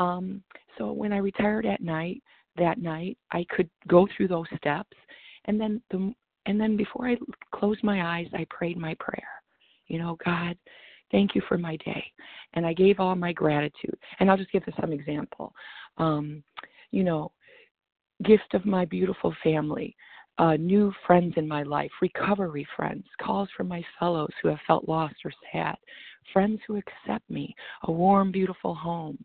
Um, 0.00 0.42
so 0.78 0.90
when 0.92 1.12
I 1.12 1.18
retired 1.18 1.66
at 1.66 1.82
night, 1.82 2.22
that 2.56 2.78
night, 2.78 3.18
I 3.30 3.46
could 3.50 3.68
go 3.86 4.08
through 4.16 4.28
those 4.28 4.46
steps, 4.56 4.96
and 5.44 5.60
then 5.60 5.80
the 5.90 6.12
and 6.46 6.58
then 6.58 6.76
before 6.76 7.06
I 7.06 7.16
closed 7.54 7.84
my 7.84 8.18
eyes, 8.18 8.26
I 8.32 8.46
prayed 8.48 8.78
my 8.78 8.96
prayer. 8.98 9.28
You 9.86 9.98
know, 9.98 10.16
God, 10.24 10.56
thank 11.12 11.34
you 11.34 11.42
for 11.46 11.58
my 11.58 11.76
day, 11.84 12.02
and 12.54 12.66
I 12.66 12.72
gave 12.72 12.98
all 12.98 13.14
my 13.14 13.32
gratitude. 13.32 13.96
And 14.18 14.30
I'll 14.30 14.38
just 14.38 14.50
give 14.50 14.64
some 14.80 14.92
example. 14.92 15.52
Um, 15.98 16.42
you 16.90 17.04
know, 17.04 17.30
gift 18.24 18.54
of 18.54 18.64
my 18.64 18.86
beautiful 18.86 19.34
family, 19.44 19.94
uh, 20.38 20.56
new 20.56 20.92
friends 21.06 21.34
in 21.36 21.46
my 21.46 21.62
life, 21.62 21.90
recovery 22.00 22.66
friends, 22.74 23.04
calls 23.22 23.50
from 23.54 23.68
my 23.68 23.84
fellows 23.98 24.30
who 24.42 24.48
have 24.48 24.58
felt 24.66 24.88
lost 24.88 25.16
or 25.26 25.32
sad, 25.52 25.76
friends 26.32 26.58
who 26.66 26.78
accept 26.78 27.28
me, 27.28 27.54
a 27.84 27.92
warm, 27.92 28.32
beautiful 28.32 28.74
home, 28.74 29.22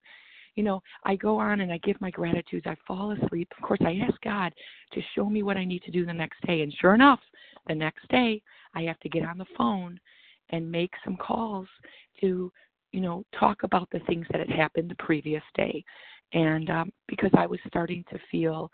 you 0.55 0.63
know, 0.63 0.81
I 1.03 1.15
go 1.15 1.37
on 1.37 1.61
and 1.61 1.71
I 1.71 1.77
give 1.79 1.99
my 1.99 2.09
gratitudes. 2.09 2.65
I 2.65 2.75
fall 2.87 3.11
asleep. 3.11 3.49
Of 3.57 3.63
course, 3.63 3.81
I 3.81 4.01
ask 4.07 4.19
God 4.21 4.53
to 4.93 5.01
show 5.13 5.29
me 5.29 5.43
what 5.43 5.57
I 5.57 5.65
need 5.65 5.83
to 5.83 5.91
do 5.91 6.05
the 6.05 6.13
next 6.13 6.41
day. 6.47 6.61
And 6.61 6.73
sure 6.79 6.95
enough, 6.95 7.19
the 7.67 7.75
next 7.75 8.07
day, 8.09 8.41
I 8.73 8.83
have 8.83 8.99
to 9.01 9.09
get 9.09 9.25
on 9.25 9.37
the 9.37 9.45
phone 9.57 9.99
and 10.49 10.71
make 10.71 10.91
some 11.03 11.17
calls 11.17 11.67
to, 12.21 12.51
you 12.91 13.01
know, 13.01 13.23
talk 13.37 13.63
about 13.63 13.89
the 13.91 13.99
things 14.01 14.25
that 14.31 14.39
had 14.39 14.49
happened 14.49 14.89
the 14.89 15.03
previous 15.03 15.43
day. 15.55 15.83
And 16.33 16.69
um, 16.69 16.91
because 17.07 17.31
I 17.37 17.45
was 17.45 17.59
starting 17.67 18.03
to 18.09 18.19
feel 18.31 18.71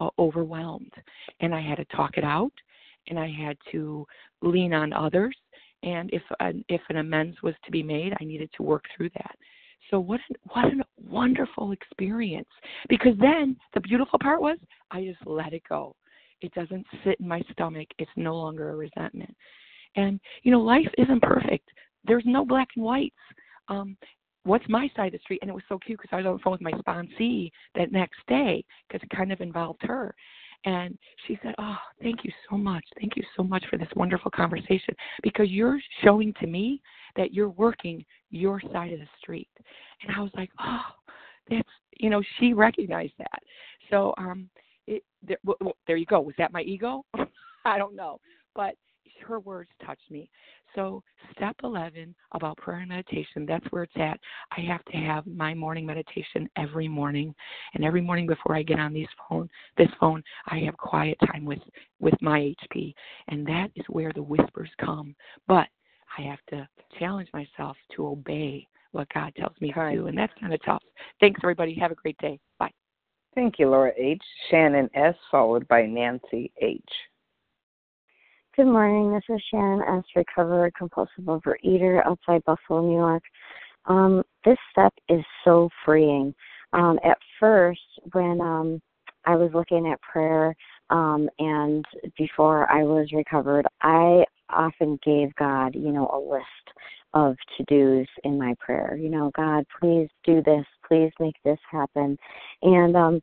uh, 0.00 0.08
overwhelmed, 0.18 0.92
and 1.40 1.54
I 1.54 1.60
had 1.60 1.76
to 1.76 1.84
talk 1.96 2.16
it 2.16 2.24
out, 2.24 2.52
and 3.08 3.18
I 3.18 3.28
had 3.30 3.56
to 3.72 4.06
lean 4.42 4.72
on 4.72 4.92
others. 4.92 5.36
And 5.82 6.10
if 6.12 6.22
an, 6.40 6.64
if 6.68 6.80
an 6.88 6.96
amends 6.96 7.36
was 7.42 7.54
to 7.64 7.70
be 7.70 7.82
made, 7.82 8.14
I 8.20 8.24
needed 8.24 8.50
to 8.56 8.62
work 8.62 8.84
through 8.96 9.10
that. 9.14 9.36
So 9.90 10.00
what 10.00 10.20
an, 10.28 10.36
what 10.52 10.64
a 10.66 10.84
wonderful 11.10 11.72
experience. 11.72 12.48
Because 12.88 13.14
then 13.20 13.56
the 13.74 13.80
beautiful 13.80 14.18
part 14.18 14.40
was 14.40 14.58
I 14.90 15.04
just 15.04 15.26
let 15.26 15.52
it 15.52 15.62
go. 15.68 15.94
It 16.40 16.52
doesn't 16.54 16.86
sit 17.04 17.18
in 17.20 17.28
my 17.28 17.42
stomach. 17.52 17.88
It's 17.98 18.10
no 18.16 18.36
longer 18.36 18.70
a 18.70 18.76
resentment. 18.76 19.34
And 19.96 20.20
you 20.42 20.52
know, 20.52 20.60
life 20.60 20.88
isn't 20.98 21.22
perfect. 21.22 21.68
There's 22.04 22.24
no 22.26 22.44
black 22.44 22.68
and 22.76 22.84
whites. 22.84 23.16
Um, 23.68 23.96
what's 24.44 24.64
my 24.68 24.90
side 24.96 25.08
of 25.08 25.12
the 25.12 25.18
street? 25.18 25.40
And 25.42 25.50
it 25.50 25.54
was 25.54 25.64
so 25.68 25.78
cute 25.78 26.00
because 26.00 26.10
I 26.12 26.16
was 26.16 26.26
on 26.26 26.34
the 26.34 26.38
phone 26.42 26.52
with 26.52 26.60
my 26.60 26.72
sponsee 26.72 27.50
that 27.74 27.92
next 27.92 28.20
day 28.28 28.64
because 28.88 29.02
it 29.02 29.14
kind 29.16 29.32
of 29.32 29.40
involved 29.40 29.82
her. 29.82 30.14
And 30.64 30.98
she 31.26 31.38
said, 31.42 31.54
Oh, 31.58 31.76
thank 32.02 32.24
you 32.24 32.32
so 32.50 32.56
much. 32.56 32.84
Thank 32.98 33.16
you 33.16 33.22
so 33.36 33.42
much 33.42 33.64
for 33.70 33.78
this 33.78 33.88
wonderful 33.94 34.30
conversation 34.30 34.94
because 35.22 35.50
you're 35.50 35.78
showing 36.02 36.34
to 36.40 36.46
me 36.46 36.82
that 37.16 37.32
you're 37.32 37.50
working 37.50 38.04
your 38.30 38.60
side 38.72 38.92
of 38.92 38.98
the 38.98 39.08
street. 39.20 39.48
And 40.02 40.14
I 40.16 40.20
was 40.20 40.32
like, 40.36 40.50
Oh, 40.60 40.80
that's, 41.48 41.68
you 41.98 42.10
know, 42.10 42.22
she 42.38 42.52
recognized 42.52 43.14
that. 43.18 43.40
So, 43.90 44.14
um, 44.18 44.48
it, 44.86 45.02
there, 45.26 45.38
well, 45.44 45.76
there 45.86 45.96
you 45.96 46.06
go. 46.06 46.20
Was 46.20 46.34
that 46.38 46.52
my 46.52 46.62
ego? 46.62 47.04
I 47.64 47.78
don't 47.78 47.94
know. 47.94 48.20
But 48.54 48.74
her 49.26 49.40
words 49.40 49.70
touched 49.84 50.10
me. 50.10 50.30
So, 50.74 51.02
step 51.32 51.56
11 51.64 52.14
about 52.32 52.56
prayer 52.58 52.80
and 52.80 52.88
meditation, 52.88 53.46
that's 53.46 53.64
where 53.70 53.84
it's 53.84 53.96
at. 53.96 54.18
I 54.56 54.60
have 54.62 54.84
to 54.86 54.96
have 54.96 55.26
my 55.26 55.54
morning 55.54 55.86
meditation 55.86 56.48
every 56.56 56.88
morning. 56.88 57.34
And 57.74 57.84
every 57.84 58.00
morning 58.00 58.26
before 58.26 58.54
I 58.56 58.62
get 58.62 58.78
on 58.78 58.92
these 58.92 59.08
phone, 59.28 59.48
this 59.76 59.88
phone, 59.98 60.22
I 60.46 60.58
have 60.60 60.76
quiet 60.76 61.18
time 61.32 61.44
with, 61.44 61.60
with 62.00 62.14
my 62.20 62.54
HP. 62.74 62.94
And 63.28 63.46
that 63.46 63.68
is 63.76 63.84
where 63.88 64.12
the 64.14 64.22
whispers 64.22 64.70
come. 64.80 65.14
But 65.46 65.68
I 66.18 66.22
have 66.22 66.38
to 66.50 66.68
challenge 66.98 67.28
myself 67.32 67.76
to 67.96 68.06
obey 68.06 68.66
what 68.92 69.08
God 69.12 69.34
tells 69.36 69.54
me 69.60 69.72
to 69.72 69.90
do, 69.92 70.06
and 70.06 70.16
that's 70.16 70.32
kind 70.40 70.54
of 70.54 70.60
tough. 70.64 70.82
Thanks, 71.20 71.40
everybody. 71.42 71.74
Have 71.74 71.92
a 71.92 71.96
great 71.96 72.16
day. 72.18 72.38
Bye. 72.58 72.70
Thank 73.34 73.58
you, 73.58 73.68
Laura 73.68 73.92
H. 73.96 74.22
Shannon 74.50 74.88
S., 74.94 75.14
followed 75.30 75.68
by 75.68 75.86
Nancy 75.86 76.50
H. 76.60 76.82
Good 78.58 78.66
morning. 78.66 79.12
This 79.12 79.36
is 79.36 79.40
Shannon 79.52 79.82
S., 79.82 80.02
recovered 80.16 80.74
compulsive 80.74 81.26
overeater 81.26 82.04
outside 82.04 82.44
Buffalo, 82.44 82.84
New 82.84 82.96
York. 82.96 83.22
Um, 83.86 84.24
this 84.44 84.56
step 84.72 84.92
is 85.08 85.24
so 85.44 85.68
freeing. 85.84 86.34
Um, 86.72 86.98
at 87.04 87.18
first, 87.38 87.80
when 88.14 88.40
um, 88.40 88.82
I 89.26 89.36
was 89.36 89.52
looking 89.54 89.86
at 89.86 90.02
prayer 90.02 90.56
um, 90.90 91.30
and 91.38 91.84
before 92.16 92.68
I 92.68 92.82
was 92.82 93.06
recovered, 93.12 93.64
I 93.82 94.24
often 94.50 94.98
gave 95.04 95.32
God, 95.36 95.76
you 95.76 95.92
know, 95.92 96.08
a 96.12 96.18
list 96.18 96.44
of 97.14 97.36
to 97.56 97.64
dos 97.64 98.08
in 98.24 98.38
my 98.38 98.54
prayer. 98.58 98.98
You 99.00 99.08
know, 99.08 99.30
God, 99.36 99.66
please 99.80 100.08
do 100.24 100.42
this, 100.42 100.64
please 100.86 101.12
make 101.20 101.36
this 101.44 101.58
happen. 101.70 102.18
And 102.62 102.96
um 102.96 103.20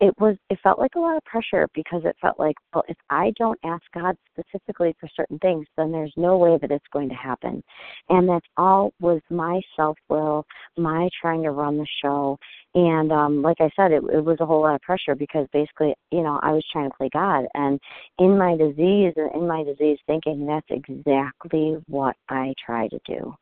it 0.00 0.14
was 0.18 0.36
it 0.50 0.58
felt 0.62 0.78
like 0.78 0.94
a 0.96 1.00
lot 1.00 1.16
of 1.16 1.24
pressure 1.24 1.68
because 1.74 2.02
it 2.04 2.16
felt 2.20 2.38
like 2.38 2.56
well 2.74 2.84
if 2.88 2.96
i 3.10 3.32
don't 3.38 3.58
ask 3.64 3.82
god 3.94 4.16
specifically 4.32 4.94
for 5.00 5.08
certain 5.16 5.38
things 5.38 5.66
then 5.76 5.90
there's 5.90 6.12
no 6.16 6.36
way 6.36 6.58
that 6.60 6.70
it's 6.70 6.84
going 6.92 7.08
to 7.08 7.14
happen. 7.14 7.62
And 8.08 8.28
that's 8.28 8.46
all 8.56 8.92
was 9.00 9.20
my 9.30 9.60
self 9.74 9.96
will 10.08 10.44
my 10.76 11.08
trying 11.20 11.42
to 11.42 11.50
run 11.50 11.78
the 11.78 11.86
show. 12.02 12.38
And 12.74 13.12
um 13.12 13.42
like 13.42 13.56
i 13.60 13.70
said 13.76 13.92
it, 13.92 14.02
it 14.12 14.24
was 14.24 14.38
a 14.40 14.46
whole 14.46 14.62
lot 14.62 14.74
of 14.74 14.82
pressure 14.82 15.14
because 15.14 15.46
basically 15.52 15.94
you 16.10 16.22
know 16.22 16.38
i 16.42 16.52
was 16.52 16.64
trying 16.72 16.90
to 16.90 16.96
play 16.96 17.08
god. 17.12 17.46
And 17.54 17.80
in 18.18 18.36
my 18.38 18.56
disease 18.56 19.14
and 19.16 19.34
in 19.34 19.46
my 19.46 19.64
disease 19.64 19.98
thinking 20.06 20.46
that's 20.46 20.66
exactly 20.70 21.76
what 21.88 22.16
i 22.28 22.54
try 22.64 22.88
to 22.88 22.98
do. 23.06 23.34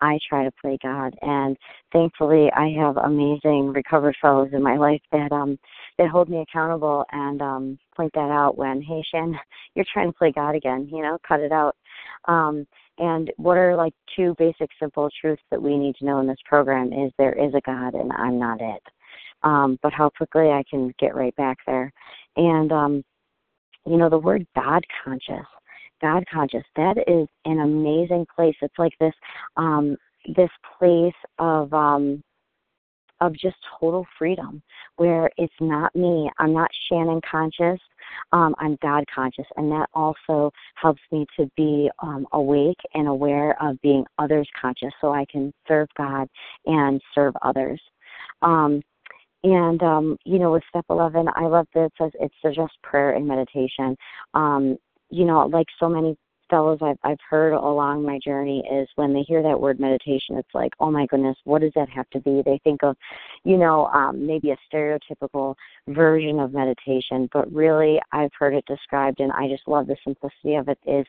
I 0.00 0.18
try 0.28 0.44
to 0.44 0.52
play 0.60 0.78
god. 0.82 1.14
And 1.22 1.56
thankfully 1.92 2.50
i 2.56 2.68
have 2.78 2.96
amazing 2.98 3.72
recovered 3.72 4.16
fellows 4.20 4.50
in 4.52 4.62
my 4.62 4.76
life 4.76 5.00
that 5.10 5.32
um 5.32 5.58
that 5.98 6.08
hold 6.08 6.28
me 6.28 6.40
accountable 6.40 7.04
and 7.12 7.40
um 7.42 7.78
point 7.96 8.12
that 8.14 8.30
out 8.30 8.56
when 8.56 8.80
hey 8.80 9.02
shan 9.10 9.38
you're 9.74 9.84
trying 9.92 10.08
to 10.08 10.18
play 10.18 10.32
god 10.32 10.54
again 10.54 10.88
you 10.90 11.02
know 11.02 11.18
cut 11.26 11.40
it 11.40 11.52
out. 11.52 11.76
Um 12.26 12.66
and 12.98 13.32
what 13.36 13.56
are 13.56 13.74
like 13.74 13.94
two 14.14 14.34
basic 14.38 14.68
simple 14.78 15.08
truths 15.20 15.42
that 15.50 15.62
we 15.62 15.78
need 15.78 15.96
to 15.96 16.04
know 16.04 16.20
in 16.20 16.26
this 16.26 16.36
program 16.44 16.92
is 16.92 17.10
there 17.18 17.32
is 17.32 17.54
a 17.54 17.60
god 17.64 17.94
and 17.94 18.12
i'm 18.12 18.38
not 18.38 18.60
it. 18.60 18.82
Um 19.42 19.78
but 19.82 19.92
how 19.92 20.10
quickly 20.10 20.50
i 20.50 20.62
can 20.68 20.92
get 20.98 21.14
right 21.14 21.34
back 21.36 21.58
there. 21.66 21.92
And 22.36 22.72
um 22.72 23.04
you 23.86 23.96
know 23.96 24.08
the 24.08 24.18
word 24.18 24.46
god 24.54 24.84
conscious 25.04 25.46
god 26.00 26.24
conscious 26.32 26.64
that 26.76 26.96
is 27.06 27.28
an 27.44 27.60
amazing 27.60 28.26
place. 28.34 28.56
It's 28.60 28.78
like 28.78 28.92
this 29.00 29.14
um 29.56 29.96
this 30.36 30.50
place 30.78 31.14
of 31.38 31.72
um 31.72 32.22
of 33.22 33.32
just 33.34 33.56
total 33.78 34.04
freedom 34.18 34.60
where 34.96 35.30
it's 35.38 35.54
not 35.60 35.94
me. 35.94 36.28
I'm 36.38 36.52
not 36.52 36.70
Shannon 36.88 37.20
conscious. 37.28 37.80
Um, 38.32 38.54
I'm 38.58 38.76
God 38.82 39.04
conscious. 39.14 39.46
And 39.56 39.70
that 39.70 39.88
also 39.94 40.50
helps 40.74 41.00
me 41.12 41.24
to 41.38 41.48
be 41.56 41.88
um, 42.00 42.26
awake 42.32 42.80
and 42.94 43.06
aware 43.06 43.56
of 43.62 43.80
being 43.80 44.04
others 44.18 44.48
conscious 44.60 44.92
so 45.00 45.12
I 45.12 45.24
can 45.30 45.52
serve 45.68 45.88
God 45.96 46.28
and 46.66 47.00
serve 47.14 47.34
others. 47.42 47.80
Um, 48.42 48.82
and 49.44 49.82
um, 49.82 50.16
you 50.24 50.38
know, 50.38 50.52
with 50.52 50.62
step 50.68 50.84
eleven, 50.90 51.26
I 51.34 51.46
love 51.46 51.66
that 51.74 51.86
it 51.86 51.92
says 52.00 52.10
it's 52.20 52.56
just 52.56 52.74
prayer 52.82 53.12
and 53.12 53.26
meditation. 53.26 53.96
Um, 54.34 54.76
you 55.10 55.24
know, 55.24 55.46
like 55.46 55.66
so 55.78 55.88
many 55.88 56.16
fellows 56.52 56.78
I've 56.82 56.98
I've 57.02 57.18
heard 57.28 57.54
along 57.54 58.04
my 58.04 58.18
journey 58.22 58.62
is 58.70 58.86
when 58.96 59.14
they 59.14 59.22
hear 59.22 59.42
that 59.42 59.58
word 59.58 59.80
meditation, 59.80 60.36
it's 60.36 60.54
like, 60.54 60.72
oh 60.80 60.90
my 60.90 61.06
goodness, 61.06 61.36
what 61.44 61.62
does 61.62 61.72
that 61.76 61.88
have 61.88 62.08
to 62.10 62.20
be? 62.20 62.42
They 62.44 62.60
think 62.62 62.82
of, 62.82 62.94
you 63.42 63.56
know, 63.56 63.86
um, 63.86 64.26
maybe 64.26 64.50
a 64.50 64.56
stereotypical 64.70 65.54
version 65.88 66.38
of 66.40 66.52
meditation, 66.52 67.26
but 67.32 67.50
really 67.50 67.98
I've 68.12 68.32
heard 68.38 68.52
it 68.54 68.66
described, 68.66 69.20
and 69.20 69.32
I 69.32 69.48
just 69.48 69.66
love 69.66 69.86
the 69.86 69.96
simplicity 70.04 70.56
of 70.56 70.68
it. 70.68 70.78
Is 70.86 71.06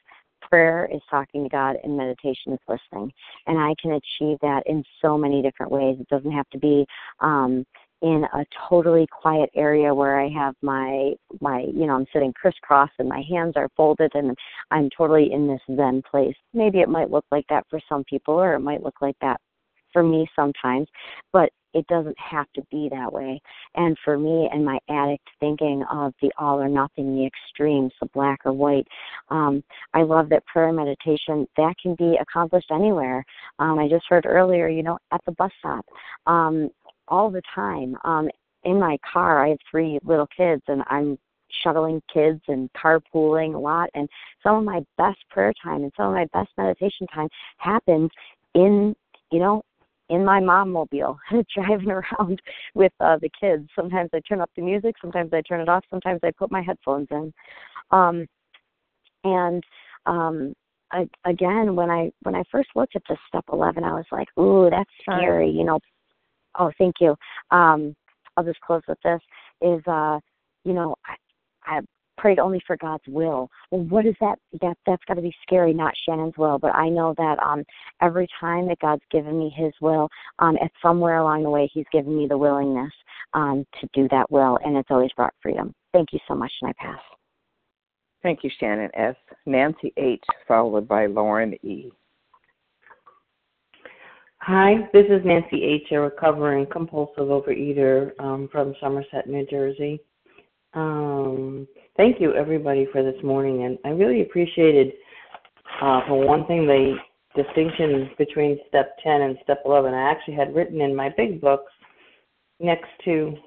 prayer 0.50 0.90
is 0.94 1.02
talking 1.10 1.44
to 1.44 1.50
God 1.50 1.76
and 1.84 1.98
meditation 1.98 2.54
is 2.54 2.60
listening. 2.68 3.12
And 3.48 3.58
I 3.58 3.74
can 3.82 3.92
achieve 3.92 4.38
that 4.42 4.64
in 4.66 4.84
so 5.02 5.18
many 5.18 5.42
different 5.42 5.72
ways. 5.72 5.98
It 6.00 6.08
doesn't 6.10 6.32
have 6.32 6.50
to 6.52 6.60
be 6.60 6.86
um 7.20 7.66
in 8.04 8.26
a 8.34 8.46
totally 8.70 9.08
quiet 9.08 9.50
area 9.56 9.94
where 9.96 10.20
I 10.20 10.28
have 10.30 10.56
my 10.62 11.14
my 11.40 11.62
you 11.62 11.88
know 11.88 11.96
I'm 11.96 12.06
sitting 12.14 12.34
crisscross 12.34 12.90
and 13.00 13.08
my 13.08 13.24
hands 13.28 13.54
are 13.56 13.70
folded 13.76 14.12
and 14.14 14.38
I'm 14.72 14.90
totally 14.96 15.32
in 15.32 15.48
this 15.48 15.62
zen 15.76 16.04
place. 16.10 16.36
Maybe 16.54 16.80
it 16.82 16.90
might 16.90 17.10
look 17.10 17.26
like 17.32 17.46
that 17.50 17.66
for 17.70 17.80
some 17.88 18.04
people 18.04 18.36
or 18.36 18.54
it 18.54 18.60
might 18.60 18.84
look 18.84 19.02
like 19.02 19.16
that 19.22 19.40
for 19.94 20.04
me 20.04 20.28
sometimes, 20.36 20.88
but 21.32 21.50
it 21.74 21.88
doesn't 21.88 22.18
have 22.20 22.46
to 22.54 22.62
be 22.70 22.90
that 22.92 23.12
way. 23.12 23.42
And 23.76 23.98
for 24.04 24.18
me 24.18 24.50
and 24.52 24.66
my 24.66 24.80
addict 24.90 25.28
thinking 25.40 25.84
of 25.92 26.14
the 26.22 26.32
all 26.38 26.60
or 26.60 26.70
nothing, 26.70 27.16
the 27.16 27.26
extremes, 27.26 27.94
the 28.00 28.08
black 28.14 28.40
or 28.46 28.54
white, 28.54 28.88
um, 29.30 29.64
I 29.94 30.04
love 30.04 30.30
that 30.30 30.46
prayer 30.46 30.68
and 30.68 30.78
meditation 30.78 31.48
that 31.58 31.76
can 31.82 31.96
be 31.96 32.18
accomplished 32.22 32.70
anywhere. 32.72 33.24
Um, 33.60 33.80
I 33.80 33.88
just 33.88 34.06
heard 34.08 34.26
earlier, 34.26 34.68
you 34.68 34.84
know, 34.84 35.00
at 35.12 35.22
the 35.26 35.32
bus 35.32 35.52
stop. 35.60 35.86
Um, 36.28 36.70
all 37.08 37.30
the 37.30 37.42
time. 37.54 37.96
Um, 38.04 38.30
in 38.64 38.80
my 38.80 38.98
car, 39.12 39.46
I 39.46 39.50
have 39.50 39.58
three 39.70 40.00
little 40.04 40.28
kids, 40.36 40.62
and 40.68 40.84
I'm 40.88 41.18
shuttling 41.64 42.02
kids 42.12 42.42
and 42.48 42.70
carpooling 42.74 43.56
a 43.56 43.60
lot. 43.60 43.90
And 43.94 44.10
some 44.42 44.56
of 44.56 44.64
my 44.64 44.84
best 44.98 45.20
prayer 45.30 45.54
time 45.64 45.84
and 45.84 45.92
some 45.96 46.08
of 46.08 46.14
my 46.14 46.26
best 46.34 46.50
meditation 46.58 47.08
time 47.08 47.30
happens 47.58 48.10
in, 48.56 48.96
you 49.32 49.40
know, 49.40 49.64
in 50.10 50.24
my 50.26 50.40
mom 50.40 50.72
mobile, 50.72 51.18
driving 51.56 51.92
around 51.92 52.42
with 52.76 52.92
uh, 53.00 53.18
the 53.22 53.30
kids. 53.40 53.68
Sometimes 53.76 54.10
I 54.14 54.22
turn 54.28 54.42
up 54.42 54.50
the 54.56 54.62
music, 54.62 54.96
sometimes 55.02 55.32
I 55.34 55.42
turn 55.42 55.62
it 55.62 55.70
off, 55.70 55.84
sometimes 55.90 56.20
I 56.24 56.32
put 56.32 56.52
my 56.52 56.62
headphones 56.62 57.08
in. 57.12 57.34
Um, 57.92 58.28
and 59.24 59.64
um, 60.06 60.54
I, 60.92 61.08
again, 61.26 61.76
when 61.76 61.90
I 61.90 62.12
when 62.24 62.36
I 62.36 62.44
first 62.52 62.70
looked 62.76 62.96
at 62.96 63.04
this 63.10 63.18
step 63.28 63.46
11, 63.52 63.84
I 63.84 63.94
was 63.94 64.06
like, 64.12 64.28
"Ooh, 64.38 64.70
that's 64.70 64.90
scary," 65.02 65.50
you 65.50 65.64
know, 65.64 65.80
Oh, 66.58 66.72
thank 66.78 66.96
you. 67.00 67.16
Um, 67.52 67.96
I'll 68.36 68.44
just 68.44 68.62
close 68.62 68.82
with 68.88 69.00
this. 69.04 69.22
Is 69.62 69.82
uh, 69.88 70.20
you 70.64 70.74
know, 70.74 70.96
I, 71.06 71.78
I 71.78 71.82
prayed 72.18 72.40
only 72.40 72.62
for 72.66 72.78
God's 72.78 73.04
will. 73.08 73.50
Well, 73.72 73.82
what 73.82 74.06
is 74.06 74.16
that? 74.22 74.38
That 74.62 74.78
that's 74.86 75.04
got 75.08 75.16
to 75.16 75.22
be 75.22 75.34
scary, 75.42 75.74
not 75.74 75.94
Shannon's 76.08 76.38
will. 76.38 76.58
But 76.60 76.76
I 76.76 76.90
know 76.90 77.14
that 77.18 77.38
um, 77.40 77.64
every 78.02 78.28
time 78.40 78.68
that 78.68 78.80
God's 78.80 79.04
given 79.12 79.38
me 79.38 79.54
His 79.56 79.74
will, 79.82 80.10
um, 80.40 80.58
somewhere 80.82 81.18
along 81.18 81.44
the 81.44 81.50
way, 81.50 81.70
He's 81.74 81.86
given 81.92 82.18
me 82.18 82.28
the 82.28 82.38
willingness 82.38 82.94
um, 83.34 83.66
to 83.82 83.88
do 83.94 84.08
that 84.10 84.30
will, 84.32 84.58
and 84.64 84.78
it's 84.78 84.92
always 84.92 85.12
brought 85.16 85.34
freedom. 85.42 85.74
Thank 85.92 86.14
you 86.14 86.20
so 86.28 86.36
much, 86.36 86.52
and 86.62 86.70
I 86.70 86.84
pass. 86.84 87.00
Thank 88.22 88.44
you, 88.44 88.50
Shannon 88.58 88.90
S. 88.94 89.16
Nancy 89.46 89.92
H. 89.98 90.24
Followed 90.48 90.88
by 90.88 91.08
Lauren 91.08 91.54
E. 91.66 91.92
Hi, 94.46 94.90
this 94.92 95.06
is 95.06 95.24
Nancy 95.24 95.64
H., 95.64 95.88
a 95.94 96.02
recovering 96.02 96.66
compulsive 96.70 97.30
overeater 97.30 98.12
um, 98.20 98.50
from 98.52 98.76
Somerset, 98.82 99.26
New 99.26 99.46
Jersey. 99.46 100.02
Um, 100.74 101.66
thank 101.96 102.20
you, 102.20 102.34
everybody, 102.34 102.86
for 102.92 103.04
this 103.04 103.24
morning. 103.24 103.64
And 103.64 103.78
I 103.86 103.92
really 103.92 104.22
appreciated, 104.22 104.96
uh, 105.82 106.02
for 106.10 106.28
one 106.28 106.46
thing, 106.46 106.68
the 106.68 106.98
distinction 107.42 108.10
between 108.18 108.60
step 108.68 108.98
10 109.02 109.22
and 109.22 109.38
step 109.44 109.62
11. 109.66 109.94
I 109.94 110.12
actually 110.12 110.36
had 110.36 110.54
written 110.54 110.82
in 110.82 110.94
my 110.94 111.08
big 111.16 111.40
books 111.40 111.72
next 112.60 112.90
to 113.06 113.38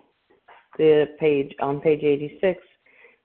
the 0.79 1.09
page, 1.21 1.55
on 1.61 1.79
page 1.79 2.05
86, 2.05 2.59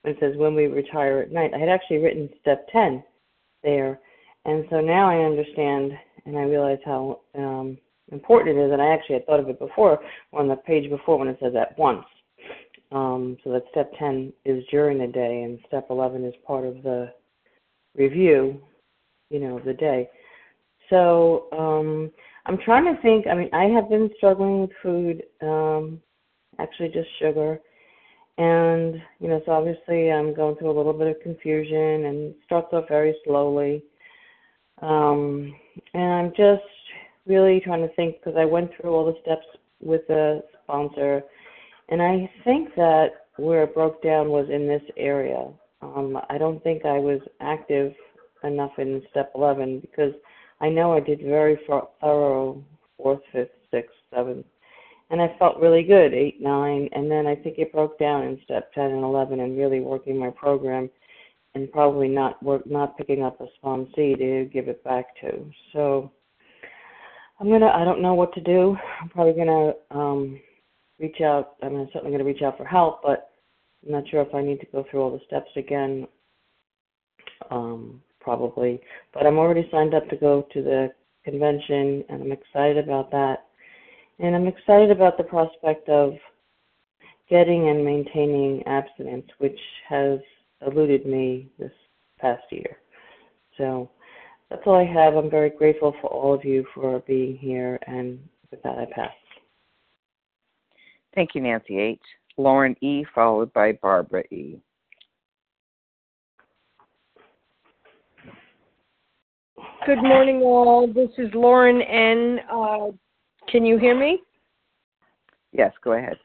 when 0.02 0.12
it 0.12 0.20
says 0.20 0.36
when 0.36 0.54
we 0.54 0.66
retire 0.66 1.20
at 1.20 1.32
night. 1.32 1.54
I 1.54 1.58
had 1.58 1.70
actually 1.70 2.00
written 2.00 2.28
step 2.42 2.68
10 2.70 3.02
there. 3.62 3.98
And 4.44 4.64
so 4.70 4.80
now 4.80 5.08
I 5.08 5.24
understand 5.24 5.92
and 6.26 6.36
I 6.36 6.42
realize 6.42 6.78
how 6.84 7.20
um, 7.36 7.78
important 8.10 8.56
it 8.56 8.64
is. 8.64 8.72
And 8.72 8.82
I 8.82 8.92
actually 8.92 9.14
had 9.14 9.26
thought 9.26 9.40
of 9.40 9.48
it 9.48 9.58
before 9.58 10.00
on 10.32 10.48
the 10.48 10.56
page 10.56 10.90
before 10.90 11.18
when 11.18 11.28
it 11.28 11.38
says 11.40 11.54
at 11.60 11.78
once. 11.78 12.04
Um, 12.92 13.38
so 13.42 13.52
that 13.52 13.64
step 13.70 13.92
10 13.98 14.32
is 14.44 14.62
during 14.70 14.98
the 14.98 15.06
day, 15.06 15.42
and 15.42 15.58
step 15.66 15.86
11 15.88 16.24
is 16.24 16.34
part 16.46 16.66
of 16.66 16.82
the 16.82 17.10
review, 17.96 18.60
you 19.30 19.40
know, 19.40 19.56
of 19.56 19.64
the 19.64 19.72
day. 19.72 20.10
So 20.90 21.46
um, 21.52 22.10
I'm 22.44 22.58
trying 22.58 22.84
to 22.84 23.00
think. 23.00 23.26
I 23.26 23.34
mean, 23.34 23.48
I 23.54 23.64
have 23.64 23.88
been 23.88 24.10
struggling 24.18 24.60
with 24.60 24.70
food, 24.82 25.22
um, 25.40 26.02
actually 26.58 26.88
just 26.88 27.08
sugar, 27.18 27.58
and 28.36 28.96
you 29.20 29.28
know, 29.28 29.40
so 29.46 29.52
obviously 29.52 30.10
I'm 30.10 30.34
going 30.34 30.56
through 30.56 30.70
a 30.70 30.76
little 30.76 30.92
bit 30.92 31.08
of 31.08 31.22
confusion, 31.22 32.04
and 32.04 32.34
starts 32.44 32.68
off 32.72 32.88
very 32.88 33.14
slowly. 33.24 33.82
Um, 34.82 35.54
and 35.94 36.12
I'm 36.12 36.30
just 36.36 36.62
really 37.26 37.60
trying 37.60 37.86
to 37.86 37.94
think 37.94 38.16
because 38.18 38.36
I 38.38 38.44
went 38.44 38.70
through 38.74 38.90
all 38.90 39.06
the 39.06 39.18
steps 39.22 39.46
with 39.80 40.06
the 40.08 40.42
sponsor, 40.64 41.22
and 41.88 42.02
I 42.02 42.30
think 42.44 42.74
that 42.76 43.26
where 43.36 43.62
it 43.64 43.74
broke 43.74 44.02
down 44.02 44.28
was 44.28 44.48
in 44.50 44.66
this 44.66 44.82
area. 44.96 45.48
Um, 45.80 46.18
I 46.28 46.38
don't 46.38 46.62
think 46.62 46.84
I 46.84 46.98
was 46.98 47.20
active 47.40 47.92
enough 48.44 48.72
in 48.78 49.02
step 49.10 49.32
11 49.34 49.80
because 49.80 50.12
I 50.60 50.68
know 50.68 50.92
I 50.92 51.00
did 51.00 51.20
very 51.20 51.58
thorough 51.66 52.62
fourth, 52.96 53.20
fifth, 53.32 53.50
sixth, 53.70 53.96
seventh, 54.14 54.46
and 55.10 55.20
I 55.20 55.34
felt 55.38 55.60
really 55.60 55.82
good 55.82 56.14
eight, 56.14 56.40
nine, 56.40 56.88
and 56.92 57.10
then 57.10 57.26
I 57.26 57.34
think 57.34 57.58
it 57.58 57.72
broke 57.72 57.98
down 57.98 58.24
in 58.24 58.40
step 58.44 58.72
ten 58.72 58.92
and 58.92 59.02
eleven, 59.02 59.40
and 59.40 59.58
really 59.58 59.80
working 59.80 60.16
my 60.16 60.30
program, 60.30 60.88
and 61.54 61.70
probably 61.72 62.08
not 62.08 62.42
work, 62.42 62.66
not 62.66 62.96
picking 62.96 63.22
up 63.22 63.40
a 63.40 63.46
sponsee 63.62 64.16
to 64.18 64.48
give 64.52 64.68
it 64.68 64.82
back 64.84 65.06
to. 65.20 65.44
So 65.72 66.10
I'm 67.40 67.50
gonna. 67.50 67.68
I 67.68 67.84
don't 67.84 68.02
know 68.02 68.14
what 68.14 68.32
to 68.34 68.40
do. 68.40 68.76
I'm 69.00 69.08
probably 69.08 69.32
gonna 69.32 69.72
um, 69.90 70.40
reach 70.98 71.20
out. 71.20 71.56
I'm 71.62 71.88
certainly 71.92 72.12
gonna 72.12 72.24
reach 72.24 72.42
out 72.42 72.56
for 72.56 72.64
help, 72.64 73.02
but 73.02 73.30
I'm 73.84 73.92
not 73.92 74.08
sure 74.08 74.22
if 74.22 74.34
I 74.34 74.42
need 74.42 74.60
to 74.60 74.66
go 74.66 74.84
through 74.90 75.00
all 75.02 75.10
the 75.10 75.24
steps 75.26 75.50
again. 75.56 76.06
Um, 77.50 78.00
probably, 78.20 78.80
but 79.12 79.26
I'm 79.26 79.38
already 79.38 79.68
signed 79.72 79.94
up 79.94 80.08
to 80.08 80.16
go 80.16 80.46
to 80.52 80.62
the 80.62 80.92
convention, 81.24 82.04
and 82.08 82.22
I'm 82.22 82.32
excited 82.32 82.78
about 82.78 83.10
that. 83.10 83.46
And 84.20 84.36
I'm 84.36 84.46
excited 84.46 84.90
about 84.92 85.18
the 85.18 85.24
prospect 85.24 85.88
of 85.88 86.12
getting 87.28 87.68
and 87.68 87.84
maintaining 87.84 88.62
abstinence, 88.66 89.26
which 89.38 89.58
has 89.88 90.20
eluded 90.66 91.06
me 91.06 91.48
this 91.58 91.72
past 92.18 92.42
year. 92.50 92.78
So 93.58 93.90
that's 94.50 94.62
all 94.66 94.76
I 94.76 94.84
have. 94.84 95.14
I'm 95.14 95.30
very 95.30 95.50
grateful 95.50 95.94
for 96.00 96.08
all 96.08 96.34
of 96.34 96.44
you 96.44 96.64
for 96.74 97.00
being 97.00 97.36
here, 97.36 97.78
and 97.86 98.18
with 98.50 98.62
that, 98.62 98.78
I 98.78 98.86
pass. 98.94 99.10
Thank 101.14 101.34
you, 101.34 101.42
Nancy 101.42 101.78
H. 101.78 102.00
Lauren 102.36 102.76
E., 102.80 103.04
followed 103.14 103.52
by 103.52 103.72
Barbara 103.72 104.24
E. 104.30 104.58
Good 109.84 110.02
morning, 110.02 110.42
all. 110.42 110.86
This 110.86 111.10
is 111.18 111.28
Lauren 111.34 111.82
N. 111.82 112.38
Uh, 112.50 112.92
can 113.48 113.66
you 113.66 113.78
hear 113.78 113.98
me? 113.98 114.22
Yes, 115.52 115.72
go 115.82 115.92
ahead. 115.92 116.16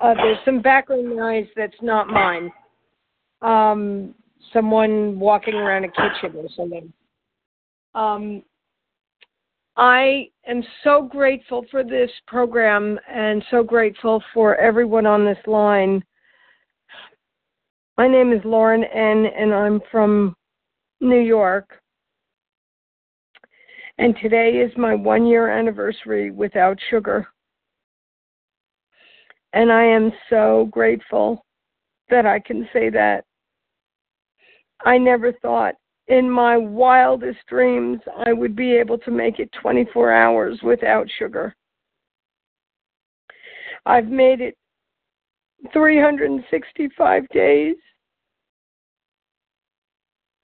Uh, 0.00 0.14
there's 0.14 0.38
some 0.44 0.60
background 0.60 1.16
noise 1.16 1.46
that's 1.56 1.72
not 1.82 2.08
mine. 2.08 2.52
Um, 3.42 4.14
someone 4.52 5.18
walking 5.18 5.54
around 5.54 5.84
a 5.84 5.88
kitchen 5.88 6.36
or 6.36 6.48
something. 6.56 6.92
Um, 7.94 8.42
I 9.76 10.28
am 10.46 10.62
so 10.84 11.02
grateful 11.02 11.64
for 11.70 11.82
this 11.82 12.10
program 12.26 12.98
and 13.08 13.42
so 13.50 13.62
grateful 13.62 14.22
for 14.34 14.56
everyone 14.56 15.06
on 15.06 15.24
this 15.24 15.38
line. 15.46 16.04
My 17.96 18.08
name 18.08 18.32
is 18.32 18.40
Lauren 18.44 18.84
N., 18.84 19.26
and 19.26 19.54
I'm 19.54 19.80
from 19.90 20.34
New 21.00 21.20
York. 21.20 21.80
And 23.98 24.16
today 24.22 24.52
is 24.52 24.72
my 24.76 24.94
one 24.94 25.26
year 25.26 25.48
anniversary 25.48 26.30
without 26.30 26.78
sugar. 26.90 27.26
And 29.52 29.70
I 29.70 29.84
am 29.84 30.12
so 30.30 30.68
grateful 30.70 31.44
that 32.08 32.24
I 32.24 32.38
can 32.38 32.68
say 32.72 32.90
that. 32.90 33.24
I 34.84 34.98
never 34.98 35.32
thought 35.32 35.74
in 36.08 36.28
my 36.28 36.56
wildest 36.56 37.38
dreams 37.48 38.00
I 38.26 38.32
would 38.32 38.56
be 38.56 38.74
able 38.76 38.98
to 38.98 39.10
make 39.10 39.38
it 39.38 39.50
24 39.60 40.12
hours 40.12 40.58
without 40.62 41.06
sugar. 41.18 41.54
I've 43.86 44.08
made 44.08 44.40
it 44.40 44.56
365 45.72 47.28
days. 47.28 47.76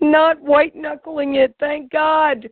Not 0.01 0.41
white 0.41 0.77
knuckling 0.77 1.37
it, 1.37 1.55
thank 1.59 1.91
God. 1.91 2.49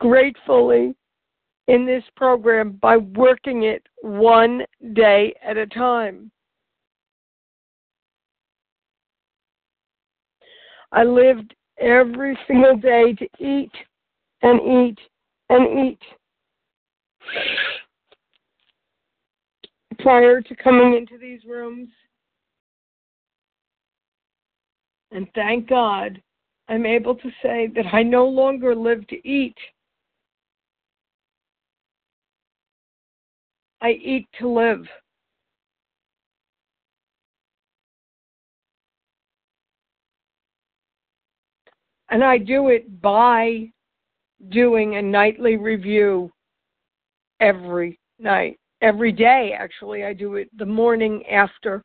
Gratefully 0.00 0.94
in 1.66 1.84
this 1.84 2.04
program 2.16 2.78
by 2.80 2.96
working 2.96 3.64
it 3.64 3.82
one 4.00 4.62
day 4.94 5.34
at 5.44 5.56
a 5.56 5.66
time. 5.66 6.30
I 10.92 11.04
lived 11.04 11.54
every 11.78 12.38
single 12.46 12.76
day 12.76 13.14
to 13.14 13.28
eat 13.38 13.72
and 14.42 14.60
eat 14.60 14.98
and 15.50 15.86
eat. 15.86 15.98
Prior 19.98 20.40
to 20.40 20.54
coming 20.54 20.96
into 20.96 21.18
these 21.18 21.44
rooms, 21.44 21.88
and 25.10 25.26
thank 25.34 25.68
God 25.68 26.22
I'm 26.68 26.86
able 26.86 27.14
to 27.16 27.30
say 27.42 27.68
that 27.74 27.86
I 27.92 28.02
no 28.02 28.26
longer 28.26 28.74
live 28.74 29.06
to 29.08 29.28
eat. 29.28 29.56
I 33.80 33.90
eat 33.90 34.28
to 34.38 34.48
live. 34.48 34.86
And 42.10 42.24
I 42.24 42.38
do 42.38 42.68
it 42.68 43.00
by 43.02 43.70
doing 44.50 44.96
a 44.96 45.02
nightly 45.02 45.56
review 45.56 46.30
every 47.40 47.98
night. 48.18 48.58
Every 48.80 49.10
day, 49.10 49.52
actually. 49.58 50.04
I 50.04 50.12
do 50.12 50.36
it 50.36 50.48
the 50.56 50.64
morning 50.64 51.26
after. 51.26 51.82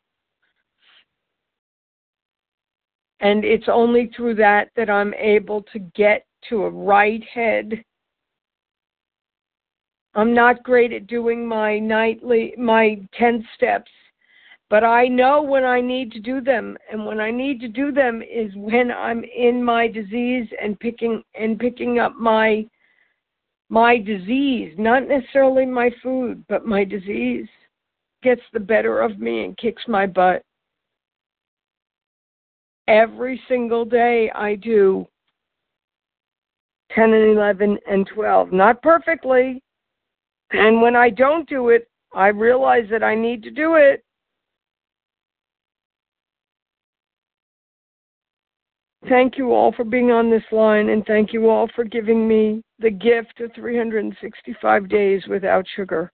And 3.20 3.44
it's 3.44 3.68
only 3.68 4.12
through 4.16 4.36
that 4.36 4.70
that 4.76 4.90
I'm 4.90 5.14
able 5.16 5.64
to 5.74 5.80
get 5.80 6.26
to 6.50 6.64
a 6.64 6.70
right 6.70 7.24
head. 7.24 7.84
I'm 10.14 10.36
not 10.36 10.62
great 10.62 10.94
at 10.94 11.08
doing 11.08 11.48
my 11.48 11.80
nightly, 11.80 12.54
my 12.58 13.02
10 13.18 13.48
steps 13.56 13.90
but 14.74 14.84
I 14.84 15.08
know 15.08 15.44
when 15.44 15.66
I 15.66 15.82
need 15.82 16.12
to 16.14 16.20
do 16.20 16.42
them, 16.42 16.76
and 16.92 17.06
when 17.06 17.20
I 17.20 17.30
need 17.30 17.60
to 17.60 17.68
do 17.68 17.92
them 17.92 18.24
is 18.24 18.52
when 18.56 18.90
I'm 18.90 19.24
in 19.24 19.64
my 19.64 19.88
disease 19.88 20.48
and 20.60 20.80
picking 20.80 21.22
and 21.40 21.60
picking 21.60 22.00
up 22.00 22.16
my 22.16 22.66
my 23.70 24.00
disease, 24.00 24.74
not 24.80 25.08
necessarily 25.08 25.68
my 25.68 25.92
food, 26.02 26.44
but 26.50 26.66
my 26.66 26.84
disease 26.84 27.46
gets 28.24 28.42
the 28.52 28.60
better 28.60 29.00
of 29.00 29.20
me 29.20 29.46
and 29.46 29.56
kicks 29.60 29.84
my 29.88 30.08
butt. 30.08 30.42
Every 32.88 33.40
single 33.48 33.86
day 33.86 34.32
I 34.34 34.56
do 34.56 35.06
10 36.96 37.14
and 37.14 37.38
11 37.38 37.78
and 37.88 38.08
12. 38.08 38.52
Not 38.52 38.82
perfectly. 38.82 39.62
And 40.50 40.82
when 40.82 40.96
I 40.96 41.12
don't 41.12 41.48
do 41.48 41.70
it, 41.70 41.88
I 42.16 42.30
realize 42.30 42.88
that 42.90 43.04
I 43.04 43.14
need 43.14 43.44
to 43.44 43.52
do 43.52 43.76
it. 43.76 44.03
Thank 49.10 49.38
you 49.38 49.54
all 49.54 49.74
for 49.74 49.84
being 49.84 50.12
on 50.12 50.30
this 50.30 50.44
line, 50.52 50.90
and 50.90 51.06
thank 51.06 51.34
you 51.34 51.50
all 51.50 51.68
for 51.76 51.84
giving 51.84 52.26
me 52.26 52.64
the 52.80 52.90
gift 52.90 53.42
of 53.42 53.52
365 53.54 54.88
days 54.88 55.24
without 55.28 55.66
sugar. 55.76 56.12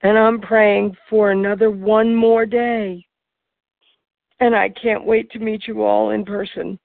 And 0.00 0.16
I'm 0.16 0.40
praying 0.40 0.96
for 1.10 1.32
another 1.32 1.70
one 1.70 2.14
more 2.14 2.46
day. 2.46 3.04
And 4.40 4.54
I 4.54 4.68
can't 4.70 5.04
wait 5.04 5.30
to 5.32 5.38
meet 5.38 5.66
you 5.66 5.82
all 5.82 6.10
in 6.10 6.24
person. 6.24 6.78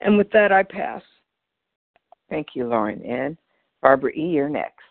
And 0.00 0.16
with 0.16 0.30
that, 0.30 0.50
I 0.50 0.62
pass. 0.62 1.02
Thank 2.30 2.48
you, 2.54 2.66
Lauren. 2.66 3.04
And 3.04 3.36
Barbara 3.82 4.12
E., 4.12 4.22
you're 4.22 4.48
next. 4.48 4.89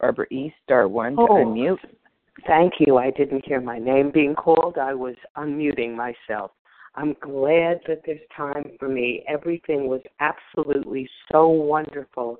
Barbara 0.00 0.26
E. 0.30 0.52
Star 0.64 0.88
one 0.88 1.16
to 1.16 1.22
oh, 1.22 1.44
unmute. 1.44 1.78
Thank 2.46 2.74
you. 2.80 2.96
I 2.96 3.10
didn't 3.10 3.44
hear 3.44 3.60
my 3.60 3.78
name 3.78 4.10
being 4.10 4.34
called. 4.34 4.78
I 4.78 4.94
was 4.94 5.16
unmuting 5.36 5.94
myself. 5.94 6.52
I'm 6.96 7.14
glad 7.20 7.80
that 7.86 8.02
there's 8.04 8.20
time 8.36 8.72
for 8.78 8.88
me. 8.88 9.24
Everything 9.28 9.88
was 9.88 10.00
absolutely 10.20 11.08
so 11.30 11.48
wonderful 11.48 12.38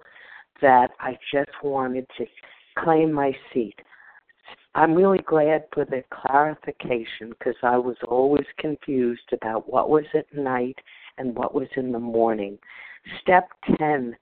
that 0.60 0.90
I 0.98 1.16
just 1.32 1.50
wanted 1.62 2.06
to 2.18 2.26
claim 2.78 3.12
my 3.12 3.32
seat. 3.52 3.76
I'm 4.74 4.94
really 4.94 5.20
glad 5.26 5.64
for 5.72 5.84
the 5.84 6.02
clarification 6.10 7.30
because 7.30 7.56
I 7.62 7.76
was 7.76 7.96
always 8.08 8.46
confused 8.58 9.32
about 9.32 9.70
what 9.70 9.90
was 9.90 10.04
at 10.14 10.32
night 10.34 10.78
and 11.18 11.34
what 11.34 11.54
was 11.54 11.68
in 11.76 11.92
the 11.92 12.00
morning. 12.00 12.58
Step 13.20 13.48
10 13.78 14.16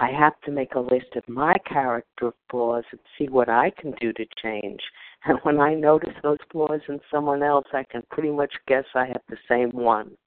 I 0.00 0.10
have 0.10 0.40
to 0.44 0.50
make 0.50 0.74
a 0.74 0.80
list 0.80 1.14
of 1.14 1.28
my 1.28 1.54
character 1.66 2.32
flaws 2.50 2.84
and 2.90 3.00
see 3.16 3.28
what 3.28 3.48
I 3.48 3.70
can 3.70 3.92
do 4.00 4.12
to 4.12 4.26
change. 4.42 4.80
And 5.26 5.38
when 5.42 5.58
I 5.58 5.72
notice 5.72 6.12
those 6.22 6.36
flaws 6.52 6.82
in 6.86 7.00
someone 7.10 7.42
else, 7.42 7.64
I 7.72 7.82
can 7.84 8.02
pretty 8.10 8.30
much 8.30 8.52
guess 8.68 8.84
I 8.94 9.06
have 9.06 9.22
the 9.30 9.38
same 9.48 9.70
one. 9.70 10.18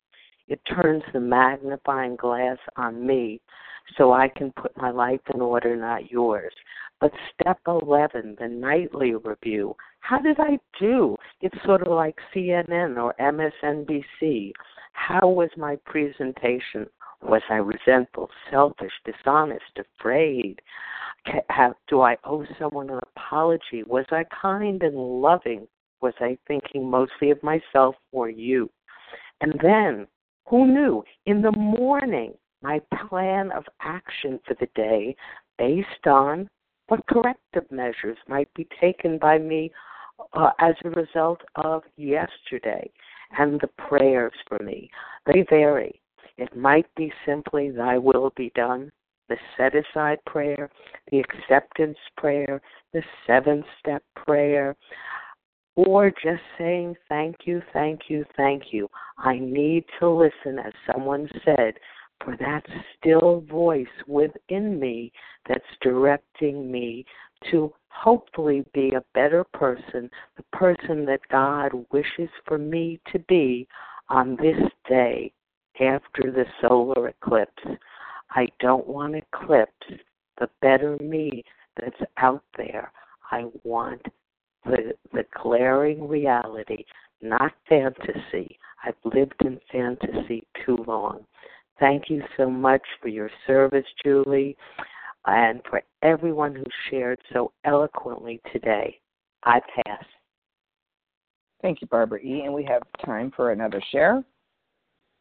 It 0.48 0.60
turns 0.66 1.04
the 1.14 1.20
magnifying 1.20 2.16
glass 2.16 2.58
on 2.78 3.06
me 3.06 3.40
so 3.96 4.12
I 4.12 4.28
can 4.28 4.52
put 4.54 4.76
my 4.76 4.90
life 4.90 5.22
in 5.34 5.40
order, 5.40 5.76
not 5.76 6.10
yours. 6.10 6.54
But 7.00 7.12
step 7.34 7.60
11, 7.68 8.38
the 8.40 8.48
nightly 8.48 9.14
review. 9.14 9.76
How 10.00 10.20
did 10.20 10.40
I 10.40 10.58
do? 10.80 11.16
It's 11.42 11.64
sort 11.64 11.84
of 11.84 11.90
like 11.90 12.16
CNN 12.34 12.98
or 12.98 13.14
MSNBC. 13.20 14.52
How 14.94 15.28
was 15.28 15.50
my 15.58 15.76
presentation? 15.86 16.88
Was 17.28 17.42
I 17.50 17.56
resentful, 17.56 18.30
selfish, 18.50 18.94
dishonest, 19.04 19.78
afraid? 20.00 20.62
Have, 21.50 21.74
do 21.90 22.00
I 22.00 22.16
owe 22.24 22.46
someone 22.58 22.90
an 22.90 23.02
apology? 23.16 23.84
Was 23.86 24.06
I 24.12 24.24
kind 24.42 24.82
and 24.82 24.96
loving? 24.96 25.68
Was 26.02 26.14
I 26.22 26.38
thinking 26.48 26.90
mostly 26.90 27.32
of 27.32 27.44
myself 27.44 27.96
or 28.14 28.30
you? 28.30 28.70
And 29.42 29.60
then, 29.62 30.08
who 30.48 30.68
knew? 30.68 31.04
In 31.26 31.42
the 31.42 31.52
morning, 31.52 32.34
my 32.62 32.80
plan 33.10 33.52
of 33.52 33.66
action 33.82 34.40
for 34.48 34.56
the 34.60 34.70
day 34.74 35.14
based 35.58 36.08
on 36.08 36.50
what 36.88 37.06
corrective 37.08 37.70
measures 37.70 38.18
might 38.30 38.52
be 38.54 38.68
taken 38.80 39.18
by 39.18 39.38
me 39.38 39.70
uh, 40.34 40.52
as 40.60 40.76
a 40.86 40.90
result 40.92 41.42
of 41.56 41.84
yesterday 41.98 42.90
and 43.38 43.60
the 43.60 43.70
prayers 43.90 44.34
for 44.48 44.60
me. 44.64 44.90
They 45.26 45.46
vary. 45.50 46.02
It 46.38 46.56
might 46.56 46.88
be 46.96 47.12
simply, 47.26 47.72
Thy 47.72 47.98
will 47.98 48.32
be 48.36 48.52
done, 48.54 48.92
the 49.28 49.38
set 49.58 49.74
aside 49.76 50.20
prayer, 50.26 50.70
the 51.12 51.20
acceptance 51.20 51.98
prayer, 52.16 52.62
the 52.94 53.04
seven 53.26 53.64
step 53.80 54.04
prayer, 54.16 54.76
or 55.76 56.10
just 56.10 56.42
saying 56.58 56.96
thank 57.10 57.36
you, 57.46 57.62
thank 57.74 58.02
you, 58.10 58.26
thank 58.36 58.72
you. 58.72 58.88
I 59.18 59.38
need 59.40 59.86
to 60.00 60.10
listen, 60.10 60.60
as 60.60 60.74
someone 60.92 61.30
said, 61.44 61.74
for 62.24 62.36
that 62.38 62.66
still 62.98 63.42
voice 63.42 63.86
within 64.08 64.80
me 64.80 65.12
that's 65.48 65.64
directing 65.82 66.72
me 66.72 67.06
to 67.52 67.74
hopefully 67.90 68.64
be 68.74 68.94
a 68.94 69.04
better 69.14 69.44
person, 69.44 70.10
the 70.36 70.44
person 70.52 71.06
that 71.06 71.22
God 71.30 71.72
wishes 71.92 72.30
for 72.46 72.58
me 72.58 73.00
to 73.12 73.20
be 73.20 73.68
on 74.10 74.36
this 74.38 74.58
day 74.88 75.32
after 75.82 76.32
the 76.32 76.46
solar 76.62 77.10
eclipse. 77.10 77.64
I 78.32 78.48
don't 78.60 78.88
want 78.88 79.16
eclipse 79.16 79.72
the 80.40 80.50
better 80.62 80.98
me 81.02 81.44
that's 81.80 82.02
out 82.18 82.44
there. 82.58 82.92
I 83.32 83.46
want 83.64 84.02
the 84.66 84.94
the 85.14 85.26
glaring 85.42 86.08
reality, 86.08 86.86
not 87.22 87.54
fantasy. 87.68 88.58
I've 88.84 88.96
lived 89.04 89.42
in 89.42 89.60
fantasy 89.72 90.46
too 90.66 90.78
long. 90.88 91.26
Thank 91.80 92.10
you 92.10 92.24
so 92.38 92.50
much 92.50 92.82
for 93.02 93.08
your 93.08 93.30
service, 93.46 93.86
Julie, 94.04 94.58
and 95.26 95.62
for 95.70 95.82
everyone 96.02 96.56
who 96.56 96.64
shared 96.90 97.20
so 97.34 97.52
eloquently 97.66 98.42
today. 98.52 99.00
I 99.44 99.60
pass. 99.60 100.04
Thank 101.62 101.82
you, 101.82 101.88
Barbara 101.88 102.20
E. 102.20 102.42
And 102.46 102.54
we 102.54 102.64
have 102.66 102.84
time 103.06 103.32
for 103.36 103.52
another 103.52 103.82
share. 103.92 104.24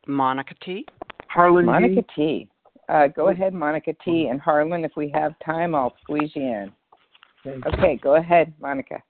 Monica 0.07 0.55
T. 0.65 0.87
Harlan 1.29 1.67
Monica 1.67 2.03
T. 2.03 2.07
T. 2.15 2.49
Uh, 2.89 3.09
go 3.09 3.29
ahead, 3.29 3.53
Monica 3.53 3.93
T. 4.05 4.29
And 4.31 4.41
Harlan, 4.41 4.85
if 4.85 4.93
we 4.97 5.11
have 5.15 5.35
time, 5.45 5.75
I'll 5.75 5.95
squeeze 6.03 6.31
you 6.35 6.43
in. 6.43 6.73
Okay, 7.67 7.99
go 8.03 8.17
ahead, 8.17 8.53
Monica. 8.61 9.03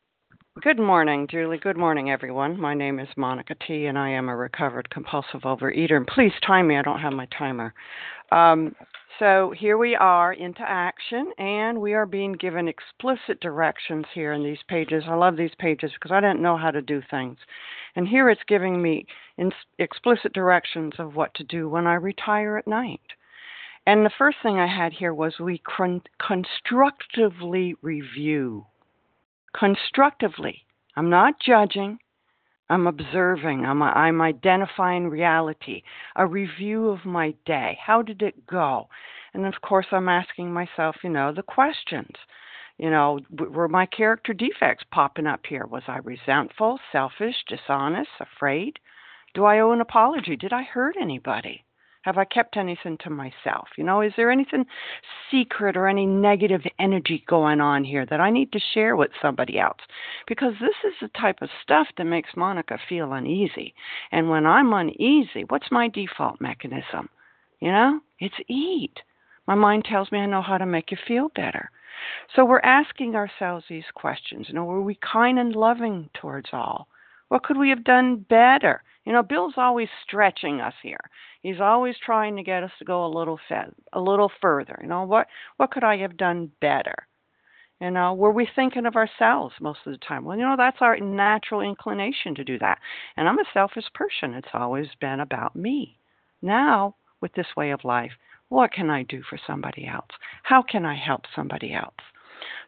Good 0.62 0.78
morning, 0.78 1.26
Julie. 1.30 1.58
Good 1.58 1.76
morning, 1.76 2.10
everyone. 2.10 2.58
My 2.58 2.72
name 2.72 2.98
is 2.98 3.08
Monica 3.16 3.54
T, 3.66 3.86
and 3.86 3.98
I 3.98 4.08
am 4.08 4.30
a 4.30 4.36
recovered 4.36 4.88
compulsive 4.88 5.42
overeater. 5.42 5.96
And 5.96 6.06
please 6.06 6.32
time 6.46 6.68
me, 6.68 6.78
I 6.78 6.82
don't 6.82 7.00
have 7.00 7.12
my 7.12 7.26
timer. 7.36 7.74
Um, 8.32 8.74
so 9.18 9.52
here 9.56 9.78
we 9.78 9.94
are 9.94 10.32
into 10.32 10.62
action, 10.62 11.32
and 11.38 11.80
we 11.80 11.94
are 11.94 12.06
being 12.06 12.32
given 12.32 12.68
explicit 12.68 13.40
directions 13.40 14.06
here 14.14 14.32
in 14.32 14.42
these 14.42 14.62
pages. 14.68 15.04
I 15.06 15.14
love 15.14 15.36
these 15.36 15.54
pages 15.58 15.92
because 15.94 16.12
I 16.12 16.20
didn't 16.20 16.42
know 16.42 16.56
how 16.56 16.70
to 16.70 16.82
do 16.82 17.02
things. 17.10 17.38
And 17.94 18.06
here 18.06 18.28
it's 18.28 18.42
giving 18.46 18.80
me 18.80 19.06
explicit 19.78 20.32
directions 20.32 20.94
of 20.98 21.16
what 21.16 21.34
to 21.34 21.44
do 21.44 21.68
when 21.68 21.86
I 21.86 21.94
retire 21.94 22.56
at 22.56 22.66
night. 22.66 23.00
And 23.86 24.04
the 24.04 24.10
first 24.18 24.38
thing 24.42 24.58
I 24.58 24.66
had 24.66 24.92
here 24.92 25.14
was 25.14 25.38
we 25.38 25.58
con- 25.58 26.02
constructively 26.18 27.74
review 27.82 28.66
constructively. 29.56 30.64
I'm 30.96 31.10
not 31.10 31.40
judging. 31.40 31.98
I'm 32.68 32.86
observing. 32.86 33.64
I'm, 33.64 33.82
I'm 33.82 34.20
identifying 34.20 35.08
reality, 35.08 35.82
a 36.16 36.26
review 36.26 36.88
of 36.88 37.04
my 37.04 37.34
day. 37.44 37.78
How 37.84 38.02
did 38.02 38.22
it 38.22 38.46
go? 38.46 38.88
And 39.34 39.46
of 39.46 39.60
course, 39.60 39.86
I'm 39.92 40.08
asking 40.08 40.52
myself, 40.52 40.96
you 41.04 41.10
know, 41.10 41.32
the 41.32 41.42
questions. 41.42 42.16
You 42.78 42.90
know, 42.90 43.20
were 43.30 43.68
my 43.68 43.86
character 43.86 44.32
defects 44.32 44.84
popping 44.90 45.26
up 45.26 45.46
here? 45.46 45.66
Was 45.66 45.84
I 45.88 45.98
resentful, 45.98 46.78
selfish, 46.90 47.44
dishonest, 47.48 48.10
afraid? 48.20 48.78
Do 49.34 49.44
I 49.44 49.60
owe 49.60 49.72
an 49.72 49.80
apology? 49.80 50.36
Did 50.36 50.52
I 50.52 50.62
hurt 50.62 50.96
anybody? 51.00 51.65
Have 52.06 52.18
I 52.18 52.24
kept 52.24 52.56
anything 52.56 52.98
to 52.98 53.10
myself? 53.10 53.66
You 53.76 53.82
know, 53.82 54.00
is 54.00 54.12
there 54.16 54.30
anything 54.30 54.64
secret 55.28 55.76
or 55.76 55.88
any 55.88 56.06
negative 56.06 56.60
energy 56.78 57.24
going 57.26 57.60
on 57.60 57.82
here 57.82 58.06
that 58.06 58.20
I 58.20 58.30
need 58.30 58.52
to 58.52 58.60
share 58.74 58.94
with 58.94 59.10
somebody 59.20 59.58
else? 59.58 59.80
Because 60.28 60.52
this 60.60 60.76
is 60.84 60.94
the 61.00 61.08
type 61.20 61.42
of 61.42 61.48
stuff 61.64 61.88
that 61.98 62.04
makes 62.04 62.36
Monica 62.36 62.78
feel 62.88 63.12
uneasy. 63.12 63.74
And 64.12 64.30
when 64.30 64.46
I'm 64.46 64.72
uneasy, 64.72 65.46
what's 65.48 65.72
my 65.72 65.88
default 65.88 66.40
mechanism? 66.40 67.08
You 67.58 67.72
know, 67.72 67.98
it's 68.20 68.38
eat. 68.46 69.00
My 69.48 69.56
mind 69.56 69.84
tells 69.84 70.12
me 70.12 70.20
I 70.20 70.26
know 70.26 70.42
how 70.42 70.58
to 70.58 70.66
make 70.66 70.92
you 70.92 70.96
feel 71.08 71.30
better. 71.34 71.72
So 72.36 72.44
we're 72.44 72.60
asking 72.60 73.16
ourselves 73.16 73.64
these 73.68 73.90
questions. 73.96 74.46
You 74.48 74.54
know, 74.54 74.64
were 74.64 74.80
we 74.80 74.96
kind 75.02 75.40
and 75.40 75.56
loving 75.56 76.08
towards 76.14 76.50
all? 76.52 76.86
What 77.28 77.42
could 77.42 77.56
we 77.56 77.70
have 77.70 77.84
done 77.84 78.18
better? 78.18 78.82
You 79.04 79.12
know, 79.12 79.22
Bill's 79.22 79.54
always 79.56 79.88
stretching 80.02 80.60
us 80.60 80.74
here. 80.82 81.00
He's 81.42 81.60
always 81.60 81.96
trying 81.98 82.36
to 82.36 82.42
get 82.42 82.62
us 82.62 82.72
to 82.78 82.84
go 82.84 83.04
a 83.04 83.08
little 83.08 83.38
fe- 83.48 83.72
a 83.92 84.00
little 84.00 84.30
further. 84.40 84.78
You 84.80 84.88
know, 84.88 85.04
what 85.04 85.28
what 85.56 85.70
could 85.70 85.84
I 85.84 85.96
have 85.98 86.16
done 86.16 86.52
better? 86.60 87.08
You 87.80 87.90
know, 87.90 88.14
were 88.14 88.32
we 88.32 88.46
thinking 88.46 88.86
of 88.86 88.96
ourselves 88.96 89.54
most 89.60 89.80
of 89.86 89.92
the 89.92 89.98
time? 89.98 90.24
Well, 90.24 90.38
you 90.38 90.44
know, 90.44 90.56
that's 90.56 90.80
our 90.80 90.98
natural 90.98 91.60
inclination 91.60 92.34
to 92.36 92.44
do 92.44 92.58
that. 92.60 92.78
And 93.16 93.28
I'm 93.28 93.38
a 93.38 93.44
selfish 93.52 93.92
person. 93.92 94.34
It's 94.34 94.54
always 94.54 94.88
been 95.00 95.20
about 95.20 95.54
me. 95.54 95.98
Now, 96.40 96.96
with 97.20 97.32
this 97.34 97.56
way 97.56 97.70
of 97.72 97.84
life, 97.84 98.12
what 98.48 98.72
can 98.72 98.88
I 98.88 99.02
do 99.02 99.22
for 99.22 99.38
somebody 99.46 99.86
else? 99.86 100.10
How 100.42 100.62
can 100.62 100.86
I 100.86 100.94
help 100.94 101.22
somebody 101.34 101.74
else? 101.74 101.94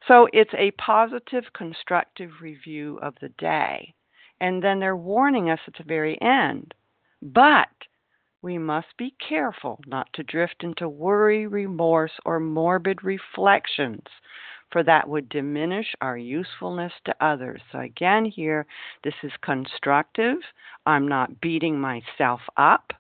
So 0.06 0.28
it's 0.32 0.54
a 0.54 0.72
positive, 0.72 1.44
constructive 1.52 2.30
review 2.42 2.98
of 3.00 3.14
the 3.20 3.30
day 3.30 3.94
and 4.40 4.62
then 4.62 4.80
they're 4.80 4.96
warning 4.96 5.50
us 5.50 5.60
at 5.66 5.74
the 5.76 5.84
very 5.84 6.20
end. 6.20 6.74
But 7.22 7.68
we 8.40 8.58
must 8.58 8.96
be 8.96 9.14
careful 9.26 9.80
not 9.86 10.12
to 10.14 10.22
drift 10.22 10.62
into 10.62 10.88
worry, 10.88 11.46
remorse, 11.46 12.12
or 12.24 12.38
morbid 12.38 13.02
reflections, 13.02 14.06
for 14.70 14.82
that 14.84 15.08
would 15.08 15.28
diminish 15.28 15.94
our 16.00 16.16
usefulness 16.16 16.92
to 17.04 17.24
others. 17.24 17.60
So, 17.72 17.80
again, 17.80 18.24
here, 18.24 18.66
this 19.02 19.14
is 19.22 19.32
constructive. 19.42 20.36
I'm 20.86 21.08
not 21.08 21.40
beating 21.40 21.80
myself 21.80 22.40
up, 22.56 22.92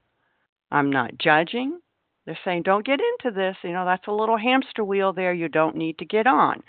I'm 0.70 0.90
not 0.90 1.18
judging. 1.18 1.80
They're 2.28 2.38
saying, 2.44 2.64
don't 2.64 2.84
get 2.84 3.00
into 3.00 3.34
this. 3.34 3.56
You 3.64 3.72
know, 3.72 3.86
that's 3.86 4.06
a 4.06 4.12
little 4.12 4.36
hamster 4.36 4.84
wheel 4.84 5.14
there 5.14 5.32
you 5.32 5.48
don't 5.48 5.76
need 5.76 5.96
to 5.96 6.04
get 6.04 6.26
on. 6.26 6.62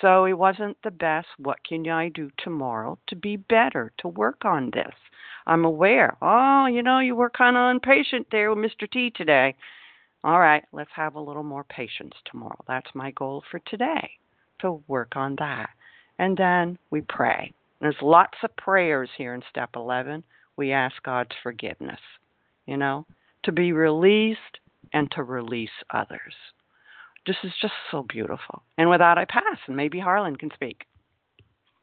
So 0.00 0.24
it 0.24 0.34
wasn't 0.34 0.76
the 0.84 0.92
best. 0.92 1.26
What 1.36 1.64
can 1.68 1.88
I 1.88 2.10
do 2.10 2.30
tomorrow 2.38 2.96
to 3.08 3.16
be 3.16 3.34
better, 3.36 3.90
to 3.98 4.06
work 4.06 4.44
on 4.44 4.70
this? 4.72 4.94
I'm 5.48 5.64
aware. 5.64 6.16
Oh, 6.22 6.66
you 6.66 6.84
know, 6.84 7.00
you 7.00 7.16
were 7.16 7.28
kind 7.28 7.56
of 7.56 7.72
impatient 7.72 8.28
there 8.30 8.54
with 8.54 8.64
Mr. 8.64 8.88
T 8.88 9.10
today. 9.10 9.56
All 10.22 10.38
right, 10.38 10.62
let's 10.72 10.92
have 10.94 11.16
a 11.16 11.20
little 11.20 11.42
more 11.42 11.64
patience 11.64 12.14
tomorrow. 12.30 12.62
That's 12.68 12.94
my 12.94 13.10
goal 13.10 13.42
for 13.50 13.58
today, 13.66 14.10
to 14.60 14.80
work 14.86 15.16
on 15.16 15.34
that. 15.40 15.70
And 16.20 16.36
then 16.36 16.78
we 16.90 17.00
pray. 17.00 17.52
There's 17.80 17.96
lots 18.00 18.38
of 18.44 18.54
prayers 18.54 19.10
here 19.18 19.34
in 19.34 19.42
step 19.50 19.70
11. 19.74 20.22
We 20.56 20.70
ask 20.70 21.02
God's 21.02 21.34
forgiveness, 21.42 21.98
you 22.64 22.76
know, 22.76 23.06
to 23.42 23.50
be 23.50 23.72
released 23.72 24.60
and 24.92 25.10
to 25.12 25.22
release 25.22 25.70
others. 25.92 26.34
This 27.26 27.36
is 27.44 27.52
just 27.60 27.74
so 27.90 28.04
beautiful. 28.08 28.62
And 28.78 28.88
with 28.88 29.00
that, 29.00 29.18
I 29.18 29.24
pass, 29.26 29.58
and 29.66 29.76
maybe 29.76 30.00
Harlan 30.00 30.36
can 30.36 30.50
speak. 30.54 30.84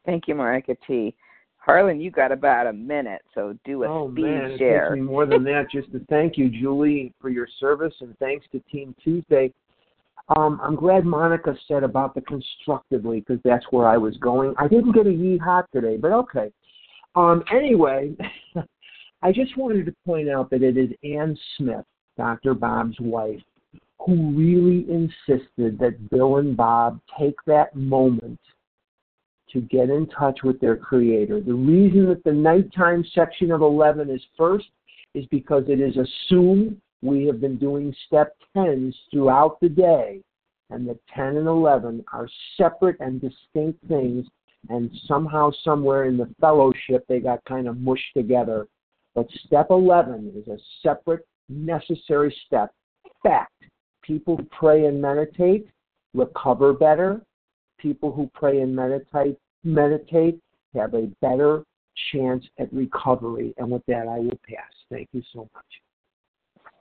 Thank 0.04 0.26
you, 0.26 0.34
Monica 0.34 0.76
T. 0.86 1.14
Harlan, 1.58 2.00
you 2.00 2.10
got 2.10 2.32
about 2.32 2.66
a 2.66 2.72
minute, 2.72 3.22
so 3.34 3.54
do 3.64 3.82
a 3.82 3.88
oh, 3.88 4.10
speed 4.10 4.22
man, 4.22 4.58
share. 4.58 4.86
It 4.86 4.88
takes 4.88 5.00
me 5.00 5.02
more 5.02 5.26
than 5.26 5.44
that 5.44 5.66
just 5.70 5.92
to 5.92 6.00
thank 6.08 6.38
you, 6.38 6.48
Julie, 6.48 7.12
for 7.20 7.28
your 7.28 7.46
service, 7.60 7.94
and 8.00 8.16
thanks 8.18 8.46
to 8.52 8.60
Team 8.72 8.94
Tuesday. 9.02 9.52
Um, 10.36 10.60
I'm 10.62 10.76
glad 10.76 11.04
Monica 11.04 11.56
said 11.66 11.84
about 11.84 12.14
the 12.14 12.20
constructively 12.22 13.20
because 13.20 13.40
that's 13.44 13.64
where 13.70 13.86
I 13.86 13.96
was 13.96 14.16
going. 14.18 14.54
I 14.58 14.68
didn't 14.68 14.92
get 14.92 15.06
a 15.06 15.10
yeehaw 15.10 15.64
today, 15.72 15.96
but 15.96 16.12
okay. 16.12 16.50
Um, 17.14 17.42
anyway, 17.52 18.14
I 19.22 19.32
just 19.32 19.56
wanted 19.56 19.86
to 19.86 19.94
point 20.06 20.28
out 20.28 20.50
that 20.50 20.62
it 20.62 20.76
is 20.76 20.90
Anne 21.02 21.36
Smith, 21.56 21.84
Dr. 22.18 22.52
Bob's 22.52 23.00
wife, 23.00 23.40
who 24.00 24.32
really 24.32 24.84
insisted 24.90 25.78
that 25.78 26.10
Bill 26.10 26.36
and 26.36 26.54
Bob 26.56 27.00
take 27.18 27.36
that 27.46 27.74
moment 27.74 28.38
to 29.52 29.62
get 29.62 29.88
in 29.88 30.06
touch 30.08 30.40
with 30.42 30.60
their 30.60 30.76
Creator. 30.76 31.40
The 31.40 31.54
reason 31.54 32.06
that 32.08 32.22
the 32.24 32.32
nighttime 32.32 33.04
section 33.14 33.50
of 33.50 33.62
11 33.62 34.10
is 34.10 34.20
first 34.36 34.66
is 35.14 35.24
because 35.30 35.64
it 35.68 35.80
is 35.80 35.96
assumed 35.96 36.78
we 37.00 37.24
have 37.26 37.40
been 37.40 37.56
doing 37.56 37.94
step 38.06 38.36
10s 38.56 38.92
throughout 39.10 39.58
the 39.60 39.68
day, 39.68 40.20
and 40.70 40.86
the 40.86 40.98
10 41.14 41.36
and 41.36 41.46
11 41.46 42.04
are 42.12 42.28
separate 42.56 42.96
and 43.00 43.20
distinct 43.20 43.82
things, 43.88 44.26
and 44.68 44.90
somehow, 45.06 45.50
somewhere 45.64 46.04
in 46.04 46.16
the 46.16 46.28
fellowship, 46.40 47.06
they 47.08 47.20
got 47.20 47.42
kind 47.44 47.68
of 47.68 47.78
mushed 47.78 48.12
together. 48.14 48.66
But 49.14 49.28
step 49.46 49.68
11 49.70 50.32
is 50.36 50.48
a 50.48 50.58
separate, 50.82 51.26
necessary 51.48 52.34
step. 52.46 52.72
Fact 53.22 53.52
people 54.02 54.36
who 54.36 54.44
pray 54.44 54.86
and 54.86 55.00
meditate 55.00 55.68
recover 56.14 56.72
better. 56.72 57.20
People 57.78 58.10
who 58.10 58.28
pray 58.34 58.60
and 58.60 58.74
meditate 58.74 59.38
meditate 59.64 60.40
have 60.74 60.94
a 60.94 61.06
better 61.20 61.64
chance 62.12 62.44
at 62.58 62.72
recovery. 62.72 63.54
And 63.58 63.70
with 63.70 63.82
that, 63.86 64.08
I 64.08 64.18
will 64.18 64.38
pass. 64.48 64.72
Thank 64.90 65.08
you 65.12 65.22
so 65.32 65.48
much. 65.54 65.64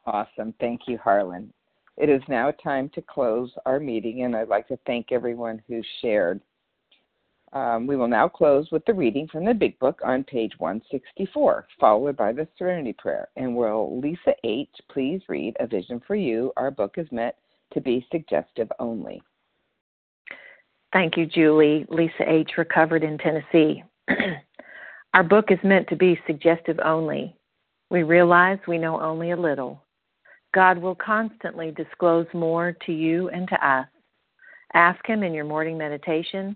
Awesome. 0.05 0.53
Thank 0.59 0.81
you, 0.87 0.97
Harlan. 0.97 1.51
It 1.97 2.09
is 2.09 2.21
now 2.27 2.51
time 2.51 2.89
to 2.93 3.01
close 3.01 3.51
our 3.65 3.79
meeting, 3.79 4.23
and 4.23 4.35
I'd 4.35 4.47
like 4.47 4.67
to 4.67 4.77
thank 4.85 5.11
everyone 5.11 5.61
who 5.67 5.81
shared. 6.01 6.39
Um, 7.53 7.87
we 7.87 7.95
will 7.95 8.07
now 8.07 8.27
close 8.27 8.69
with 8.71 8.85
the 8.85 8.93
reading 8.93 9.27
from 9.27 9.45
the 9.45 9.53
Big 9.53 9.79
Book 9.79 10.01
on 10.03 10.23
page 10.25 10.51
164, 10.57 11.67
followed 11.79 12.17
by 12.17 12.33
the 12.33 12.47
Serenity 12.57 12.93
Prayer. 12.93 13.29
And 13.37 13.55
will 13.55 13.99
Lisa 13.99 14.33
H. 14.43 14.69
please 14.91 15.21
read 15.29 15.55
A 15.59 15.67
Vision 15.67 16.01
for 16.05 16.15
You? 16.15 16.51
Our 16.57 16.71
book 16.71 16.95
is 16.97 17.07
meant 17.11 17.35
to 17.73 17.79
be 17.79 18.05
suggestive 18.11 18.69
only. 18.79 19.21
Thank 20.91 21.15
you, 21.15 21.25
Julie. 21.25 21.85
Lisa 21.89 22.29
H., 22.29 22.51
recovered 22.57 23.03
in 23.03 23.17
Tennessee. 23.17 23.83
Our 25.13 25.23
book 25.23 25.45
is 25.49 25.59
meant 25.63 25.87
to 25.89 25.95
be 25.95 26.19
suggestive 26.27 26.79
only. 26.83 27.35
We 27.89 28.03
realize 28.03 28.59
we 28.67 28.77
know 28.77 28.99
only 28.99 29.31
a 29.31 29.37
little. 29.37 29.81
God 30.53 30.77
will 30.77 30.95
constantly 30.95 31.71
disclose 31.71 32.27
more 32.33 32.75
to 32.85 32.91
you 32.91 33.29
and 33.29 33.47
to 33.47 33.67
us. 33.67 33.87
Ask 34.73 35.05
Him 35.05 35.23
in 35.23 35.33
your 35.33 35.45
morning 35.45 35.77
meditation 35.77 36.55